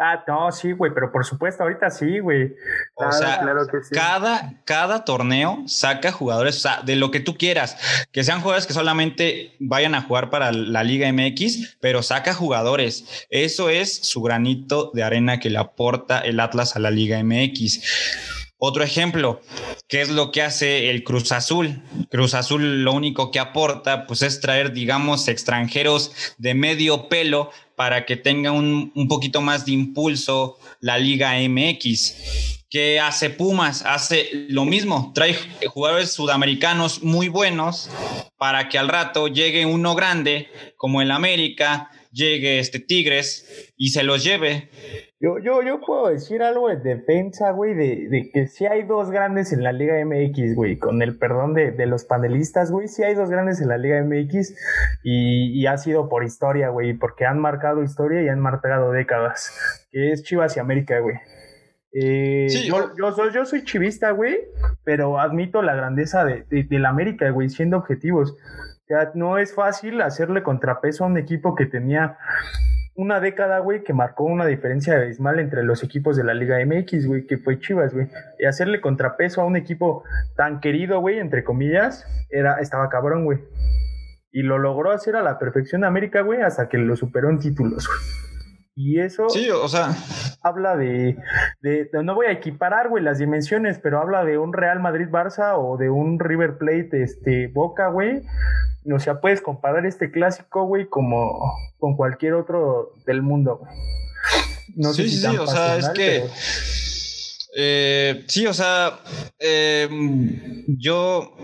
Ah, 0.00 0.22
no, 0.28 0.52
sí, 0.52 0.70
güey, 0.70 0.92
pero 0.94 1.10
por 1.10 1.24
supuesto, 1.24 1.64
ahorita 1.64 1.90
sí, 1.90 2.20
güey. 2.20 2.54
o 2.94 3.10
sea, 3.10 3.40
claro 3.40 3.66
que 3.66 3.82
sí. 3.82 3.92
cada, 3.92 4.54
cada 4.64 5.04
torneo 5.04 5.64
saca 5.66 6.12
jugadores, 6.12 6.58
o 6.58 6.60
sea, 6.60 6.82
de 6.82 6.94
lo 6.94 7.10
que 7.10 7.18
tú 7.18 7.36
quieras, 7.36 7.76
que 8.12 8.22
sean 8.22 8.40
jugadores 8.40 8.68
que 8.68 8.74
solamente 8.74 9.56
vayan 9.58 9.96
a 9.96 10.02
jugar 10.02 10.30
para 10.30 10.52
la 10.52 10.84
Liga 10.84 11.12
MX, 11.12 11.78
pero 11.80 12.04
saca 12.04 12.32
jugadores. 12.32 13.26
Eso 13.28 13.70
es 13.70 13.92
su 13.92 14.22
granito 14.22 14.92
de 14.94 15.02
arena 15.02 15.40
que 15.40 15.50
le 15.50 15.58
aporta 15.58 16.20
el 16.20 16.38
Atlas 16.38 16.76
a 16.76 16.78
la 16.78 16.92
Liga 16.92 17.20
MX. 17.20 17.80
Otro 18.60 18.82
ejemplo, 18.82 19.40
¿qué 19.86 20.00
es 20.00 20.10
lo 20.10 20.32
que 20.32 20.42
hace 20.42 20.90
el 20.90 21.04
Cruz 21.04 21.30
Azul? 21.30 21.80
Cruz 22.10 22.34
Azul 22.34 22.82
lo 22.82 22.92
único 22.92 23.30
que 23.30 23.38
aporta 23.38 24.04
pues 24.06 24.22
es 24.22 24.40
traer, 24.40 24.72
digamos, 24.72 25.28
extranjeros 25.28 26.34
de 26.38 26.54
medio 26.54 27.08
pelo 27.08 27.50
para 27.78 28.04
que 28.04 28.16
tenga 28.16 28.50
un, 28.50 28.90
un 28.96 29.06
poquito 29.06 29.40
más 29.40 29.64
de 29.64 29.70
impulso 29.70 30.58
la 30.80 30.98
Liga 30.98 31.34
MX. 31.48 32.64
¿Qué 32.68 32.98
hace 32.98 33.30
Pumas? 33.30 33.84
Hace 33.86 34.46
lo 34.48 34.64
mismo, 34.64 35.12
trae 35.14 35.36
jugadores 35.68 36.10
sudamericanos 36.10 37.04
muy 37.04 37.28
buenos 37.28 37.88
para 38.36 38.68
que 38.68 38.78
al 38.78 38.88
rato 38.88 39.28
llegue 39.28 39.64
uno 39.64 39.94
grande 39.94 40.48
como 40.76 41.02
el 41.02 41.12
América, 41.12 41.92
llegue 42.10 42.58
este 42.58 42.80
Tigres 42.80 43.72
y 43.76 43.88
se 43.88 44.02
los 44.02 44.24
lleve. 44.24 44.68
Yo, 45.20 45.38
yo, 45.38 45.62
yo 45.62 45.80
puedo 45.80 46.08
decir 46.08 46.42
algo 46.42 46.68
de 46.68 46.76
defensa, 46.76 47.50
güey, 47.50 47.74
de, 47.74 48.08
de 48.08 48.30
que 48.32 48.46
sí 48.46 48.66
hay 48.66 48.84
dos 48.84 49.10
grandes 49.10 49.52
en 49.52 49.64
la 49.64 49.72
Liga 49.72 49.94
MX, 50.04 50.54
güey, 50.54 50.78
con 50.78 51.02
el 51.02 51.18
perdón 51.18 51.54
de, 51.54 51.72
de 51.72 51.86
los 51.86 52.04
panelistas, 52.04 52.70
güey, 52.70 52.86
sí 52.86 53.02
hay 53.02 53.14
dos 53.14 53.28
grandes 53.28 53.60
en 53.60 53.68
la 53.68 53.78
Liga 53.78 54.00
MX 54.02 54.54
y, 55.02 55.60
y 55.60 55.66
ha 55.66 55.76
sido 55.76 56.08
por 56.08 56.24
historia, 56.24 56.68
güey, 56.68 56.94
porque 56.94 57.24
han 57.24 57.40
marcado 57.40 57.82
historia 57.82 58.22
y 58.22 58.28
han 58.28 58.38
marcado 58.38 58.92
décadas, 58.92 59.52
que 59.90 60.12
es 60.12 60.22
Chivas 60.22 60.56
y 60.56 60.60
América, 60.60 61.00
güey. 61.00 61.16
Eh, 61.92 62.46
yo, 62.66 62.92
yo, 62.96 63.12
soy, 63.12 63.32
yo 63.32 63.44
soy 63.44 63.64
chivista, 63.64 64.10
güey, 64.10 64.38
pero 64.84 65.18
admito 65.18 65.62
la 65.62 65.74
grandeza 65.74 66.24
de, 66.24 66.44
de, 66.48 66.78
la 66.78 66.90
América, 66.90 67.30
güey, 67.30 67.48
siendo 67.48 67.78
objetivos. 67.78 68.36
O 68.88 68.94
sea, 68.94 69.10
no 69.12 69.36
es 69.36 69.54
fácil 69.54 70.00
hacerle 70.00 70.42
contrapeso 70.42 71.04
a 71.04 71.08
un 71.08 71.18
equipo 71.18 71.54
que 71.54 71.66
tenía 71.66 72.16
una 72.94 73.20
década, 73.20 73.58
güey, 73.58 73.84
que 73.84 73.92
marcó 73.92 74.24
una 74.24 74.46
diferencia 74.46 74.94
abismal 74.94 75.40
entre 75.40 75.62
los 75.62 75.84
equipos 75.84 76.16
de 76.16 76.24
la 76.24 76.32
Liga 76.32 76.56
MX, 76.64 77.06
güey, 77.06 77.26
que 77.26 77.36
fue 77.36 77.58
Chivas, 77.58 77.92
güey. 77.92 78.08
Y 78.38 78.46
hacerle 78.46 78.80
contrapeso 78.80 79.42
a 79.42 79.44
un 79.44 79.56
equipo 79.56 80.04
tan 80.36 80.60
querido, 80.60 81.00
güey, 81.00 81.18
entre 81.18 81.44
comillas, 81.44 82.06
era, 82.30 82.60
estaba 82.60 82.88
cabrón, 82.88 83.26
güey. 83.26 83.40
Y 84.32 84.40
lo 84.40 84.56
logró 84.56 84.90
hacer 84.90 85.16
a 85.16 85.22
la 85.22 85.38
perfección 85.38 85.84
América, 85.84 86.22
güey, 86.22 86.40
hasta 86.40 86.70
que 86.70 86.78
lo 86.78 86.96
superó 86.96 87.28
en 87.28 87.40
títulos, 87.40 87.86
güey. 87.86 87.98
Y 88.74 89.00
eso. 89.00 89.28
Sí, 89.28 89.50
o 89.50 89.68
sea. 89.68 89.90
Habla 90.42 90.76
de, 90.78 91.18
de, 91.60 91.90
No 92.02 92.14
voy 92.14 92.26
a 92.26 92.32
equiparar, 92.32 92.88
güey, 92.88 93.04
las 93.04 93.18
dimensiones, 93.18 93.78
pero 93.80 94.00
habla 94.00 94.24
de 94.24 94.38
un 94.38 94.54
Real 94.54 94.80
Madrid-Barça 94.80 95.56
o 95.58 95.76
de 95.76 95.90
un 95.90 96.18
River 96.18 96.56
Plate, 96.56 97.02
este, 97.02 97.48
Boca, 97.48 97.88
güey 97.88 98.22
o 98.84 98.98
sea, 98.98 99.20
puedes 99.20 99.40
comparar 99.40 99.86
este 99.86 100.10
clásico, 100.10 100.64
güey, 100.66 100.88
como 100.88 101.54
con 101.78 101.96
cualquier 101.96 102.34
otro 102.34 102.92
del 103.06 103.22
mundo, 103.22 103.58
güey. 103.58 103.72
No 104.76 104.92
sí, 104.92 105.08
sí, 105.08 105.18
sí, 105.18 105.36
o 105.36 105.46
sea, 105.46 105.76
es 105.76 105.88
que... 105.90 106.24
Eh, 107.60 108.24
sí, 108.28 108.46
o 108.46 108.54
sea, 108.54 109.00
em, 109.38 110.64
yo, 110.78 111.34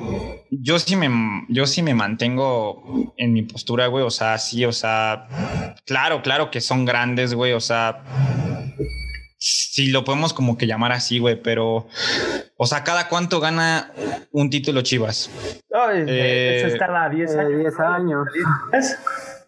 yo 0.50 0.78
sí 0.78 0.94
me, 0.94 1.08
yo 1.48 1.66
sí 1.66 1.82
me 1.82 1.94
mantengo 1.94 3.12
en 3.16 3.32
mi 3.32 3.42
postura, 3.42 3.86
güey. 3.88 4.04
O 4.04 4.10
sea, 4.10 4.38
sí, 4.38 4.64
o 4.64 4.72
sea, 4.72 5.26
claro, 5.86 6.22
claro 6.22 6.50
que 6.50 6.60
son 6.60 6.84
grandes, 6.84 7.34
güey. 7.34 7.52
O 7.52 7.60
sea, 7.60 8.04
sí 9.44 9.88
lo 9.88 10.04
podemos 10.04 10.32
como 10.32 10.56
que 10.56 10.66
llamar 10.66 10.92
así, 10.92 11.18
güey, 11.18 11.40
pero 11.40 11.86
o 12.56 12.66
sea, 12.66 12.82
¿cada 12.82 13.08
cuánto 13.08 13.40
gana 13.40 13.92
un 14.32 14.48
título 14.48 14.80
Chivas? 14.80 15.30
Eh, 15.92 16.56
eso 16.58 16.68
es 16.68 16.78
cada 16.78 17.10
10 17.10 17.36
años. 17.36 17.78
años. 17.78 18.26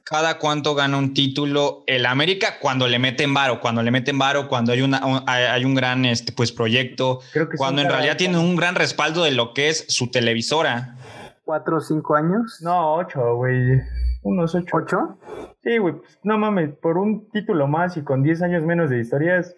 ¿Cada 0.04 0.38
cuánto 0.38 0.74
gana 0.74 0.98
un 0.98 1.14
título 1.14 1.82
el 1.86 2.04
América 2.04 2.58
cuando 2.60 2.86
le 2.86 2.98
meten 2.98 3.32
varo? 3.32 3.58
Cuando 3.60 3.82
le 3.82 3.90
meten 3.90 4.18
varo, 4.18 4.48
cuando 4.48 4.72
hay, 4.72 4.82
una, 4.82 5.00
hay 5.26 5.64
un 5.64 5.74
gran 5.74 6.04
este, 6.04 6.30
pues, 6.30 6.52
proyecto, 6.52 7.20
cuando 7.56 7.80
en 7.80 7.88
realidad 7.88 8.16
tiene 8.16 8.38
un 8.38 8.54
gran 8.54 8.74
respaldo 8.74 9.24
de 9.24 9.30
lo 9.32 9.54
que 9.54 9.70
es 9.70 9.86
su 9.88 10.10
televisora. 10.10 10.94
¿Cuatro 11.42 11.78
o 11.78 11.80
cinco 11.80 12.14
años? 12.16 12.58
No, 12.60 12.96
ocho, 12.96 13.36
güey. 13.36 13.80
Unos 14.26 14.56
ocho. 14.56 14.76
¿Ocho? 14.76 15.18
Sí, 15.62 15.78
güey. 15.78 15.94
Pues, 15.94 16.18
no 16.24 16.36
mames, 16.36 16.70
por 16.82 16.98
un 16.98 17.30
título 17.30 17.68
más 17.68 17.96
y 17.96 18.02
con 18.02 18.24
diez 18.24 18.42
años 18.42 18.64
menos 18.64 18.90
de 18.90 18.98
historia 18.98 19.36
es 19.38 19.54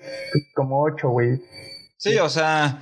como 0.54 0.82
ocho, 0.82 1.08
güey. 1.08 1.40
Sí, 1.96 2.18
o 2.18 2.28
sea, 2.28 2.78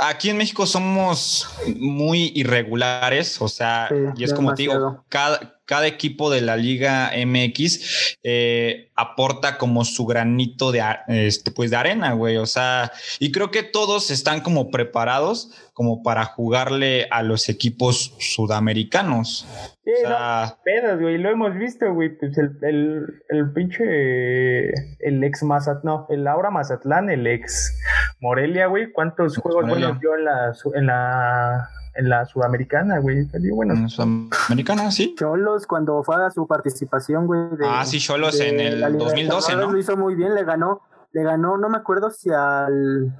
aquí 0.00 0.30
en 0.30 0.36
México 0.36 0.66
somos 0.66 1.48
muy 1.76 2.32
irregulares, 2.34 3.40
o 3.40 3.46
sea, 3.46 3.88
y 4.16 4.24
es 4.24 4.34
como 4.34 4.52
te 4.54 4.62
digo, 4.62 5.04
cada, 5.08 5.60
cada 5.66 5.86
equipo 5.86 6.30
de 6.30 6.40
la 6.40 6.56
Liga 6.56 7.10
MX 7.14 8.18
eh, 8.22 8.90
aporta 8.94 9.58
como 9.58 9.84
su 9.84 10.06
granito 10.06 10.72
de, 10.72 10.82
este, 11.08 11.50
pues 11.50 11.70
de 11.70 11.76
arena, 11.76 12.12
güey. 12.12 12.36
O 12.36 12.46
sea, 12.46 12.92
y 13.18 13.32
creo 13.32 13.50
que 13.50 13.62
todos 13.62 14.10
están 14.10 14.40
como 14.40 14.70
preparados 14.70 15.50
como 15.72 16.02
para 16.02 16.24
jugarle 16.24 17.08
a 17.10 17.22
los 17.22 17.48
equipos 17.48 18.14
sudamericanos. 18.18 19.46
Sí, 19.84 19.90
o 20.04 20.08
sea, 20.08 20.58
pedos, 20.64 21.00
güey, 21.00 21.18
lo 21.18 21.30
hemos 21.30 21.54
visto, 21.56 21.92
güey. 21.92 22.16
Pues 22.16 22.36
el, 22.38 22.58
el, 22.62 23.22
el 23.28 23.52
pinche, 23.52 24.70
el 25.00 25.24
ex 25.24 25.42
Mazatlán, 25.42 25.82
no, 25.84 26.06
el 26.10 26.26
ahora 26.26 26.50
Mazatlán, 26.50 27.10
el 27.10 27.26
ex 27.26 27.76
Morelia, 28.20 28.66
güey. 28.66 28.92
¿Cuántos 28.92 29.36
juegos 29.38 29.68
buenos 29.68 29.98
dio 30.00 30.14
en 30.16 30.24
la, 30.24 30.52
en 30.74 30.86
la 30.86 31.70
en 31.94 32.08
la 32.08 32.24
Sudamericana, 32.26 32.98
güey. 32.98 33.26
Bueno, 33.54 33.74
en 33.74 33.88
Sudamericana, 33.88 34.90
sí. 34.90 35.14
Cholos, 35.16 35.66
cuando 35.66 36.02
fue 36.02 36.24
a 36.24 36.30
su 36.30 36.46
participación, 36.46 37.26
güey. 37.26 37.40
ah, 37.64 37.84
sí, 37.84 37.98
Cholos 37.98 38.40
en 38.40 38.60
el 38.60 38.80
2012, 38.98 39.56
¿no? 39.56 39.70
Lo 39.70 39.78
hizo 39.78 39.96
muy 39.96 40.14
bien, 40.14 40.34
le 40.34 40.44
ganó, 40.44 40.82
le 41.12 41.22
ganó, 41.22 41.56
no 41.56 41.68
me 41.68 41.78
acuerdo 41.78 42.10
si 42.10 42.30
al 42.30 43.12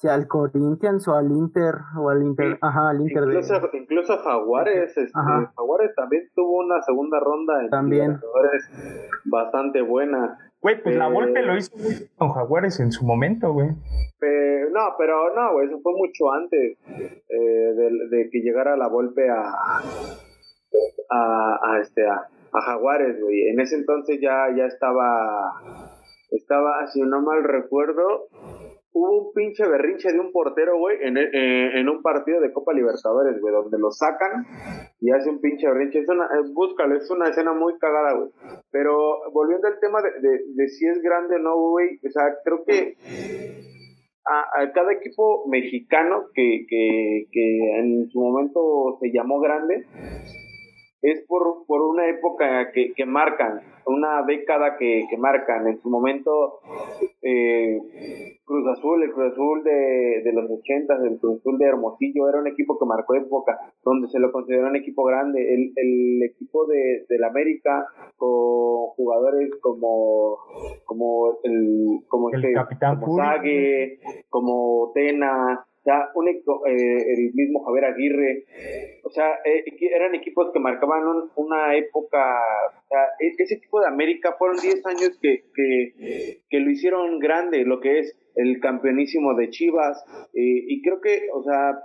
si 0.00 0.08
al 0.08 0.26
Corinthians 0.26 1.06
o 1.08 1.14
al 1.14 1.30
Inter 1.30 1.74
o 1.98 2.08
al 2.08 2.22
Inter, 2.22 2.58
ajá, 2.62 2.88
al 2.88 3.02
Inter 3.02 3.24
incluso, 3.24 3.60
de... 3.60 3.78
incluso 3.78 4.16
Jaguares, 4.16 4.96
este, 4.96 5.12
Jaguares 5.12 5.94
también 5.94 6.26
tuvo 6.34 6.60
una 6.64 6.80
segunda 6.80 7.20
ronda 7.20 7.60
en 7.60 7.68
también 7.68 8.18
bastante 9.26 9.82
buena. 9.82 10.38
Güey, 10.62 10.82
pues 10.82 10.94
la 10.94 11.08
Volpe 11.08 11.42
lo 11.42 11.56
hizo 11.56 11.72
con 12.18 12.30
Jaguares 12.32 12.80
en 12.80 12.92
su 12.92 13.04
momento, 13.04 13.52
güey. 13.52 13.68
no, 13.68 14.94
pero 14.98 15.34
no, 15.34 15.52
güey, 15.54 15.68
eso 15.68 15.80
fue 15.82 15.92
mucho 15.94 16.30
antes 16.32 16.76
eh, 17.28 17.74
de, 18.10 18.28
que 18.30 18.40
llegara 18.40 18.76
la 18.76 18.88
Volpe 18.88 19.28
a, 19.30 19.54
a, 21.10 21.80
este, 21.80 22.06
a, 22.06 22.28
Jaguares, 22.52 23.18
güey. 23.22 23.48
En 23.48 23.60
ese 23.60 23.76
entonces 23.76 24.18
ya, 24.20 24.48
ya 24.54 24.66
estaba, 24.66 25.52
estaba, 26.30 26.86
si 26.88 27.00
no 27.00 27.22
mal 27.22 27.42
recuerdo, 27.42 28.26
hubo 28.92 29.26
un 29.28 29.32
pinche 29.32 29.66
berrinche 29.66 30.12
de 30.12 30.18
un 30.18 30.32
portero, 30.32 30.78
güey, 30.78 30.98
en, 31.02 31.16
eh, 31.16 31.78
en 31.78 31.88
un 31.88 32.02
partido 32.02 32.40
de 32.40 32.52
Copa 32.52 32.72
Libertadores, 32.72 33.40
güey, 33.40 33.54
donde 33.54 33.78
lo 33.78 33.90
sacan 33.90 34.44
y 35.00 35.10
hace 35.10 35.30
un 35.30 35.40
pinche 35.40 35.68
berrinche. 35.68 36.00
Es 36.00 36.08
una, 36.08 36.28
búscalo, 36.52 36.96
es 36.96 37.10
una 37.10 37.28
escena 37.28 37.52
muy 37.52 37.78
cagada, 37.78 38.14
güey. 38.14 38.30
Pero 38.70 39.30
volviendo 39.32 39.68
al 39.68 39.78
tema 39.80 40.00
de, 40.02 40.10
de, 40.20 40.40
de 40.54 40.68
si 40.68 40.86
es 40.86 41.00
grande 41.02 41.36
o 41.36 41.38
no, 41.38 41.56
güey, 41.56 41.98
o 42.04 42.10
sea, 42.10 42.34
creo 42.44 42.64
que 42.64 42.96
a, 44.26 44.72
cada 44.72 44.92
equipo 44.92 45.46
mexicano 45.48 46.26
que, 46.34 46.66
que, 46.68 47.26
que 47.32 47.78
en 47.78 48.08
su 48.10 48.20
momento 48.20 48.98
se 49.00 49.10
llamó 49.12 49.40
grande, 49.40 49.86
es 51.02 51.24
por, 51.26 51.64
por 51.66 51.82
una 51.82 52.08
época 52.08 52.72
que, 52.72 52.92
que 52.94 53.06
marcan, 53.06 53.60
una 53.86 54.22
década 54.22 54.76
que, 54.78 55.06
que 55.08 55.16
marcan. 55.16 55.66
En 55.66 55.80
su 55.80 55.88
momento, 55.88 56.60
eh, 57.22 57.78
Cruz 58.44 58.66
Azul, 58.68 59.02
el 59.02 59.12
Cruz 59.12 59.32
Azul 59.32 59.64
de, 59.64 60.22
de 60.22 60.32
los 60.32 60.50
80, 60.50 60.94
el 61.04 61.18
Cruz 61.18 61.40
Azul 61.40 61.58
de 61.58 61.66
Hermosillo, 61.66 62.28
era 62.28 62.40
un 62.40 62.48
equipo 62.48 62.78
que 62.78 62.84
marcó 62.84 63.14
época, 63.14 63.58
donde 63.84 64.08
se 64.08 64.18
lo 64.18 64.30
consideró 64.30 64.68
un 64.68 64.76
equipo 64.76 65.04
grande. 65.04 65.54
El, 65.54 65.72
el 65.76 66.22
equipo 66.22 66.66
de, 66.66 67.06
del 67.08 67.24
América, 67.24 67.86
con 68.16 68.88
jugadores 68.96 69.50
como, 69.62 70.38
como 70.84 71.38
el, 71.44 72.00
como 72.08 72.30
el, 72.30 72.52
capitán 72.52 73.00
como 73.00 73.16
como 74.28 74.92
Tena, 74.94 75.64
ya 75.84 76.10
un, 76.14 76.28
eh, 76.28 76.34
el 76.66 77.32
mismo 77.34 77.64
Javier 77.64 77.84
Aguirre, 77.86 78.44
o 79.02 79.10
sea, 79.10 79.30
eh, 79.44 79.64
eran 79.94 80.14
equipos 80.14 80.50
que 80.52 80.60
marcaban 80.60 81.02
una 81.36 81.74
época, 81.76 82.18
o 82.78 82.86
sea, 82.88 83.04
e, 83.18 83.34
ese 83.38 83.56
tipo 83.56 83.80
de 83.80 83.86
América 83.86 84.34
fueron 84.38 84.58
10 84.58 84.84
años 84.86 85.18
que, 85.20 85.44
que, 85.54 86.40
que, 86.48 86.60
lo 86.60 86.70
hicieron 86.70 87.18
grande, 87.18 87.64
lo 87.64 87.80
que 87.80 88.00
es 88.00 88.16
el 88.34 88.60
campeonísimo 88.60 89.34
de 89.34 89.50
Chivas, 89.50 90.04
eh, 90.34 90.64
y 90.68 90.82
creo 90.82 91.00
que, 91.00 91.28
o 91.32 91.42
sea, 91.42 91.78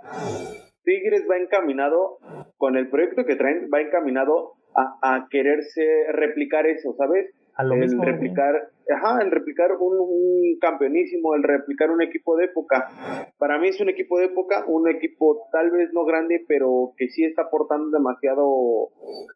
Tigres 0.83 1.25
va 1.29 1.37
encaminado, 1.37 2.19
con 2.57 2.75
el 2.75 2.89
proyecto 2.89 3.25
que 3.25 3.35
traen, 3.35 3.69
va 3.73 3.81
encaminado 3.81 4.53
a, 4.75 4.97
a 5.01 5.27
quererse 5.29 5.83
replicar 6.11 6.67
eso, 6.67 6.93
¿sabes? 6.97 7.33
el 7.57 8.01
replicar, 8.01 8.69
ajá, 8.89 9.21
el 9.21 9.31
replicar 9.31 9.71
un, 9.79 10.57
campeonísimo, 10.59 11.35
el 11.35 11.43
replicar 11.43 11.91
un 11.91 12.01
equipo 12.01 12.35
de 12.37 12.45
época. 12.45 12.89
Para 13.37 13.59
mí 13.59 13.69
es 13.69 13.79
un 13.81 13.89
equipo 13.89 14.19
de 14.19 14.25
época, 14.25 14.65
un 14.67 14.89
equipo 14.89 15.47
tal 15.51 15.71
vez 15.71 15.91
no 15.93 16.05
grande, 16.05 16.43
pero 16.47 16.93
que 16.97 17.09
sí 17.09 17.23
está 17.23 17.43
aportando 17.43 17.89
demasiado 17.89 18.89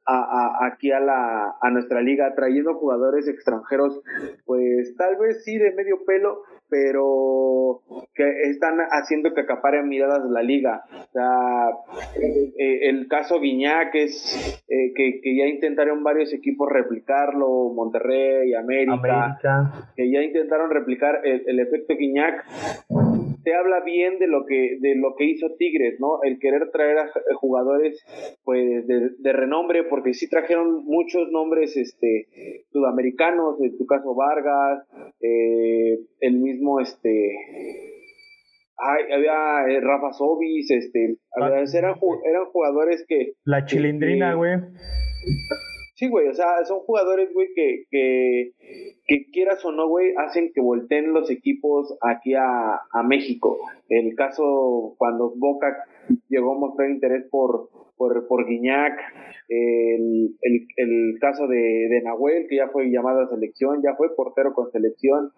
a, 0.05 0.67
aquí 0.67 0.91
a 0.91 0.99
la 0.99 1.55
a 1.61 1.69
nuestra 1.71 2.01
liga, 2.01 2.33
trayendo 2.35 2.75
jugadores 2.75 3.27
extranjeros, 3.27 4.01
pues 4.45 4.95
tal 4.97 5.17
vez 5.17 5.43
sí 5.43 5.57
de 5.57 5.71
medio 5.73 6.03
pelo, 6.05 6.43
pero 6.69 7.81
que 8.13 8.23
están 8.49 8.77
haciendo 8.91 9.33
que 9.33 9.41
acaparen 9.41 9.87
miradas 9.87 10.23
de 10.23 10.31
la 10.31 10.43
liga. 10.43 10.83
O 10.91 11.11
sea, 11.11 11.69
eh, 12.57 12.89
el 12.89 13.07
caso 13.07 13.39
Guiñac 13.39 13.95
eh, 13.95 14.07
que, 14.67 15.21
que, 15.21 15.37
ya 15.37 15.45
intentaron 15.45 16.03
varios 16.03 16.33
equipos 16.33 16.69
replicarlo, 16.71 17.71
Monterrey, 17.73 18.53
América, 18.53 19.38
que 19.95 20.11
ya 20.11 20.21
intentaron 20.21 20.69
replicar 20.69 21.21
el, 21.23 21.43
el 21.47 21.59
efecto 21.59 21.95
Guiñac 21.97 22.45
te 23.43 23.55
habla 23.55 23.81
bien 23.83 24.19
de 24.19 24.27
lo 24.27 24.45
que 24.45 24.77
de 24.79 24.95
lo 24.95 25.15
que 25.15 25.25
hizo 25.25 25.55
Tigres, 25.57 25.99
¿no? 25.99 26.21
El 26.23 26.39
querer 26.39 26.69
traer 26.71 26.99
a 26.99 27.09
jugadores 27.35 28.03
pues 28.43 28.85
de, 28.87 29.33
renombre 29.33 29.83
porque 29.83 30.13
sí 30.13 30.29
trajeron 30.29 30.83
muchos 30.85 31.29
nombres 31.31 31.75
este 31.77 32.27
sudamericanos, 32.71 33.61
en 33.61 33.77
tu 33.77 33.85
caso 33.85 34.15
Vargas, 34.15 34.87
eh, 35.21 35.99
el 36.19 36.39
mismo 36.39 36.79
este 36.79 37.35
Ay, 38.81 39.11
había 39.11 39.75
eh, 39.75 39.81
Rafa 39.81 40.13
Sobis, 40.13 40.71
este, 40.71 41.17
eran, 41.35 41.65
eran 42.23 42.45
jugadores 42.45 43.03
que... 43.09 43.33
La 43.43 43.65
chilindrina, 43.65 44.35
güey. 44.35 44.53
Sí, 45.99 46.07
güey, 46.07 46.29
o 46.29 46.33
sea, 46.33 46.63
son 46.63 46.79
jugadores, 46.79 47.33
güey, 47.33 47.49
que, 47.53 47.83
que, 47.91 48.53
que 49.05 49.25
quieras 49.33 49.65
o 49.65 49.73
no, 49.73 49.89
güey, 49.89 50.13
hacen 50.15 50.53
que 50.53 50.61
volteen 50.61 51.11
los 51.11 51.29
equipos 51.29 51.93
aquí 51.99 52.35
a, 52.35 52.79
a 52.89 53.03
México. 53.03 53.57
El 53.89 54.15
caso 54.15 54.95
cuando 54.97 55.33
Boca 55.35 55.75
llegó 56.29 56.55
a 56.55 56.57
mostrar 56.57 56.89
interés 56.89 57.25
por, 57.29 57.69
por, 57.97 58.29
por 58.29 58.47
Guiñac, 58.47 58.97
el, 59.49 60.37
el, 60.41 60.67
el 60.77 61.17
caso 61.19 61.47
de, 61.47 61.57
de, 61.89 62.01
Nahuel, 62.01 62.47
que 62.47 62.55
ya 62.55 62.69
fue 62.69 62.89
llamado 62.89 63.19
a 63.19 63.27
selección, 63.27 63.81
ya 63.83 63.95
fue 63.95 64.15
portero 64.15 64.53
con 64.53 64.71
selección. 64.71 65.33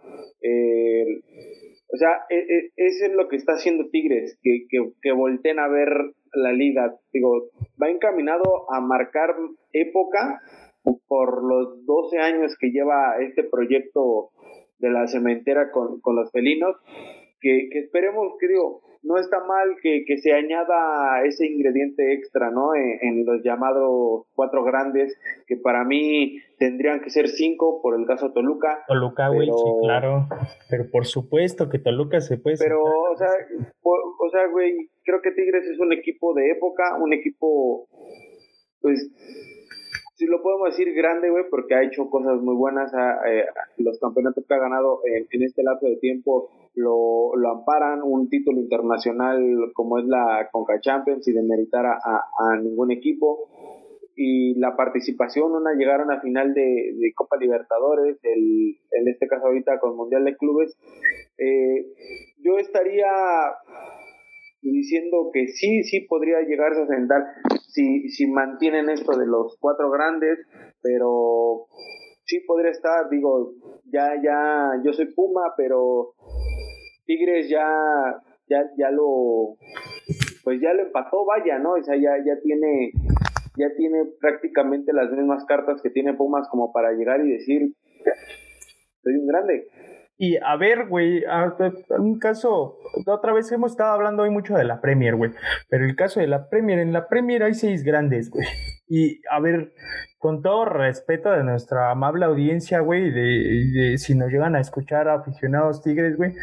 O 1.94 1.98
sea, 1.98 2.26
e, 2.30 2.36
e, 2.38 2.72
eso 2.78 3.06
es 3.06 3.14
lo 3.14 3.28
que 3.28 3.36
está 3.36 3.54
haciendo 3.54 3.90
Tigres, 3.90 4.40
que, 4.42 4.66
que, 4.70 5.12
volteen 5.12 5.60
a 5.60 5.68
ver 5.68 5.90
la 6.34 6.54
liga. 6.54 6.96
Digo, 7.12 7.50
va 7.82 7.90
encaminado 7.90 8.72
a 8.72 8.80
marcar 8.80 9.36
época 9.74 10.42
por 11.08 11.44
los 11.44 11.86
12 11.86 12.18
años 12.20 12.56
que 12.58 12.72
lleva 12.72 13.18
este 13.20 13.44
proyecto 13.44 14.30
de 14.80 14.90
la 14.90 15.08
cementera 15.08 15.72
con, 15.72 16.00
con 16.00 16.16
los 16.16 16.32
felinos, 16.32 16.78
que, 17.42 17.68
que, 17.72 17.80
esperemos, 17.80 18.36
que 18.40 18.48
digo, 18.48 18.82
no 19.04 19.18
está 19.18 19.44
mal 19.44 19.76
que, 19.82 20.04
que 20.06 20.18
se 20.18 20.34
añada 20.34 21.24
ese 21.26 21.48
ingrediente 21.48 22.14
extra, 22.14 22.52
¿no? 22.52 22.76
En, 22.76 23.26
los 23.26 23.44
llamados 23.44 24.26
cuatro 24.34 24.64
grandes, 24.64 25.18
que 25.48 25.58
para 25.58 25.84
mí 25.84 26.38
tendrían 26.58 27.02
que 27.02 27.10
ser 27.10 27.28
cinco 27.28 27.82
por 27.82 28.00
el 28.00 28.06
caso 28.06 28.32
Toluca. 28.32 28.84
Toluca, 28.88 29.30
güey, 29.30 29.48
sí, 29.48 29.72
claro. 29.84 30.28
Pero 30.70 30.90
por 30.92 31.06
supuesto 31.06 31.70
que 31.70 31.80
Toluca 31.80 32.22
se 32.22 32.38
puede. 32.38 32.58
Pero, 32.58 32.84
o 32.84 33.18
sea, 33.18 33.30
o 33.84 34.30
sea, 34.32 34.48
güey, 34.48 34.90
creo 35.04 35.22
que 35.22 35.32
Tigres 35.32 35.66
es 35.66 35.80
un 35.80 35.94
equipo 35.94 36.34
de 36.34 36.52
época, 36.52 36.98
un 37.00 37.14
equipo, 37.14 37.88
pues, 38.82 39.10
si 40.16 40.28
lo 40.28 40.44
podemos 40.44 40.70
decir 40.70 40.94
grande, 40.94 41.32
güey, 41.32 41.46
porque 41.50 41.74
ha 41.74 41.84
hecho 41.84 42.08
cosas 42.10 42.40
muy 42.42 42.56
buenas. 42.56 42.94
Eh, 43.28 43.46
los 43.78 44.00
campeonatos 44.00 44.46
que 44.48 44.54
ha 44.54 44.60
ganado 44.60 45.00
en, 45.06 45.42
este 45.42 45.64
lapso 45.64 45.88
de 45.88 45.98
tiempo 45.98 46.52
lo, 46.76 47.36
lo, 47.36 47.50
amparan. 47.50 48.02
Un 48.04 48.30
título 48.30 48.60
internacional 48.60 49.72
como 49.74 50.00
es 50.00 50.06
la 50.06 50.50
Conca 50.52 50.80
Champions 50.80 51.28
y 51.28 51.34
de 51.34 51.44
meritar 51.44 51.86
a, 51.86 51.98
a, 51.98 52.58
ningún 52.62 52.92
equipo. 52.92 53.50
Y 54.16 54.60
la 54.60 54.76
participación, 54.76 55.52
una 55.54 55.74
llegar 55.74 56.02
a 56.02 56.22
final 56.22 56.54
de, 56.54 56.94
de 56.98 57.14
Copa 57.16 57.38
Libertadores, 57.38 58.18
el, 58.24 58.78
en 58.92 59.08
este 59.08 59.28
caso 59.28 59.48
ahorita 59.48 59.80
con 59.80 59.96
Mundial 59.96 60.26
de 60.26 60.36
Clubes. 60.36 60.78
Eh, 61.38 61.88
yo 62.44 62.58
estaría 62.58 63.10
diciendo 64.62 65.32
que 65.34 65.48
sí, 65.48 65.84
sí 65.84 66.02
podría 66.02 66.42
llegarse 66.42 66.82
a 66.84 66.88
sentar 66.88 67.24
si, 67.68 68.10
si 68.10 68.28
mantienen 68.28 68.90
esto 68.90 69.18
de 69.18 69.26
los 69.26 69.58
cuatro 69.60 69.90
grandes, 69.90 70.40
pero 70.82 71.68
sí 72.26 72.40
podría 72.42 72.72
estar, 72.72 73.10
digo, 73.10 73.54
ya, 73.86 74.14
ya, 74.24 74.72
yo 74.84 74.94
soy 74.94 75.14
Puma, 75.14 75.54
pero 75.58 76.14
Tigres 77.06 77.50
ya, 77.50 77.68
ya, 78.48 78.64
ya 78.78 78.92
lo, 78.92 79.58
pues 80.44 80.60
ya 80.62 80.74
lo 80.74 80.84
empató, 80.84 81.26
vaya, 81.26 81.60
¿no? 81.60 81.74
O 81.74 81.84
sea, 81.84 81.96
ya, 81.96 82.12
ya 82.26 82.40
tiene, 82.42 82.92
ya 83.58 83.68
tiene 83.76 84.06
prácticamente 84.20 84.94
las 84.94 85.12
mismas 85.12 85.46
cartas 85.46 85.82
que 85.82 85.90
tiene 85.90 86.14
Pumas 86.14 86.48
como 86.50 86.72
para 86.72 86.92
llegar 86.94 87.26
y 87.26 87.32
decir, 87.32 87.74
soy 89.04 89.14
un 89.16 89.28
grande. 89.28 89.68
Y 90.18 90.38
a 90.38 90.56
ver, 90.56 90.88
güey, 90.88 91.24
un 91.98 92.20
caso, 92.20 92.78
otra 93.08 93.34
vez 93.34 93.52
hemos 93.52 93.72
estado 93.72 93.94
hablando 93.94 94.22
hoy 94.22 94.30
mucho 94.30 94.54
de 94.54 94.64
la 94.64 94.80
Premier, 94.80 95.16
güey, 95.16 95.32
pero 95.68 95.84
el 95.84 95.96
caso 95.96 96.20
de 96.20 96.28
la 96.28 96.48
Premier, 96.48 96.78
en 96.78 96.94
la 96.94 97.08
Premier 97.08 97.42
hay 97.42 97.56
seis 97.56 97.84
grandes, 97.84 98.30
güey. 98.30 98.46
Y 98.88 99.20
a 99.32 99.40
ver, 99.40 99.74
con 100.20 100.44
todo 100.44 100.66
respeto 100.66 101.32
de 101.32 101.44
nuestra 101.44 101.90
amable 101.90 102.26
audiencia, 102.26 102.82
güey, 102.82 103.10
de, 103.10 103.98
si 103.98 104.14
nos 104.14 104.30
llegan 104.30 104.56
a 104.56 104.60
escuchar 104.60 105.10
aficionados 105.10 105.82
tigres, 105.82 106.16
güey, 106.18 106.34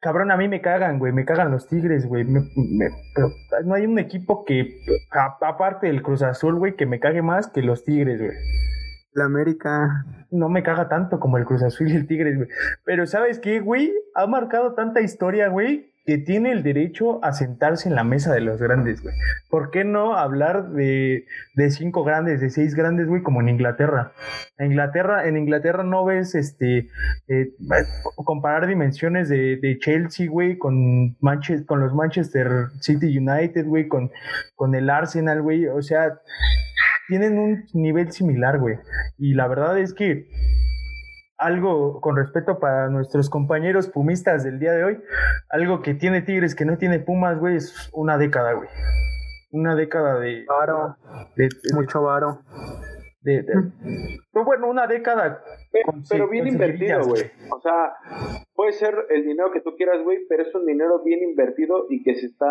Cabrón, 0.00 0.30
a 0.30 0.36
mí 0.36 0.46
me 0.46 0.60
cagan, 0.60 1.00
güey, 1.00 1.12
me 1.12 1.24
cagan 1.24 1.50
los 1.50 1.66
Tigres, 1.66 2.06
güey. 2.06 2.24
no 2.24 3.74
hay 3.74 3.84
un 3.84 3.98
equipo 3.98 4.44
que, 4.44 4.78
aparte 5.10 5.88
del 5.88 6.02
Cruz 6.02 6.22
Azul, 6.22 6.56
güey, 6.56 6.76
que 6.76 6.86
me 6.86 7.00
cague 7.00 7.20
más 7.20 7.48
que 7.48 7.62
los 7.62 7.84
Tigres, 7.84 8.20
güey. 8.20 8.36
La 9.12 9.24
América. 9.24 10.04
No 10.30 10.48
me 10.48 10.62
caga 10.62 10.88
tanto 10.88 11.18
como 11.18 11.38
el 11.38 11.44
Cruz 11.44 11.62
Azul 11.62 11.90
y 11.90 11.96
el 11.96 12.06
Tigres, 12.06 12.36
güey. 12.36 12.48
Pero 12.84 13.06
¿sabes 13.06 13.40
qué, 13.40 13.60
güey? 13.60 13.92
Ha 14.14 14.26
marcado 14.26 14.74
tanta 14.74 15.00
historia, 15.00 15.48
güey, 15.48 15.92
que 16.08 16.16
tiene 16.16 16.52
el 16.52 16.62
derecho 16.62 17.22
a 17.22 17.34
sentarse 17.34 17.86
en 17.86 17.94
la 17.94 18.02
mesa 18.02 18.32
de 18.32 18.40
los 18.40 18.62
grandes, 18.62 19.02
güey. 19.02 19.14
¿Por 19.50 19.70
qué 19.70 19.84
no 19.84 20.16
hablar 20.16 20.70
de, 20.70 21.26
de 21.54 21.70
cinco 21.70 22.02
grandes, 22.02 22.40
de 22.40 22.48
seis 22.48 22.74
grandes, 22.74 23.08
güey, 23.08 23.22
como 23.22 23.42
en 23.42 23.50
Inglaterra? 23.50 24.12
En 24.56 24.68
Inglaterra, 24.68 25.28
en 25.28 25.36
Inglaterra 25.36 25.84
no 25.84 26.06
ves, 26.06 26.34
este, 26.34 26.88
eh, 27.28 27.52
comparar 28.24 28.66
dimensiones 28.66 29.28
de, 29.28 29.76
Chelsea, 29.82 30.30
güey, 30.30 30.56
con, 30.56 31.14
con 31.66 31.80
los 31.80 31.92
Manchester 31.92 32.68
City 32.80 33.18
United, 33.18 33.66
güey, 33.66 33.86
con, 33.86 34.10
con 34.54 34.74
el 34.74 34.88
Arsenal, 34.88 35.42
güey. 35.42 35.66
O 35.66 35.82
sea, 35.82 36.20
tienen 37.08 37.38
un 37.38 37.64
nivel 37.74 38.12
similar, 38.12 38.58
güey. 38.58 38.76
Y 39.18 39.34
la 39.34 39.46
verdad 39.46 39.78
es 39.78 39.92
que 39.92 40.26
algo 41.38 42.00
con 42.00 42.16
respeto 42.16 42.58
para 42.58 42.88
nuestros 42.88 43.30
compañeros 43.30 43.88
pumistas 43.88 44.42
del 44.44 44.58
día 44.58 44.72
de 44.72 44.84
hoy, 44.84 45.00
algo 45.48 45.82
que 45.82 45.94
tiene 45.94 46.20
Tigres 46.20 46.54
que 46.54 46.64
no 46.64 46.76
tiene 46.76 46.98
Pumas, 46.98 47.38
güey, 47.38 47.56
es 47.56 47.88
una 47.92 48.18
década, 48.18 48.52
güey. 48.52 48.68
Una 49.50 49.74
década 49.74 50.18
de... 50.18 50.44
Varo. 50.46 50.96
De, 51.36 51.48
mucho 51.74 52.02
varo. 52.02 52.40
De, 53.20 53.44
pues 54.32 54.44
bueno, 54.44 54.68
una 54.68 54.86
década. 54.86 55.42
Pero, 56.08 56.28
bien 56.28 56.46
invertido, 56.46 57.00
güey. 57.04 57.22
O 57.50 57.60
sea, 57.60 57.94
puede 58.54 58.72
ser 58.72 58.94
el 59.10 59.24
dinero 59.24 59.50
que 59.52 59.60
tú 59.60 59.74
quieras, 59.76 60.02
güey, 60.04 60.18
pero 60.28 60.44
es 60.44 60.54
un 60.54 60.64
dinero 60.64 61.02
bien 61.04 61.22
invertido 61.22 61.86
y 61.90 62.02
que 62.02 62.14
se 62.14 62.26
está 62.26 62.46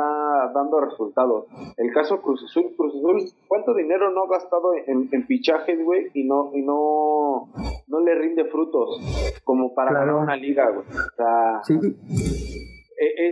dando 0.53 0.81
resultados. 0.81 1.45
El 1.77 1.93
caso 1.93 2.21
Cruz 2.21 2.43
Azul, 2.43 2.73
Cruz 2.75 2.95
Azul, 2.95 3.21
¿cuánto 3.47 3.73
dinero 3.73 4.11
no 4.11 4.23
ha 4.23 4.29
gastado 4.29 4.73
en, 4.85 5.09
en 5.11 5.25
fichajes, 5.25 5.83
güey? 5.83 6.11
Y 6.13 6.25
no, 6.25 6.51
y 6.53 6.61
no, 6.61 7.49
no 7.87 7.99
le 8.01 8.15
rinde 8.15 8.45
frutos 8.45 8.99
como 9.43 9.73
para 9.73 9.93
ganar 9.93 10.15
una 10.15 10.35
liga, 10.35 10.69
güey. 10.69 10.85
O 10.85 11.15
sea, 11.15 11.61
sí 11.63 11.77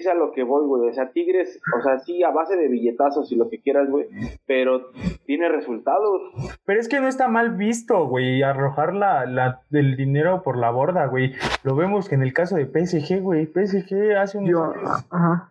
es 0.05 0.11
a 0.11 0.13
lo 0.15 0.31
que 0.31 0.43
voy, 0.43 0.65
güey. 0.65 0.89
O 0.89 0.93
sea, 0.93 1.11
Tigres, 1.11 1.59
o 1.77 1.81
sea, 1.81 1.99
sí, 1.99 2.23
a 2.23 2.31
base 2.31 2.55
de 2.55 2.67
billetazos 2.67 3.31
y 3.31 3.35
lo 3.35 3.49
que 3.49 3.59
quieras, 3.61 3.89
güey, 3.89 4.07
pero 4.45 4.91
tiene 5.25 5.49
resultados. 5.49 6.21
Pero 6.65 6.79
es 6.79 6.87
que 6.87 6.99
no 6.99 7.07
está 7.07 7.27
mal 7.27 7.55
visto, 7.55 8.05
güey, 8.07 8.43
arrojar 8.43 8.93
la, 8.93 9.25
la, 9.25 9.61
el 9.71 9.95
dinero 9.95 10.43
por 10.43 10.57
la 10.57 10.69
borda, 10.69 11.05
güey. 11.07 11.33
Lo 11.63 11.75
vemos 11.75 12.09
que 12.09 12.15
en 12.15 12.23
el 12.23 12.33
caso 12.33 12.55
de 12.55 12.65
PSG, 12.65 13.21
güey, 13.21 13.45
PSG 13.45 14.15
hace 14.17 14.37
un 14.37 14.45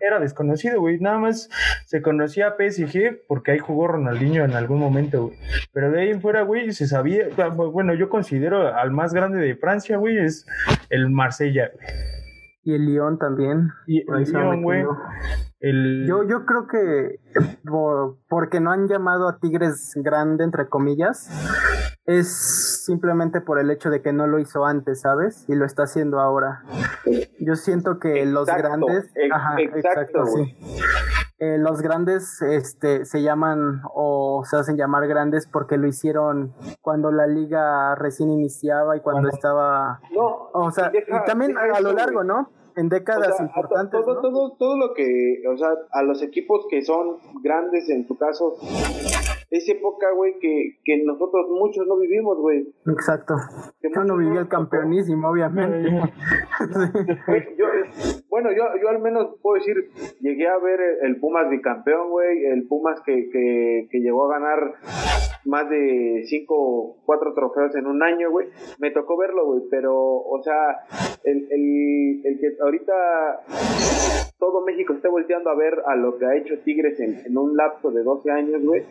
era 0.00 0.20
desconocido, 0.20 0.80
güey. 0.80 0.98
Nada 0.98 1.18
más 1.18 1.50
se 1.86 2.02
conocía 2.02 2.54
PSG 2.56 3.26
porque 3.26 3.52
ahí 3.52 3.58
jugó 3.58 3.88
Ronaldinho 3.88 4.44
en 4.44 4.52
algún 4.52 4.78
momento, 4.78 5.26
güey. 5.26 5.38
Pero 5.72 5.90
de 5.90 6.02
ahí 6.02 6.10
en 6.10 6.20
fuera, 6.20 6.42
güey, 6.42 6.72
se 6.72 6.86
sabía, 6.86 7.26
bueno, 7.54 7.94
yo 7.94 8.08
considero 8.08 8.74
al 8.74 8.90
más 8.90 9.12
grande 9.14 9.38
de 9.38 9.56
Francia, 9.56 9.96
güey, 9.96 10.18
es 10.18 10.46
el 10.90 11.10
Marsella, 11.10 11.70
güey. 11.74 12.23
Y 12.64 12.74
el 12.74 12.86
León 12.86 13.18
también. 13.18 13.70
Y 13.86 14.00
el 14.10 14.24
León, 14.24 14.62
güey. 14.62 14.84
Yo, 16.06 16.24
yo 16.24 16.44
creo 16.44 16.66
que 16.66 17.20
porque 18.28 18.60
no 18.60 18.70
han 18.70 18.86
llamado 18.86 19.28
a 19.28 19.38
Tigres 19.38 19.92
grande, 19.96 20.44
entre 20.44 20.68
comillas, 20.68 21.30
es 22.04 22.84
simplemente 22.84 23.40
por 23.40 23.58
el 23.58 23.70
hecho 23.70 23.88
de 23.88 24.02
que 24.02 24.12
no 24.12 24.26
lo 24.26 24.38
hizo 24.38 24.66
antes, 24.66 25.00
¿sabes? 25.00 25.46
Y 25.48 25.54
lo 25.54 25.64
está 25.64 25.84
haciendo 25.84 26.20
ahora. 26.20 26.62
Yo 27.40 27.54
siento 27.54 27.98
que 27.98 28.26
los 28.26 28.46
grandes... 28.46 29.10
Ajá, 29.32 29.56
exacto, 29.58 30.26
sí. 30.26 30.56
Eh, 31.38 31.58
los 31.58 31.82
grandes 31.82 32.40
este, 32.42 33.04
se 33.04 33.22
llaman 33.22 33.82
o 33.92 34.44
se 34.44 34.56
hacen 34.56 34.76
llamar 34.76 35.08
grandes 35.08 35.48
porque 35.48 35.76
lo 35.76 35.88
hicieron 35.88 36.54
cuando 36.80 37.10
la 37.10 37.26
liga 37.26 37.96
recién 37.96 38.30
iniciaba 38.30 38.96
y 38.96 39.00
cuando 39.00 39.28
estaba... 39.28 40.00
No, 40.14 40.50
o 40.52 40.70
sea, 40.70 40.92
y 40.94 41.26
también 41.26 41.56
a, 41.58 41.80
lo 41.80 41.92
largo, 41.92 42.22
¿no? 42.22 42.50
en 42.76 42.88
décadas 42.88 43.40
importantes. 43.40 44.00
Todo, 44.04 44.20
todo, 44.20 44.56
todo 44.58 44.76
lo 44.76 44.94
que, 44.94 45.42
o 45.52 45.56
sea, 45.56 45.70
a 45.92 46.02
los 46.02 46.22
equipos 46.22 46.66
que 46.68 46.82
son 46.82 47.18
grandes 47.42 47.88
en 47.88 48.06
su 48.06 48.16
caso, 48.16 48.56
es 49.56 49.68
época, 49.68 50.10
güey, 50.16 50.36
que, 50.40 50.78
que 50.84 51.04
nosotros 51.04 51.46
muchos 51.48 51.86
no 51.86 51.96
vivimos, 51.96 52.36
güey. 52.38 52.66
Exacto. 52.86 53.36
yo 53.82 54.04
no 54.04 54.16
viví 54.16 54.36
el 54.36 54.48
campeonísimo, 54.48 55.28
obviamente. 55.28 55.90
bueno, 58.28 58.50
yo, 58.50 58.64
yo 58.82 58.88
al 58.88 59.00
menos 59.00 59.36
puedo 59.40 59.54
decir, 59.54 59.76
llegué 60.20 60.48
a 60.48 60.58
ver 60.58 60.80
el 61.02 61.20
Pumas 61.20 61.48
bicampeón, 61.48 62.10
güey, 62.10 62.46
el 62.46 62.66
Pumas 62.66 63.00
que, 63.02 63.30
que, 63.30 63.86
que 63.90 64.00
llegó 64.00 64.24
a 64.24 64.38
ganar 64.38 64.74
más 65.44 65.70
de 65.70 66.24
cinco, 66.26 66.96
cuatro 67.04 67.32
trofeos 67.32 67.76
en 67.76 67.86
un 67.86 68.02
año, 68.02 68.32
güey. 68.32 68.48
Me 68.80 68.90
tocó 68.90 69.16
verlo, 69.16 69.46
güey, 69.46 69.60
pero, 69.70 69.94
o 69.94 70.42
sea, 70.42 70.80
el, 71.22 71.46
el, 71.50 72.22
el 72.24 72.40
que 72.40 72.56
ahorita 72.60 72.92
todo 74.44 74.60
México 74.60 74.92
está 74.92 75.08
volteando 75.08 75.48
a 75.48 75.54
ver 75.54 75.72
a 75.86 75.96
lo 75.96 76.18
que 76.18 76.26
ha 76.26 76.36
hecho 76.36 76.58
Tigres 76.58 77.00
en, 77.00 77.38
un 77.38 77.56
lapso 77.56 77.90
de 77.90 78.02
12 78.02 78.30
años, 78.30 78.62
güey. 78.62 78.82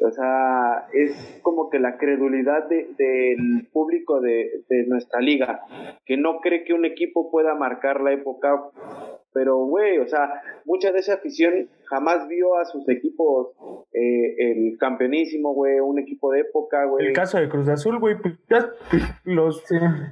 O 0.00 0.10
sea, 0.10 0.86
es 0.94 1.38
como 1.42 1.68
que 1.68 1.78
la 1.78 1.98
credulidad 1.98 2.66
del 2.66 3.68
público 3.70 4.22
de, 4.22 4.64
de 4.70 4.86
nuestra 4.86 5.20
liga, 5.20 5.60
que 6.06 6.16
no 6.16 6.40
cree 6.40 6.64
que 6.64 6.72
un 6.72 6.86
equipo 6.86 7.30
pueda 7.30 7.54
marcar 7.54 8.00
la 8.00 8.14
época 8.14 8.70
pero, 9.34 9.56
güey, 9.64 9.98
o 9.98 10.06
sea, 10.06 10.42
mucha 10.66 10.92
de 10.92 10.98
esa 10.98 11.14
afición 11.14 11.68
jamás 11.86 12.28
vio 12.28 12.58
a 12.58 12.66
sus 12.66 12.86
equipos 12.88 13.48
eh, 13.92 14.34
el 14.38 14.76
campeonísimo, 14.78 15.54
güey, 15.54 15.80
un 15.80 15.98
equipo 15.98 16.30
de 16.32 16.40
época, 16.40 16.84
güey. 16.84 17.06
El 17.06 17.12
caso 17.14 17.38
de 17.38 17.48
Cruz 17.48 17.68
Azul, 17.68 17.98
güey, 17.98 18.16
pues, 18.18 18.34
los, 19.24 19.64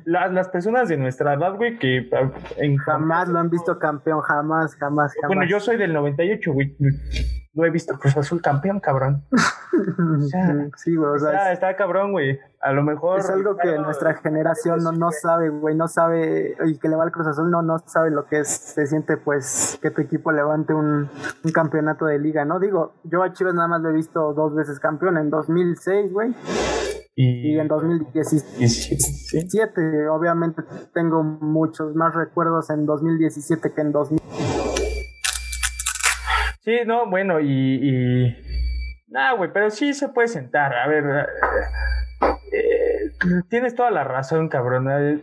las, 0.04 0.32
las 0.32 0.48
personas 0.48 0.88
de 0.88 0.96
nuestra 0.96 1.34
edad, 1.34 1.54
güey, 1.56 1.78
que 1.78 2.08
en, 2.56 2.76
jamás 2.78 3.28
lo 3.28 3.38
han 3.38 3.50
visto 3.50 3.78
campeón, 3.78 4.20
jamás, 4.20 4.74
jamás, 4.76 4.89
jamás. 4.90 5.14
Bueno, 5.26 5.42
yo 5.48 5.60
soy 5.60 5.76
del 5.76 5.92
98, 5.92 6.52
güey 6.52 6.76
no 7.52 7.64
he 7.64 7.70
visto 7.70 7.98
Cruz 7.98 8.16
Azul 8.16 8.40
campeón, 8.40 8.78
cabrón. 8.80 9.24
sí, 10.76 10.94
güey, 10.94 11.10
o 11.10 11.18
sea, 11.18 11.52
está, 11.52 11.74
cabrón, 11.76 12.12
güey. 12.12 12.38
A 12.60 12.70
lo 12.72 12.84
mejor. 12.84 13.18
Es 13.18 13.28
algo 13.30 13.56
que 13.56 13.76
nuestra 13.78 14.14
generación 14.14 14.84
no, 14.84 14.92
no 14.92 15.10
sabe, 15.10 15.48
güey. 15.48 15.74
No 15.74 15.88
sabe, 15.88 16.54
y 16.66 16.78
que 16.78 16.88
le 16.88 16.94
va 16.94 17.02
al 17.04 17.10
Cruz 17.10 17.26
Azul, 17.26 17.50
no, 17.50 17.62
no 17.62 17.78
sabe 17.86 18.10
lo 18.10 18.26
que 18.26 18.38
es. 18.40 18.48
Se 18.48 18.86
siente, 18.86 19.16
pues, 19.16 19.80
que 19.82 19.90
tu 19.90 20.00
equipo 20.00 20.30
levante 20.30 20.72
un, 20.74 21.10
un 21.42 21.52
campeonato 21.52 22.06
de 22.06 22.20
liga, 22.20 22.44
¿no? 22.44 22.60
Digo, 22.60 22.94
yo 23.04 23.22
a 23.22 23.32
Chivas 23.32 23.54
nada 23.54 23.68
más 23.68 23.80
lo 23.80 23.88
he 23.90 23.94
visto 23.94 24.32
dos 24.32 24.54
veces 24.54 24.78
campeón, 24.78 25.18
en 25.18 25.30
2006, 25.30 26.12
güey. 26.12 26.32
Y, 27.16 27.54
y, 27.54 27.58
en 27.58 27.66
2017, 27.66 30.08
obviamente 30.08 30.62
tengo 30.94 31.24
muchos 31.24 31.96
más 31.96 32.14
recuerdos 32.14 32.70
en 32.70 32.86
2017 32.86 33.74
que 33.74 33.80
en 33.80 33.90
2000. 33.92 34.20
Sí, 36.70 36.86
no, 36.86 37.10
bueno, 37.10 37.40
y. 37.40 37.48
y... 37.48 38.36
Nah, 39.08 39.32
güey, 39.32 39.50
pero 39.52 39.70
sí 39.70 39.92
se 39.92 40.08
puede 40.08 40.28
sentar. 40.28 40.72
A 40.72 40.86
ver. 40.86 41.26
Eh, 42.52 43.10
tienes 43.48 43.74
toda 43.74 43.90
la 43.90 44.04
razón, 44.04 44.48
cabrón. 44.48 44.86
Eh, 44.88 45.18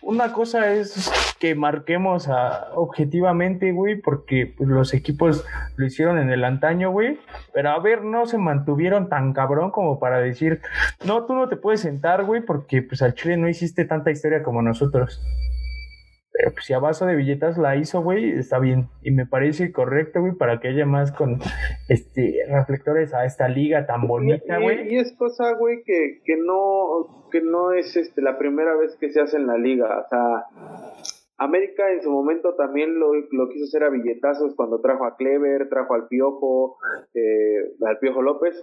una 0.00 0.32
cosa 0.32 0.72
es 0.72 1.36
que 1.38 1.54
marquemos 1.54 2.30
objetivamente, 2.74 3.72
güey, 3.72 4.00
porque 4.00 4.54
pues, 4.56 4.70
los 4.70 4.94
equipos 4.94 5.44
lo 5.76 5.84
hicieron 5.84 6.18
en 6.18 6.30
el 6.30 6.44
antaño, 6.44 6.90
güey. 6.90 7.18
Pero 7.52 7.72
a 7.72 7.78
ver, 7.78 8.02
no 8.02 8.24
se 8.24 8.38
mantuvieron 8.38 9.10
tan 9.10 9.34
cabrón 9.34 9.72
como 9.72 9.98
para 9.98 10.18
decir, 10.18 10.62
no, 11.04 11.26
tú 11.26 11.34
no 11.34 11.50
te 11.50 11.56
puedes 11.56 11.82
sentar, 11.82 12.24
güey, 12.24 12.40
porque 12.40 12.80
pues 12.80 13.02
al 13.02 13.12
Chile 13.12 13.36
no 13.36 13.50
hiciste 13.50 13.84
tanta 13.84 14.10
historia 14.10 14.42
como 14.42 14.62
nosotros. 14.62 15.20
Pero 16.32 16.52
pues 16.52 16.64
si 16.64 16.72
a 16.72 16.78
base 16.78 17.04
de 17.04 17.16
billetas 17.16 17.58
la 17.58 17.76
hizo, 17.76 18.02
güey, 18.02 18.30
está 18.30 18.58
bien. 18.58 18.88
Y 19.02 19.10
me 19.10 19.26
parece 19.26 19.72
correcto, 19.72 20.20
güey, 20.20 20.34
para 20.34 20.60
que 20.60 20.68
haya 20.68 20.86
más 20.86 21.12
con 21.12 21.38
este 21.88 22.36
reflectores 22.48 23.12
a 23.14 23.24
esta 23.24 23.48
liga 23.48 23.86
tan 23.86 24.06
bonita, 24.06 24.58
güey. 24.58 24.94
Y, 24.94 24.98
es 24.98 25.12
cosa, 25.16 25.52
güey, 25.54 25.82
que, 25.84 26.20
que 26.24 26.36
no, 26.36 27.28
que 27.30 27.40
no 27.40 27.72
es 27.72 27.96
este 27.96 28.22
la 28.22 28.38
primera 28.38 28.76
vez 28.76 28.96
que 28.96 29.10
se 29.10 29.20
hace 29.20 29.36
en 29.38 29.46
la 29.46 29.58
liga. 29.58 29.86
O 29.86 30.08
sea, 30.08 30.44
América 31.40 31.90
en 31.90 32.02
su 32.02 32.10
momento 32.10 32.54
también 32.54 32.98
lo, 32.98 33.14
lo, 33.14 33.48
quiso 33.48 33.64
hacer 33.64 33.82
a 33.82 33.88
billetazos 33.88 34.54
cuando 34.54 34.82
trajo 34.82 35.06
a 35.06 35.16
Clever, 35.16 35.70
trajo 35.70 35.94
al 35.94 36.06
Piojo, 36.06 36.76
eh, 37.14 37.72
al 37.80 37.98
Piojo 37.98 38.20
López. 38.20 38.62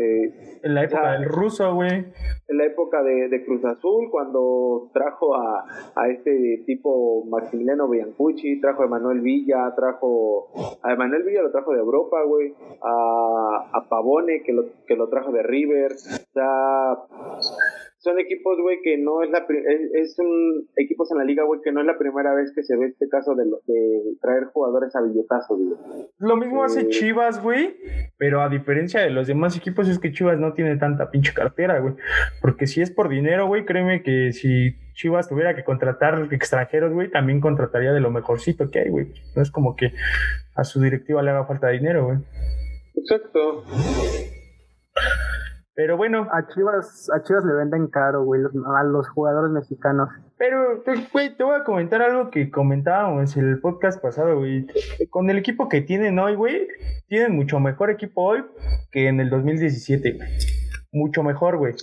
Eh, 0.00 0.58
en 0.64 0.74
la 0.74 0.82
época 0.82 1.12
del 1.12 1.26
ruso, 1.26 1.72
güey. 1.74 2.06
En 2.48 2.56
la 2.56 2.64
época 2.64 3.04
de, 3.04 3.44
Cruz 3.44 3.64
Azul, 3.64 4.10
cuando 4.10 4.90
trajo 4.92 5.36
a, 5.36 5.64
a, 5.94 6.08
este 6.08 6.64
tipo 6.66 7.24
Maximiliano 7.26 7.88
Biancucci, 7.88 8.60
trajo 8.60 8.82
a 8.82 8.86
Emanuel 8.86 9.20
Villa, 9.20 9.72
trajo 9.76 10.48
a 10.82 10.92
Emanuel 10.92 11.22
Villa 11.22 11.42
lo 11.42 11.52
trajo 11.52 11.72
de 11.72 11.78
Europa, 11.78 12.20
güey, 12.24 12.52
a, 12.82 13.70
a 13.72 13.88
Pavone 13.88 14.42
que 14.42 14.52
lo, 14.52 14.64
que 14.88 14.96
lo 14.96 15.08
trajo 15.08 15.30
de 15.30 15.44
River. 15.44 15.92
O 15.92 16.32
sea 16.32 16.98
son 17.98 18.18
equipos, 18.20 18.58
güey, 18.60 18.78
que 18.82 18.96
no 18.96 19.22
es 19.22 19.30
la 19.30 19.44
es, 19.94 20.16
un 20.18 20.68
equipos 20.76 21.10
en 21.10 21.18
la 21.18 21.24
liga, 21.24 21.44
güey, 21.44 21.60
que 21.62 21.72
no 21.72 21.80
es 21.80 21.86
la 21.86 21.98
primera 21.98 22.32
vez 22.34 22.52
que 22.54 22.62
se 22.62 22.76
ve 22.76 22.86
este 22.86 23.08
caso 23.08 23.34
de, 23.34 23.44
de 23.44 24.02
traer 24.20 24.44
jugadores 24.52 24.94
a 24.94 25.02
billetazos, 25.02 25.58
güey. 25.58 26.06
Lo 26.18 26.36
mismo 26.36 26.62
hace 26.62 26.88
Chivas, 26.88 27.42
güey, 27.42 27.76
pero 28.16 28.40
a 28.40 28.48
diferencia 28.48 29.00
de 29.00 29.10
los 29.10 29.26
demás 29.26 29.56
equipos 29.56 29.88
es 29.88 29.98
que 29.98 30.12
Chivas 30.12 30.38
no 30.38 30.52
tiene 30.52 30.76
tanta 30.76 31.10
pinche 31.10 31.34
cartera, 31.34 31.80
güey, 31.80 31.94
porque 32.40 32.66
si 32.66 32.82
es 32.82 32.90
por 32.90 33.08
dinero, 33.08 33.46
güey, 33.48 33.64
créeme 33.64 34.02
que 34.02 34.32
si 34.32 34.76
Chivas 34.94 35.28
tuviera 35.28 35.56
que 35.56 35.64
contratar 35.64 36.28
extranjeros, 36.30 36.92
güey, 36.92 37.10
también 37.10 37.40
contrataría 37.40 37.92
de 37.92 38.00
lo 38.00 38.10
mejorcito 38.10 38.70
que 38.70 38.80
hay, 38.80 38.90
güey. 38.90 39.06
No 39.34 39.42
es 39.42 39.50
como 39.50 39.74
que 39.76 39.92
a 40.54 40.64
su 40.64 40.80
directiva 40.80 41.22
le 41.22 41.30
haga 41.30 41.46
falta 41.46 41.68
dinero, 41.68 42.06
güey. 42.06 42.18
Exacto. 42.94 43.64
Pero 45.78 45.96
bueno. 45.96 46.26
A 46.32 46.48
Chivas, 46.48 47.08
a 47.14 47.22
Chivas 47.22 47.44
le 47.44 47.54
venden 47.54 47.86
caro, 47.86 48.24
güey, 48.24 48.42
a 48.42 48.82
los 48.82 49.08
jugadores 49.10 49.52
mexicanos. 49.52 50.08
Pero, 50.36 50.82
güey, 51.12 51.36
te 51.36 51.44
voy 51.44 51.54
a 51.54 51.62
comentar 51.62 52.02
algo 52.02 52.30
que 52.30 52.50
comentábamos 52.50 53.36
en 53.36 53.48
el 53.48 53.60
podcast 53.60 54.02
pasado, 54.02 54.38
güey. 54.38 54.66
Con 55.08 55.30
el 55.30 55.38
equipo 55.38 55.68
que 55.68 55.80
tienen 55.80 56.18
hoy, 56.18 56.34
güey, 56.34 56.66
tienen 57.06 57.36
mucho 57.36 57.60
mejor 57.60 57.90
equipo 57.90 58.22
hoy 58.22 58.44
que 58.90 59.06
en 59.06 59.20
el 59.20 59.30
2017, 59.30 60.14
güey. 60.14 60.28
Mucho 60.90 61.22
mejor, 61.22 61.58
güey. 61.58 61.74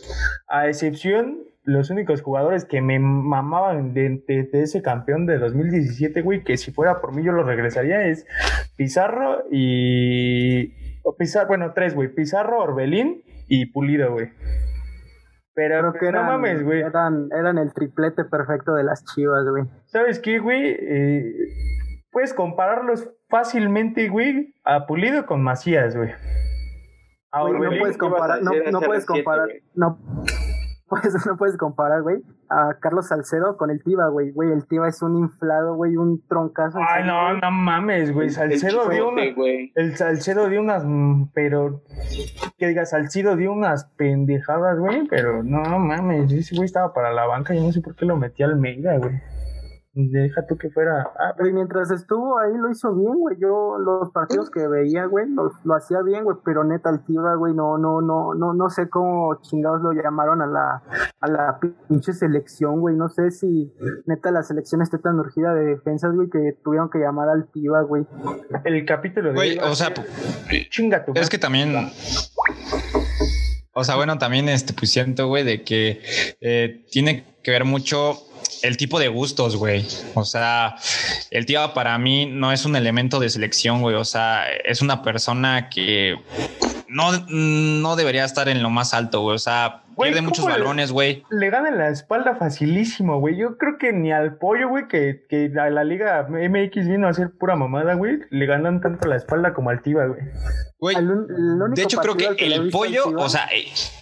A 0.49 0.67
excepción 0.67 1.45
los 1.63 1.89
únicos 1.89 2.21
jugadores 2.21 2.65
que 2.65 2.81
me 2.81 2.99
mamaban 2.99 3.93
de, 3.93 4.21
ese 4.51 4.81
campeón 4.81 5.25
de 5.25 5.37
2017, 5.37 6.21
güey, 6.21 6.43
que 6.43 6.57
si 6.57 6.71
fuera 6.71 6.99
por 6.99 7.15
mí 7.15 7.23
yo 7.23 7.31
lo 7.31 7.43
regresaría, 7.43 8.05
es 8.07 8.27
Pizarro 8.75 9.45
y... 9.49 10.73
Pizarro, 11.17 11.47
bueno, 11.47 11.71
tres, 11.73 11.95
güey. 11.95 12.09
Pizarro, 12.09 12.61
Orbelín 12.61 13.23
y 13.47 13.65
Pulido, 13.67 14.11
güey. 14.11 14.31
Pero 15.53 15.93
que 15.93 16.11
no 16.11 16.23
mames, 16.23 16.63
güey. 16.63 16.81
Eran, 16.81 17.29
eran 17.31 17.57
el 17.57 17.73
triplete 17.73 18.25
perfecto 18.25 18.73
de 18.73 18.83
las 18.83 19.05
chivas, 19.05 19.45
güey. 19.49 19.63
¿Sabes 19.85 20.19
qué, 20.19 20.39
güey? 20.39 20.75
Eh, 20.77 21.33
puedes 22.11 22.33
compararlos 22.33 23.09
fácilmente, 23.29 24.07
güey, 24.09 24.53
a 24.63 24.85
Pulido 24.85 25.25
con 25.25 25.43
Macías, 25.43 25.95
güey. 25.97 26.11
no 27.33 27.79
puedes 27.79 27.97
comparar, 27.97 28.41
no, 28.41 28.51
no 28.71 28.81
puedes 28.81 29.05
comparar, 29.05 29.49
no, 29.73 29.99
pues 30.87 31.25
no 31.25 31.37
puedes 31.37 31.57
comparar, 31.57 32.01
güey, 32.03 32.21
a 32.49 32.75
Carlos 32.79 33.07
Salcedo 33.07 33.57
con 33.57 33.71
el 33.71 33.83
Tiva, 33.83 34.09
güey. 34.09 34.31
Güey, 34.31 34.51
el 34.51 34.65
Tiva 34.67 34.87
es 34.87 35.01
un 35.01 35.17
inflado, 35.17 35.75
güey, 35.75 35.97
un 35.97 36.21
troncazo. 36.27 36.79
Ay, 36.87 37.03
no, 37.05 37.33
no 37.33 37.51
mames, 37.51 38.13
güey. 38.13 38.29
Salcedo 38.29 38.89
dio 38.89 39.09
una, 39.09 39.23
El 39.75 39.95
Salcedo 39.95 40.49
dio 40.49 40.61
unas, 40.61 40.83
mm, 40.85 41.29
pero, 41.33 41.81
que 42.57 42.67
digas, 42.67 42.91
Salcedo 42.91 43.35
dio 43.35 43.51
unas 43.51 43.85
pendejadas, 43.97 44.79
güey, 44.79 45.07
pero 45.07 45.43
no 45.43 45.79
mames, 45.79 46.31
ese 46.31 46.55
güey 46.55 46.65
estaba 46.65 46.93
para 46.93 47.13
la 47.13 47.25
banca, 47.25 47.53
yo 47.53 47.61
no 47.61 47.71
sé 47.71 47.81
por 47.81 47.95
qué 47.95 48.05
lo 48.05 48.17
metí 48.17 48.43
al 48.43 48.55
Mega, 48.55 48.97
güey. 48.97 49.21
Deja 49.97 50.45
tú 50.45 50.57
que 50.57 50.69
fuera. 50.71 51.07
Ah, 51.17 51.33
pero 51.37 51.53
mientras 51.53 51.89
estuvo 51.89 52.37
ahí 52.37 52.51
lo 52.53 52.69
hizo 52.69 52.93
bien, 52.93 53.13
güey. 53.17 53.37
Yo 53.39 53.77
los 53.79 54.11
partidos 54.11 54.51
que 54.51 54.67
veía, 54.67 55.05
güey, 55.05 55.25
lo 55.29 55.73
hacía 55.73 56.01
bien, 56.01 56.25
güey. 56.25 56.35
Pero 56.43 56.65
neta, 56.65 56.89
Altiva, 56.89 57.35
güey, 57.35 57.53
no, 57.53 57.77
no, 57.77 58.01
no, 58.01 58.35
no, 58.35 58.53
no 58.53 58.69
sé 58.69 58.89
cómo 58.89 59.39
chingados 59.41 59.81
lo 59.81 59.93
llamaron 59.93 60.41
a 60.41 60.47
la, 60.47 60.83
a 61.21 61.27
la 61.29 61.59
pinche 61.87 62.11
selección, 62.11 62.81
güey. 62.81 62.97
No 62.97 63.07
sé 63.07 63.31
si 63.31 63.73
neta 64.05 64.31
la 64.31 64.43
selección 64.43 64.81
esté 64.81 64.97
tan 64.97 65.17
urgida 65.17 65.53
de 65.53 65.63
defensas, 65.63 66.13
güey, 66.13 66.29
que 66.29 66.57
tuvieron 66.61 66.89
que 66.89 66.99
llamar 66.99 67.29
al 67.29 67.43
Altiva, 67.45 67.81
güey. 67.83 68.05
El 68.65 68.85
capítulo 68.85 69.29
de. 69.29 69.35
Güey, 69.35 69.59
o 69.59 69.75
sea, 69.75 69.93
chinga 70.69 71.05
tu. 71.05 71.13
Es 71.15 71.29
que 71.29 71.37
también. 71.37 71.73
O 73.71 73.83
sea, 73.85 73.95
bueno, 73.95 74.17
también 74.17 74.49
este, 74.49 74.73
pues 74.73 74.91
siento, 74.91 75.27
güey, 75.27 75.45
de 75.45 75.63
que 75.63 76.01
eh, 76.41 76.85
tiene 76.91 77.23
que 77.43 77.51
ver 77.51 77.63
mucho 77.63 78.17
el 78.61 78.77
tipo 78.77 78.99
de 78.99 79.07
gustos, 79.07 79.55
güey. 79.55 79.85
O 80.13 80.25
sea, 80.25 80.75
el 81.31 81.45
tío 81.45 81.73
para 81.73 81.97
mí 81.97 82.25
no 82.25 82.51
es 82.51 82.65
un 82.65 82.75
elemento 82.75 83.19
de 83.19 83.29
selección, 83.29 83.81
güey. 83.81 83.95
O 83.95 84.05
sea, 84.05 84.45
es 84.63 84.81
una 84.81 85.01
persona 85.01 85.69
que 85.69 86.15
no, 86.95 87.11
no 87.27 87.95
debería 87.97 88.23
estar 88.23 88.47
en 88.47 88.63
lo 88.63 88.69
más 88.69 88.93
alto, 88.93 89.19
güey. 89.19 89.35
O 89.35 89.39
sea, 89.39 89.83
pierde 90.01 90.21
muchos 90.21 90.45
balones, 90.45 90.93
güey. 90.93 91.23
Le, 91.29 91.49
ganan 91.49 91.77
la 91.77 91.89
espalda 91.89 92.37
facilísimo, 92.37 93.19
güey. 93.19 93.35
Yo 93.35 93.57
creo 93.57 93.77
que 93.77 93.91
ni 93.91 94.13
al 94.13 94.37
pollo, 94.37 94.69
güey, 94.69 94.87
que, 94.87 95.25
que 95.29 95.49
la, 95.49 95.69
la, 95.69 95.83
Liga 95.83 96.25
MX 96.29 96.87
vino 96.87 97.09
a 97.09 97.13
ser 97.13 97.31
pura 97.37 97.57
mamada, 97.57 97.95
güey, 97.95 98.19
le 98.29 98.45
ganan 98.45 98.79
tanto 98.79 99.09
la 99.09 99.17
espalda 99.17 99.53
como 99.53 99.71
al 99.71 99.81
Tiva, 99.81 100.05
güey. 100.05 100.21
Güey, 100.79 100.95
de 101.73 101.83
hecho 101.83 101.97
creo 101.97 102.15
que, 102.15 102.45
el 102.45 102.69
pollo, 102.69 103.09
o 103.17 103.27
sea, 103.27 103.49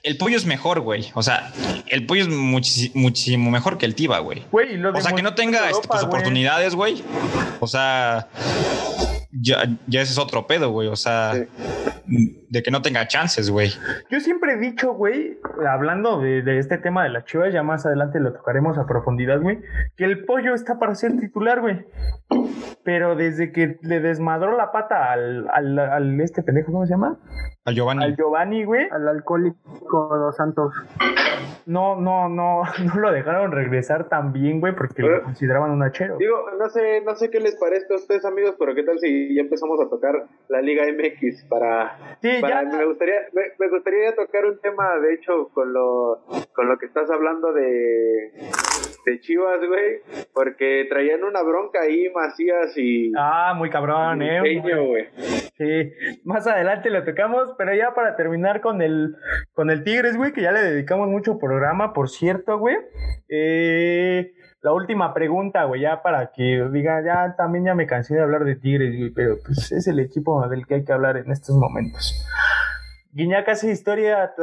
el 0.03 0.17
pollo 0.17 0.37
es 0.37 0.45
mejor, 0.45 0.81
güey. 0.81 1.09
O 1.15 1.23
sea, 1.23 1.51
el 1.87 2.05
pollo 2.05 2.21
es 2.21 2.29
muchísimo 2.29 3.49
mejor 3.49 3.79
que 3.79 3.87
el 3.87 3.95
Tiva, 3.95 4.19
güey. 4.19 4.43
O 4.51 5.01
sea, 5.01 5.13
que 5.13 5.23
no 5.23 5.33
tenga 5.33 5.67
este, 5.67 5.87
pues, 5.87 6.03
oportunidades, 6.03 6.75
güey. 6.75 7.03
O 7.59 7.65
sea, 7.65 8.27
ya, 9.31 9.63
ya 9.87 10.01
ese 10.01 10.11
es 10.11 10.19
otro 10.19 10.45
pedo, 10.45 10.69
güey. 10.69 10.89
O 10.89 10.95
sea, 10.95 11.33
de 12.53 12.61
que 12.61 12.69
no 12.69 12.83
tenga 12.83 13.07
chances, 13.07 13.49
güey. 13.49 13.71
Yo 14.11 14.19
siempre 14.19 14.53
he 14.53 14.57
dicho, 14.57 14.93
güey, 14.93 15.39
hablando 15.67 16.21
de, 16.21 16.59
este 16.59 16.77
tema 16.77 17.03
de 17.03 17.09
las 17.09 17.25
chivas, 17.25 17.51
ya 17.51 17.63
más 17.63 17.83
adelante 17.87 18.19
lo 18.19 18.31
tocaremos 18.31 18.77
a 18.77 18.85
profundidad, 18.85 19.41
güey, 19.41 19.59
que 19.97 20.05
el 20.05 20.23
pollo 20.23 20.53
está 20.53 20.77
para 20.77 20.93
ser 20.93 21.19
titular, 21.19 21.61
güey. 21.61 21.83
Pero 22.83 23.15
desde 23.15 23.51
que 23.51 23.79
le 23.81 23.99
desmadró 24.01 24.55
la 24.55 24.71
pata 24.71 25.11
al, 25.11 25.49
al, 25.49 25.79
al 25.79 26.21
este 26.21 26.43
pendejo, 26.43 26.71
¿cómo 26.71 26.85
se 26.85 26.91
llama? 26.91 27.17
Al 27.65 27.75
Giovanni. 27.75 28.03
Al 28.03 28.15
Giovanni, 28.15 28.65
güey. 28.65 28.87
Al 28.91 29.07
alcohólico 29.07 30.09
Dos 30.17 30.35
Santos. 30.35 30.75
No, 31.65 31.95
no, 31.95 32.27
no, 32.27 32.63
no 32.85 32.99
lo 32.99 33.11
dejaron 33.11 33.51
regresar 33.51 34.09
tan 34.09 34.33
bien, 34.33 34.59
güey, 34.59 34.75
porque 34.75 35.01
lo 35.01 35.23
consideraban 35.23 35.71
un 35.71 35.81
hachero. 35.81 36.17
Digo, 36.17 36.51
no 36.59 36.69
sé, 36.69 37.01
no 37.01 37.15
sé 37.15 37.29
qué 37.29 37.39
les 37.39 37.55
parece 37.55 37.93
a 37.93 37.95
ustedes, 37.95 38.25
amigos, 38.25 38.55
pero 38.59 38.75
qué 38.75 38.83
tal 38.83 38.99
si 38.99 39.33
ya 39.33 39.41
empezamos 39.41 39.79
a 39.79 39.89
tocar 39.89 40.25
la 40.49 40.61
Liga 40.61 40.83
MX 40.83 41.45
para. 41.45 42.17
Sí, 42.21 42.29
ya. 42.49 42.63
Me 42.63 42.85
gustaría, 42.85 43.27
me, 43.33 43.67
gustaría 43.69 44.15
tocar 44.15 44.45
un 44.45 44.59
tema, 44.59 44.97
de 44.99 45.13
hecho, 45.13 45.49
con 45.53 45.73
lo, 45.73 46.25
con 46.53 46.67
lo 46.67 46.77
que 46.77 46.85
estás 46.85 47.09
hablando 47.09 47.53
de, 47.53 48.31
de 49.05 49.19
Chivas, 49.21 49.59
güey, 49.67 50.01
porque 50.33 50.85
traían 50.89 51.23
una 51.23 51.41
bronca 51.43 51.81
ahí, 51.81 52.09
Macías 52.13 52.77
y. 52.77 53.11
Ah, 53.17 53.53
muy 53.55 53.69
cabrón, 53.69 54.21
eh. 54.21 54.59
güey. 54.61 55.07
Sí, 55.57 55.93
más 56.23 56.47
adelante 56.47 56.89
lo 56.89 57.03
tocamos 57.03 57.53
pero 57.57 57.73
ya 57.73 57.93
para 57.93 58.15
terminar 58.15 58.61
con 58.61 58.81
el, 58.81 59.15
con 59.53 59.69
el 59.69 59.83
Tigres, 59.83 60.17
güey, 60.17 60.33
que 60.33 60.41
ya 60.41 60.51
le 60.51 60.61
dedicamos 60.61 61.07
mucho 61.07 61.39
programa, 61.39 61.93
por 61.93 62.09
cierto, 62.09 62.57
güey. 62.57 62.75
Eh, 63.29 64.33
la 64.63 64.71
última 64.71 65.13
pregunta, 65.13 65.65
güey, 65.65 65.81
ya 65.81 66.01
para 66.01 66.31
que 66.31 66.67
diga, 66.71 67.03
ya 67.03 67.35
también 67.35 67.65
ya 67.65 67.75
me 67.75 67.85
cansé 67.85 68.15
de 68.15 68.21
hablar 68.21 68.45
de 68.45 68.55
Tigres, 68.55 68.97
güey, 68.97 69.11
pero 69.11 69.35
pues 69.45 69.71
es 69.73 69.87
el 69.87 69.99
equipo 69.99 70.47
del 70.47 70.65
que 70.65 70.75
hay 70.75 70.85
que 70.85 70.93
hablar 70.93 71.17
en 71.17 71.31
estos 71.31 71.57
momentos. 71.57 72.25
Guiñac 73.11 73.47
hace 73.49 73.71
historia 73.71 74.33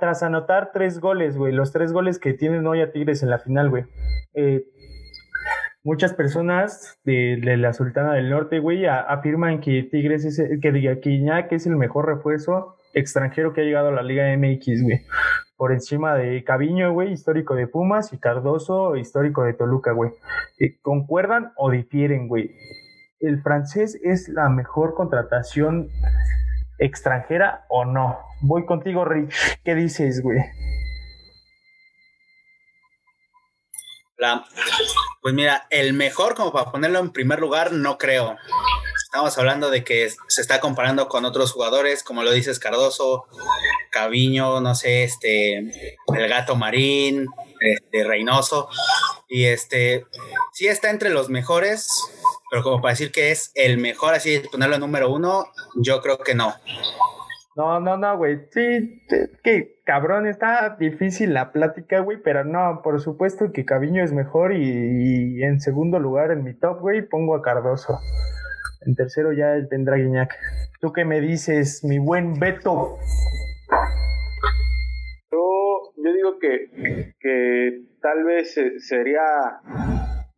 tras 0.00 0.22
anotar 0.22 0.70
tres 0.72 1.00
goles, 1.00 1.36
güey. 1.36 1.52
Los 1.52 1.72
tres 1.72 1.92
goles 1.92 2.20
que 2.20 2.32
tienen 2.32 2.66
hoy 2.66 2.80
a 2.80 2.92
Tigres 2.92 3.22
en 3.24 3.30
la 3.30 3.40
final, 3.40 3.68
güey. 3.68 3.84
Eh, 4.32 4.64
muchas 5.82 6.14
personas 6.14 6.98
de, 7.04 7.38
la 7.42 7.72
Sultana 7.72 8.14
del 8.14 8.30
Norte, 8.30 8.60
güey, 8.60 8.86
afirman 8.86 9.60
que 9.60 9.82
Tigres 9.82 10.24
es, 10.24 10.40
que 10.62 10.72
diga 10.72 11.00
que 11.00 11.10
Iñak 11.10 11.52
es 11.52 11.66
el 11.66 11.76
mejor 11.76 12.06
refuerzo 12.06 12.76
extranjero 12.94 13.52
que 13.52 13.62
ha 13.62 13.64
llegado 13.64 13.88
a 13.88 13.92
la 13.92 14.02
Liga 14.02 14.24
MX, 14.36 14.82
güey. 14.82 15.00
Por 15.56 15.72
encima 15.72 16.14
de 16.14 16.42
Caviño, 16.42 16.92
güey, 16.92 17.12
histórico 17.12 17.54
de 17.54 17.66
Pumas, 17.68 18.12
y 18.12 18.18
Cardoso, 18.18 18.96
histórico 18.96 19.44
de 19.44 19.54
Toluca, 19.54 19.92
güey. 19.92 20.10
Eh, 20.58 20.78
¿Concuerdan 20.82 21.52
o 21.56 21.70
difieren, 21.70 22.26
güey? 22.28 22.56
¿El 23.20 23.40
francés 23.42 23.98
es 24.02 24.28
la 24.28 24.48
mejor 24.48 24.94
contratación 24.94 25.88
extranjera 26.78 27.64
o 27.68 27.84
no? 27.84 28.18
Voy 28.40 28.66
contigo, 28.66 29.04
Rick. 29.04 29.32
¿Qué 29.64 29.74
dices, 29.74 30.22
güey? 30.22 30.38
Pues 35.22 35.34
mira, 35.34 35.66
el 35.70 35.92
mejor, 35.92 36.34
como 36.34 36.52
para 36.52 36.70
ponerlo 36.70 36.98
en 36.98 37.10
primer 37.10 37.40
lugar, 37.40 37.72
no 37.72 37.98
creo. 37.98 38.36
Estamos 39.14 39.38
hablando 39.38 39.70
de 39.70 39.84
que 39.84 40.08
se 40.26 40.40
está 40.40 40.58
comparando 40.58 41.06
con 41.06 41.24
otros 41.24 41.52
jugadores, 41.52 42.02
como 42.02 42.24
lo 42.24 42.32
dices 42.32 42.58
Cardoso, 42.58 43.26
Caviño, 43.92 44.60
no 44.60 44.74
sé, 44.74 45.04
este, 45.04 45.58
el 45.58 46.28
gato 46.28 46.56
Marín, 46.56 47.28
este, 47.60 48.02
Reynoso. 48.02 48.68
Y 49.28 49.44
este, 49.44 50.04
sí 50.52 50.66
está 50.66 50.90
entre 50.90 51.10
los 51.10 51.28
mejores, 51.28 51.88
pero 52.50 52.64
como 52.64 52.82
para 52.82 52.94
decir 52.94 53.12
que 53.12 53.30
es 53.30 53.52
el 53.54 53.78
mejor, 53.78 54.14
así 54.14 54.40
ponerlo 54.50 54.74
en 54.74 54.80
número 54.80 55.08
uno, 55.12 55.46
yo 55.76 56.02
creo 56.02 56.18
que 56.18 56.34
no. 56.34 56.52
No, 57.54 57.78
no, 57.78 57.96
no, 57.96 58.16
güey. 58.16 58.40
Sí, 58.50 59.00
que 59.44 59.80
cabrón, 59.84 60.26
está 60.26 60.76
difícil 60.76 61.34
la 61.34 61.52
plática, 61.52 62.00
güey, 62.00 62.20
pero 62.20 62.44
no, 62.44 62.80
por 62.82 63.00
supuesto 63.00 63.52
que 63.52 63.64
Caviño 63.64 64.02
es 64.02 64.12
mejor 64.12 64.54
y, 64.54 65.40
en 65.40 65.60
segundo 65.60 66.00
lugar 66.00 66.32
en 66.32 66.42
mi 66.42 66.52
top, 66.52 66.80
güey, 66.80 67.08
pongo 67.08 67.36
a 67.36 67.42
Cardoso. 67.42 68.00
En 68.86 68.94
tercero 68.94 69.32
ya 69.32 69.54
vendrá 69.70 69.96
Guiñac. 69.96 70.34
¿Tú 70.80 70.92
qué 70.92 71.04
me 71.04 71.20
dices, 71.20 71.82
mi 71.84 71.98
buen 71.98 72.38
Beto? 72.38 72.98
Yo, 75.32 75.92
yo 75.96 76.12
digo 76.12 76.38
que, 76.38 77.14
que 77.18 77.82
tal 78.00 78.24
vez 78.24 78.54
sería 78.78 79.22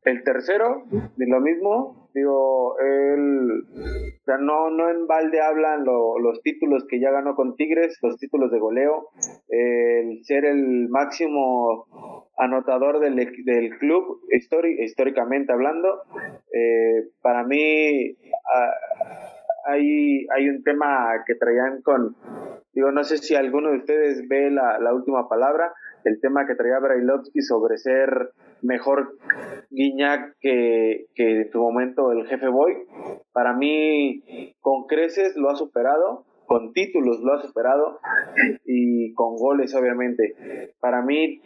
el 0.04 0.22
tercero 0.22 0.84
de 1.16 1.26
lo 1.26 1.40
mismo, 1.40 2.05
Digo, 2.16 2.78
él, 2.80 3.66
o 3.68 4.24
sea, 4.24 4.38
no, 4.38 4.70
no 4.70 4.88
en 4.88 5.06
balde 5.06 5.42
hablan 5.42 5.84
los 5.84 6.40
títulos 6.40 6.86
que 6.88 6.98
ya 6.98 7.10
ganó 7.10 7.34
con 7.34 7.56
Tigres, 7.56 7.98
los 8.00 8.16
títulos 8.16 8.50
de 8.50 8.58
goleo, 8.58 9.10
el 9.50 10.24
ser 10.24 10.46
el 10.46 10.88
máximo 10.88 11.84
anotador 12.38 13.00
del, 13.00 13.16
del 13.16 13.76
club, 13.78 14.22
históricamente 14.32 15.52
hablando. 15.52 16.04
Eh, 16.54 17.04
para 17.20 17.44
mí 17.44 18.16
ah, 18.50 18.72
hay, 19.66 20.26
hay 20.34 20.48
un 20.48 20.62
tema 20.62 21.22
que 21.26 21.34
traían 21.34 21.82
con, 21.82 22.16
digo, 22.72 22.92
no 22.92 23.04
sé 23.04 23.18
si 23.18 23.34
alguno 23.34 23.72
de 23.72 23.76
ustedes 23.76 24.26
ve 24.26 24.50
la, 24.50 24.78
la 24.78 24.94
última 24.94 25.28
palabra, 25.28 25.74
el 26.06 26.20
tema 26.20 26.46
que 26.46 26.54
traía 26.54 26.78
Brailovsky 26.78 27.42
sobre 27.42 27.78
ser 27.78 28.30
mejor 28.62 29.18
Guiñac 29.70 30.36
que, 30.40 31.06
que 31.14 31.42
en 31.42 31.50
su 31.50 31.58
momento 31.58 32.12
el 32.12 32.26
jefe 32.26 32.48
Boy. 32.48 32.74
Para 33.32 33.52
mí, 33.54 34.54
con 34.60 34.86
creces 34.86 35.36
lo 35.36 35.50
ha 35.50 35.56
superado, 35.56 36.24
con 36.46 36.72
títulos 36.72 37.20
lo 37.20 37.34
ha 37.34 37.42
superado 37.42 37.98
y 38.64 39.12
con 39.14 39.36
goles, 39.36 39.74
obviamente. 39.74 40.34
Para 40.80 41.02
mí, 41.02 41.40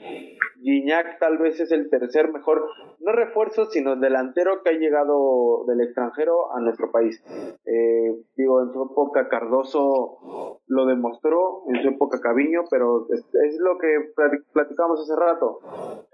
Guiñac 0.57 1.19
tal 1.19 1.39
vez 1.39 1.59
es 1.61 1.73
el 1.73 1.89
tercer 1.89 2.33
mejor, 2.33 2.67
no 3.01 3.13
refuerzo, 3.13 3.67
sino 3.67 3.97
delantero 3.97 4.63
que 4.63 4.71
ha 4.71 4.79
llegado 4.79 5.65
del 5.67 5.81
extranjero 5.81 6.55
a 6.55 6.61
nuestro 6.61 6.91
país. 6.91 7.23
Eh, 7.65 8.15
digo, 8.37 8.63
en 8.63 8.73
su 8.73 8.85
época 8.91 9.29
Cardoso 9.29 10.61
lo 10.67 10.87
demostró, 10.87 11.65
en 11.69 11.83
su 11.83 11.89
época 11.89 12.21
Caviño, 12.21 12.65
pero 12.71 13.07
es, 13.11 13.21
es 13.21 13.59
lo 13.61 13.79
que 13.79 14.13
platicamos 14.53 15.01
hace 15.01 15.19
rato. 15.19 15.61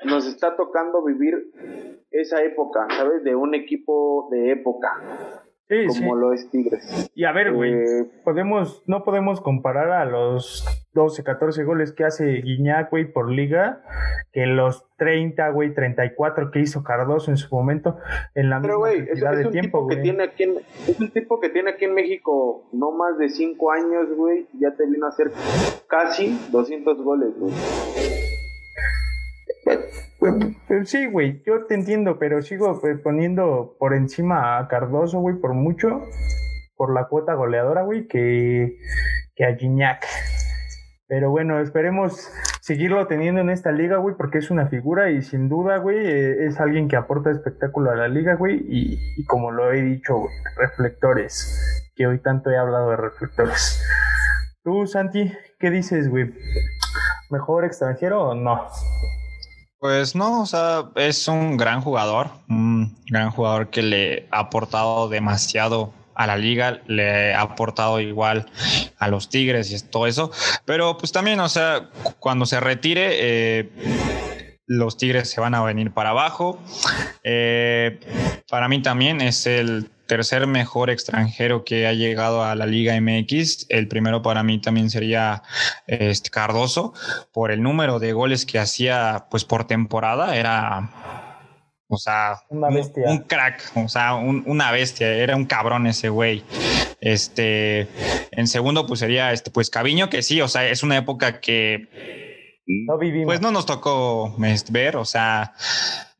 Nos 0.04 0.26
está 0.26 0.56
tocando 0.56 1.02
vivir 1.04 1.50
esa 2.10 2.42
época, 2.42 2.86
¿sabes? 2.96 3.24
De 3.24 3.34
un 3.34 3.54
equipo 3.54 4.28
de 4.30 4.52
época 4.52 5.45
como 5.88 6.14
lo 6.14 6.32
es 6.32 6.48
Tigres. 6.50 7.10
Y 7.14 7.24
a 7.24 7.32
ver, 7.32 7.52
güey, 7.52 7.72
eh, 7.72 8.04
podemos, 8.24 8.82
no 8.86 9.02
podemos 9.04 9.40
comparar 9.40 9.90
a 9.90 10.04
los 10.04 10.64
12, 10.94 11.24
14 11.24 11.64
goles 11.64 11.92
que 11.92 12.04
hace 12.04 12.24
Guiñac, 12.40 12.90
güey, 12.90 13.10
por 13.10 13.30
liga, 13.30 13.82
que 14.32 14.46
los 14.46 14.84
30, 14.96 15.48
güey, 15.50 15.74
34 15.74 16.50
que 16.50 16.60
hizo 16.60 16.84
Cardoso 16.84 17.30
en 17.30 17.36
su 17.36 17.54
momento 17.54 17.98
en 18.34 18.50
la 18.50 18.60
Pero, 18.60 18.78
güey, 18.78 19.08
es, 19.10 19.22
un 19.22 19.52
tipo 19.52 19.86
que 19.88 19.96
tiene 19.96 20.24
aquí 20.24 20.44
en, 20.44 20.58
es 20.86 21.00
un 21.00 21.10
tipo 21.10 21.40
que 21.40 21.48
tiene 21.48 21.70
aquí 21.70 21.84
en 21.84 21.94
México 21.94 22.68
no 22.72 22.92
más 22.92 23.18
de 23.18 23.28
5 23.28 23.72
años, 23.72 24.08
güey, 24.16 24.46
ya 24.60 24.74
te 24.76 24.86
vino 24.86 25.06
a 25.06 25.08
hacer 25.08 25.32
casi 25.88 26.38
200 26.52 27.02
goles, 27.02 27.30
güey. 27.38 27.52
Sí, 30.84 31.06
güey, 31.06 31.42
yo 31.46 31.66
te 31.66 31.74
entiendo, 31.74 32.18
pero 32.18 32.42
sigo 32.42 32.80
pues, 32.80 32.98
poniendo 33.00 33.76
por 33.78 33.94
encima 33.94 34.58
a 34.58 34.68
Cardoso, 34.68 35.20
güey, 35.20 35.36
por 35.36 35.54
mucho, 35.54 36.02
por 36.76 36.92
la 36.94 37.08
cuota 37.08 37.34
goleadora, 37.34 37.82
güey, 37.82 38.06
que, 38.06 38.76
que 39.34 39.44
a 39.44 39.56
Gignac. 39.56 40.04
Pero 41.08 41.30
bueno, 41.30 41.60
esperemos 41.60 42.30
seguirlo 42.60 43.06
teniendo 43.06 43.40
en 43.40 43.50
esta 43.50 43.70
liga, 43.70 43.98
güey, 43.98 44.16
porque 44.16 44.38
es 44.38 44.50
una 44.50 44.66
figura 44.66 45.10
y 45.10 45.22
sin 45.22 45.48
duda, 45.48 45.78
güey, 45.78 45.98
eh, 45.98 46.46
es 46.46 46.58
alguien 46.60 46.88
que 46.88 46.96
aporta 46.96 47.30
espectáculo 47.30 47.90
a 47.90 47.96
la 47.96 48.08
liga, 48.08 48.34
güey, 48.34 48.64
y 48.68 49.24
como 49.26 49.52
lo 49.52 49.72
he 49.72 49.82
dicho, 49.82 50.14
reflectores, 50.56 51.92
que 51.94 52.06
hoy 52.06 52.18
tanto 52.18 52.50
he 52.50 52.58
hablado 52.58 52.90
de 52.90 52.96
reflectores. 52.96 53.84
Tú, 54.66 54.84
Santi, 54.88 55.32
¿qué 55.60 55.70
dices, 55.70 56.08
güey? 56.08 56.34
¿Mejor 57.30 57.64
extranjero 57.64 58.30
o 58.30 58.34
no? 58.34 58.66
Pues 59.86 60.16
no, 60.16 60.42
o 60.42 60.46
sea, 60.46 60.86
es 60.96 61.28
un 61.28 61.56
gran 61.56 61.80
jugador, 61.80 62.30
un 62.48 62.96
gran 63.08 63.30
jugador 63.30 63.70
que 63.70 63.82
le 63.82 64.26
ha 64.32 64.40
aportado 64.40 65.08
demasiado 65.08 65.94
a 66.16 66.26
la 66.26 66.36
liga, 66.36 66.80
le 66.88 67.32
ha 67.32 67.42
aportado 67.42 68.00
igual 68.00 68.46
a 68.98 69.06
los 69.06 69.28
Tigres 69.28 69.70
y 69.70 69.80
todo 69.88 70.08
eso, 70.08 70.32
pero 70.64 70.98
pues 70.98 71.12
también, 71.12 71.38
o 71.38 71.48
sea, 71.48 71.88
cuando 72.18 72.46
se 72.46 72.58
retire, 72.58 73.10
eh, 73.12 74.58
los 74.66 74.96
Tigres 74.96 75.30
se 75.30 75.40
van 75.40 75.54
a 75.54 75.62
venir 75.62 75.92
para 75.92 76.10
abajo. 76.10 76.58
Eh, 77.22 78.00
para 78.50 78.66
mí 78.66 78.82
también 78.82 79.20
es 79.20 79.46
el 79.46 79.88
tercer 80.06 80.46
mejor 80.46 80.90
extranjero 80.90 81.64
que 81.64 81.86
ha 81.86 81.92
llegado 81.92 82.44
a 82.44 82.54
la 82.54 82.66
Liga 82.66 82.98
MX. 83.00 83.66
El 83.68 83.88
primero 83.88 84.22
para 84.22 84.42
mí 84.42 84.60
también 84.60 84.90
sería 84.90 85.42
este 85.86 86.30
Cardoso 86.30 86.94
por 87.32 87.50
el 87.50 87.62
número 87.62 87.98
de 87.98 88.12
goles 88.12 88.46
que 88.46 88.58
hacía 88.58 89.26
pues 89.30 89.44
por 89.44 89.66
temporada 89.66 90.36
era 90.36 90.90
o 91.88 91.98
sea, 91.98 92.42
una 92.48 92.68
bestia. 92.68 93.04
Un, 93.06 93.18
crack, 93.18 93.70
o 93.76 93.88
sea, 93.88 94.14
una 94.14 94.72
bestia, 94.72 95.08
era 95.08 95.36
un 95.36 95.44
cabrón 95.44 95.86
ese 95.86 96.08
güey. 96.08 96.42
Este, 97.00 97.86
en 98.32 98.48
segundo 98.48 98.86
pues 98.86 99.00
sería 99.00 99.32
este 99.32 99.50
pues 99.50 99.70
Caviño 99.70 100.10
que 100.10 100.22
sí, 100.22 100.40
o 100.40 100.48
sea, 100.48 100.68
es 100.68 100.82
una 100.82 100.96
época 100.96 101.40
que 101.40 101.88
no 102.66 102.98
vivimos. 102.98 103.26
Pues 103.26 103.40
no 103.40 103.52
nos 103.52 103.66
tocó 103.66 104.36
este, 104.44 104.72
ver, 104.72 104.96
o 104.96 105.04
sea, 105.04 105.52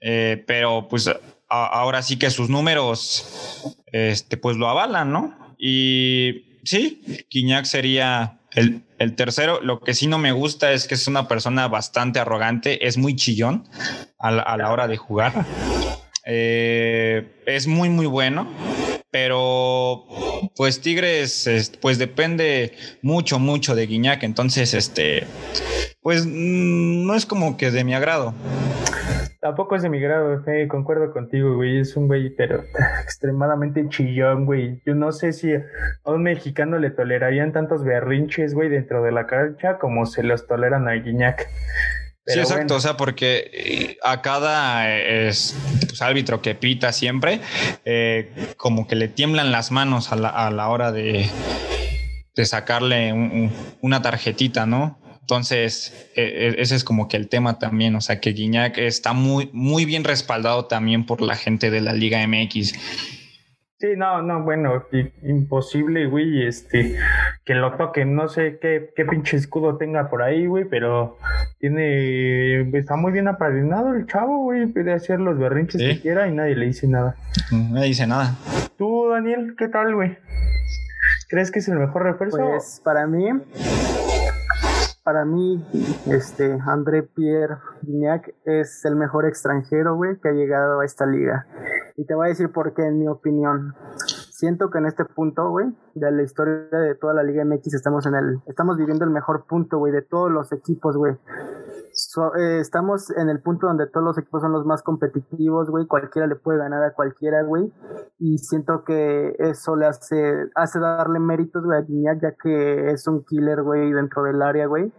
eh, 0.01 0.45
pero 0.47 0.87
pues 0.89 1.11
ahora 1.49 2.03
sí 2.03 2.19
que 2.19 2.31
sus 2.31 2.49
números, 2.49 3.75
este, 3.93 4.37
pues 4.37 4.57
lo 4.57 4.69
avalan, 4.69 5.13
¿no? 5.13 5.55
Y 5.59 6.61
sí, 6.65 7.03
Quiñac 7.29 7.65
sería 7.65 8.41
el, 8.53 8.83
tercero. 9.17 9.61
Lo 9.61 9.81
que 9.81 9.95
sí 9.95 10.07
no 10.07 10.19
me 10.19 10.33
gusta 10.33 10.73
es 10.73 10.87
que 10.87 10.95
es 10.95 11.07
una 11.07 11.29
persona 11.29 11.69
bastante 11.69 12.19
arrogante, 12.19 12.87
es 12.87 12.97
muy 12.97 13.15
chillón 13.15 13.69
a 14.19 14.31
la, 14.31 14.71
hora 14.71 14.89
de 14.89 14.97
jugar. 14.97 15.47
Eh, 16.25 17.43
es 17.47 17.67
muy, 17.69 17.89
muy 17.89 18.07
bueno, 18.07 18.49
pero 19.11 20.07
pues 20.57 20.81
Tigres, 20.81 21.49
pues 21.81 21.99
depende 21.99 22.77
mucho, 23.03 23.39
mucho 23.39 23.75
de 23.75 23.87
Guiñac, 23.87 24.25
entonces, 24.25 24.75
este, 24.75 25.27
pues 26.03 26.27
mm, 26.27 27.07
no 27.07 27.15
es 27.15 27.27
como 27.27 27.57
que 27.57 27.71
de 27.71 27.85
mi 27.85 27.95
agrado. 27.95 28.35
Tampoco 29.47 29.77
es 29.77 29.83
de 29.83 29.91
mi 29.91 30.01
grado, 30.01 30.43
fe, 30.43 30.67
concuerdo 30.67 31.13
contigo, 31.13 31.55
güey. 31.55 31.79
Es 31.79 31.97
un 31.97 32.09
güey, 32.09 32.31
pero 32.31 32.65
extremadamente 33.05 33.89
chillón, 33.89 34.45
güey. 34.45 34.83
Yo 34.85 34.97
no 34.97 35.13
sé 35.13 35.33
si 35.33 35.55
a 35.55 36.11
un 36.11 36.25
mexicano 36.25 36.81
le 36.81 36.91
tolerarían 36.91 37.53
tantos 37.53 37.85
berrinches, 37.85 38.55
güey, 38.55 38.69
dentro 38.69 39.05
de 39.05 39.13
la 39.13 39.29
cancha 39.29 39.79
como 39.79 40.05
se 40.05 40.25
los 40.25 40.49
toleran 40.49 40.89
a 40.89 40.95
Guiñac. 40.95 41.49
sí, 42.27 42.41
exacto, 42.41 42.75
o 42.75 42.81
sea, 42.81 42.97
porque 42.97 43.49
eh, 43.53 43.99
a 44.03 44.21
cada 44.21 44.91
eh, 44.91 45.29
es, 45.29 45.57
pues, 45.87 46.03
árbitro 46.03 46.43
que 46.43 46.57
pita 46.57 46.91
siempre, 46.91 47.41
eh, 47.85 48.33
como 48.57 48.89
que 48.89 48.97
le 48.97 49.07
tiemblan 49.07 49.53
las 49.53 49.71
manos 49.71 50.11
a 50.11 50.17
la, 50.17 50.31
a 50.31 50.51
la 50.51 50.69
hora 50.71 50.91
de, 50.91 51.31
de 52.35 52.45
sacarle 52.45 53.53
una 53.81 54.03
tarjetita, 54.03 54.67
¿no? 54.67 55.06
Entonces, 55.27 56.09
e, 56.15 56.23
e, 56.23 56.63
ese 56.63 56.77
es 56.77 56.85
como 56.85 57.09
que 57.09 57.17
el 57.17 57.29
tema 57.29 57.59
también, 57.59 57.97
o 57.97 58.01
sea, 58.01 58.21
que 58.21 58.31
Guiñac 58.31 58.79
está 58.79 59.13
muy, 59.13 59.51
muy 59.53 59.85
bien 59.85 60.05
respaldado 60.05 60.67
también 60.67 61.05
por 61.05 61.21
la 61.21 61.35
gente 61.35 61.69
de 61.73 61.81
la 61.81 61.93
Liga 61.93 62.25
MX. 62.25 62.75
Sí, 63.81 63.89
no, 63.97 64.23
no, 64.23 64.45
bueno, 64.45 64.85
imposible, 65.25 66.07
güey, 66.07 66.47
este, 66.47 66.97
que 67.45 67.55
lo 67.55 67.77
toquen, 67.77 68.15
no 68.15 68.29
sé 68.29 68.61
qué, 68.63 68.93
qué 68.95 69.05
pinche 69.05 69.37
escudo 69.37 69.77
tenga 69.77 70.09
por 70.11 70.23
ahí, 70.23 70.47
güey, 70.47 70.65
pero 70.65 71.19
tiene, 71.59 72.61
está 72.79 72.95
muy 72.95 73.11
bien 73.11 73.27
apadrinado 73.27 73.95
el 73.95 74.07
chavo, 74.07 74.45
güey, 74.45 74.67
puede 74.67 74.93
hacer 74.93 75.19
los 75.19 75.37
berrinches 75.37 75.83
que 75.83 76.01
quiera 76.01 76.29
y 76.29 76.33
nadie 76.33 76.55
le 76.55 76.67
dice 76.67 76.87
nada. 76.87 77.17
No 77.51 77.81
le 77.81 77.87
dice 77.87 78.07
nada. 78.07 78.37
Tú, 78.79 79.09
Daniel, 79.11 79.57
¿qué 79.59 79.67
tal, 79.67 79.93
güey? 79.93 80.17
¿Crees 81.29 81.51
que 81.51 81.59
es 81.59 81.67
el 81.67 81.81
mejor 81.81 82.05
refuerzo? 82.05 82.39
Pues 82.39 82.81
para 82.85 83.09
mí, 83.09 83.29
para 85.07 85.25
mí, 85.25 85.65
este, 86.07 86.59
André 86.67 87.05
Pierre 87.05 87.59
Guignac 87.83 88.35
es 88.45 88.85
el 88.85 88.97
mejor 88.97 89.25
extranjero, 89.25 89.95
güey, 89.95 90.19
que 90.19 90.31
ha 90.31 90.33
llegado 90.33 90.81
a 90.81 90.85
esta 90.85 91.07
liga. 91.07 91.47
Y 91.97 92.07
te 92.07 92.17
voy 92.17 92.27
a 92.27 92.29
decir 92.31 92.51
por 92.51 92.75
qué, 92.75 92.83
en 92.83 92.99
mi 92.99 93.07
opinión. 93.07 93.73
Siento 94.33 94.69
que 94.69 94.79
en 94.79 94.87
este 94.87 95.05
punto, 95.05 95.49
güey, 95.49 95.69
de 95.95 96.11
la 96.11 96.23
historia 96.25 96.81
de 96.81 96.97
toda 96.97 97.15
la 97.15 97.23
Liga 97.23 97.45
MX 97.45 97.75
estamos 97.75 98.05
en 98.07 98.17
el, 98.17 98.41
estamos 98.49 98.79
viviendo 98.79 99.05
el 99.05 99.13
mejor 99.13 99.47
punto, 99.47 99.79
güey, 99.79 99.93
de 99.93 100.03
todos 100.03 100.29
los 100.29 100.51
equipos, 100.53 100.97
güey. 100.97 101.17
Eh, 102.39 102.61
estamos 102.61 103.11
en 103.11 103.29
el 103.29 103.41
punto 103.43 103.67
donde 103.67 103.87
todos 103.87 104.05
los 104.05 104.19
equipos 104.19 104.41
son 104.41 104.53
los 104.53 104.65
más 104.65 104.83
competitivos, 104.83 105.69
güey. 105.71 105.87
Cualquiera 105.87 106.27
le 106.27 106.37
puede 106.37 106.59
ganar 106.59 106.83
a 106.83 106.95
cualquiera, 106.95 107.43
güey. 107.43 107.73
Y 108.19 108.39
siento 108.39 108.85
que 108.85 109.37
eso 109.39 109.77
le 109.77 109.87
hace, 109.87 110.49
hace 110.55 110.81
darle 110.81 111.19
méritos, 111.19 111.65
güey, 111.65 111.79
a 111.79 111.83
Guiñac, 111.83 112.21
ya 112.23 112.33
que 112.33 112.91
es 112.91 113.07
un 113.07 113.25
killer, 113.25 113.63
güey, 113.63 113.93
dentro 113.93 114.23
del 114.23 114.41
área, 114.41 114.67
güey. 114.67 114.93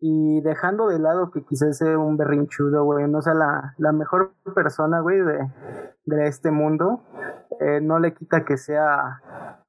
Y 0.00 0.40
dejando 0.42 0.88
de 0.88 0.98
lado 0.98 1.30
que 1.30 1.44
quizás 1.44 1.76
sea 1.76 1.98
un 1.98 2.16
berrinchudo, 2.16 2.84
güey, 2.84 3.06
no 3.08 3.20
sea 3.20 3.34
la, 3.34 3.74
la 3.78 3.92
mejor 3.92 4.32
persona, 4.54 5.00
güey, 5.00 5.20
de, 5.20 5.50
de 6.06 6.26
este 6.26 6.50
mundo, 6.50 7.02
eh, 7.60 7.80
no 7.80 7.98
le 7.98 8.14
quita 8.14 8.44
que 8.44 8.56
sea 8.56 9.20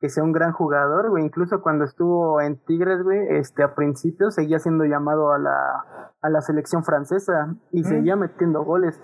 que 0.03 0.09
sea 0.09 0.21
un 0.21 0.33
gran 0.33 0.51
jugador, 0.51 1.11
güey. 1.11 1.23
Incluso 1.23 1.61
cuando 1.61 1.85
estuvo 1.85 2.41
en 2.41 2.57
Tigres, 2.65 3.01
güey, 3.03 3.25
este, 3.37 3.63
a 3.63 3.73
principio 3.73 4.31
seguía 4.31 4.59
siendo 4.59 4.83
llamado 4.83 5.31
a 5.31 5.39
la, 5.39 5.85
a 6.21 6.29
la 6.29 6.41
selección 6.41 6.52
francesa 6.83 7.55
y 7.71 7.83
seguía 7.83 8.15
metiendo 8.15 8.63
goles. 8.63 8.99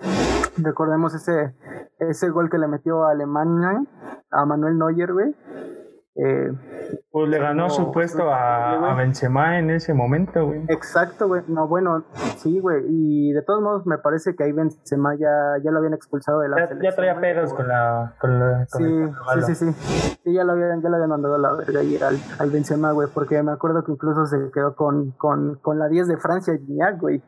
Recordemos 0.56 1.14
ese, 1.14 1.54
ese 1.98 2.30
gol 2.30 2.50
que 2.50 2.58
le 2.58 2.68
metió 2.68 3.04
a 3.04 3.12
Alemania, 3.12 3.84
a 4.30 4.44
Manuel 4.44 4.78
Neuer, 4.78 5.12
güey 5.12 5.34
eh, 6.16 6.52
pues 7.12 7.28
le 7.28 7.38
ganó 7.38 7.70
su 7.70 7.92
puesto 7.92 8.32
a, 8.32 8.94
Benzema 8.94 9.58
en 9.58 9.70
ese 9.70 9.94
momento, 9.94 10.44
güey. 10.46 10.64
Exacto, 10.68 11.28
güey. 11.28 11.42
No, 11.46 11.68
bueno, 11.68 12.04
sí, 12.36 12.58
güey. 12.58 12.84
Y 12.88 13.32
de 13.32 13.42
todos 13.42 13.62
modos, 13.62 13.86
me 13.86 13.96
parece 13.98 14.34
que 14.34 14.44
ahí 14.44 14.52
Benzema 14.52 15.14
ya, 15.14 15.62
ya 15.62 15.70
lo 15.70 15.78
habían 15.78 15.94
expulsado 15.94 16.40
de 16.40 16.48
la 16.48 16.58
ya, 16.58 16.66
selección. 16.68 16.90
Ya 16.90 16.96
traía 16.96 17.20
pedos 17.20 17.54
con 17.54 17.68
la. 17.68 18.16
Con 18.20 18.38
la 18.40 18.66
sí, 18.66 18.84
sí, 18.84 19.54
sí, 19.54 19.54
sí, 19.54 19.72
sí. 20.24 20.32
ya 20.34 20.44
lo 20.44 20.52
habían, 20.52 20.82
ya 20.82 20.88
lo 20.88 20.96
habían 20.96 21.10
mandado 21.10 21.36
a 21.36 21.38
la 21.38 21.52
verga 21.54 21.80
ahí 21.80 21.96
al, 21.96 22.16
al 22.38 22.50
Benzema, 22.50 22.92
güey. 22.92 23.08
Porque 23.12 23.42
me 23.42 23.52
acuerdo 23.52 23.84
que 23.84 23.92
incluso 23.92 24.26
se 24.26 24.50
quedó 24.52 24.74
con, 24.74 25.12
con, 25.12 25.56
con 25.62 25.78
la 25.78 25.88
10 25.88 26.08
de 26.08 26.16
Francia, 26.16 26.58
güey 26.98 27.22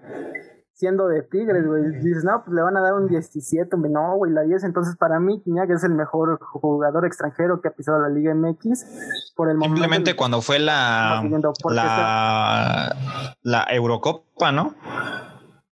siendo 0.82 1.06
de 1.06 1.22
Tigres, 1.22 1.64
güey. 1.64 1.92
Dices, 2.00 2.24
no, 2.24 2.42
pues 2.44 2.56
le 2.56 2.60
van 2.62 2.76
a 2.76 2.80
dar 2.80 2.94
un 2.94 3.06
17, 3.06 3.76
no, 3.88 4.16
güey, 4.16 4.32
la 4.32 4.42
10. 4.42 4.64
Entonces, 4.64 4.96
para 4.96 5.20
mí, 5.20 5.40
Quiñac 5.40 5.70
es 5.70 5.84
el 5.84 5.94
mejor 5.94 6.40
jugador 6.40 7.06
extranjero 7.06 7.60
que 7.60 7.68
ha 7.68 7.70
pisado 7.70 8.00
la 8.00 8.08
Liga 8.08 8.34
MX. 8.34 9.32
Por 9.36 9.48
el 9.48 9.60
Simplemente 9.60 10.16
cuando 10.16 10.42
fue 10.42 10.58
la, 10.58 11.22
la, 11.70 12.96
la 13.42 13.66
Eurocopa, 13.70 14.50
¿no? 14.50 14.74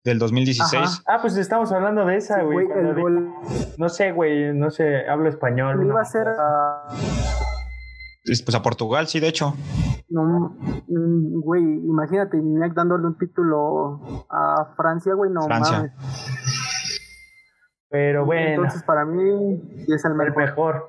del 0.03 0.19
2016. 0.19 1.03
Ah, 1.07 1.17
pues 1.21 1.35
estamos 1.37 1.71
hablando 1.71 2.05
de 2.05 2.17
esa, 2.17 2.37
Sí, 2.39 2.45
güey. 2.45 2.67
gol 2.67 3.33
No 3.77 3.89
sé, 3.89 4.11
güey, 4.11 4.53
no 4.53 4.69
sé, 4.69 5.07
hablo 5.09 5.27
español. 5.27 5.83
iba 5.83 5.93
no. 5.93 5.99
a 5.99 6.05
ser 6.05 6.27
Pues 8.45 8.55
a 8.55 8.61
Portugal, 8.61 9.07
sí, 9.07 9.19
de 9.19 9.27
hecho. 9.27 9.55
no, 10.09 10.55
mm, 10.87 11.41
güey, 11.41 11.63
imagínate 11.63 12.37
Iñak 12.37 12.73
dándole 12.73 13.07
un 13.07 13.17
título 13.17 14.25
a 14.29 14.73
Francia, 14.77 15.13
güey, 15.15 15.31
no 15.31 15.41
Francia. 15.43 15.77
mames. 15.77 15.91
Pero 17.89 18.25
bueno, 18.25 18.49
Entonces 18.49 18.83
para 18.83 19.03
mí 19.03 19.59
sí 19.85 19.93
es 19.93 20.05
el 20.05 20.11
el 20.11 20.17
mejor, 20.17 20.35
mejor. 20.37 20.85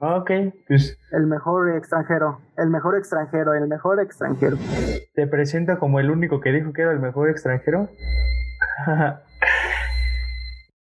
Ok, 0.00 0.30
pues 0.66 0.96
el 1.12 1.26
mejor 1.26 1.76
extranjero, 1.76 2.40
el 2.56 2.70
mejor 2.70 2.96
extranjero, 2.96 3.52
el 3.52 3.68
mejor 3.68 4.00
extranjero. 4.00 4.56
te 5.14 5.26
presento 5.26 5.78
como 5.78 6.00
el 6.00 6.10
único 6.10 6.40
que 6.40 6.50
dijo 6.52 6.72
que 6.72 6.82
era 6.82 6.92
el 6.92 7.00
mejor 7.00 7.28
extranjero. 7.28 7.88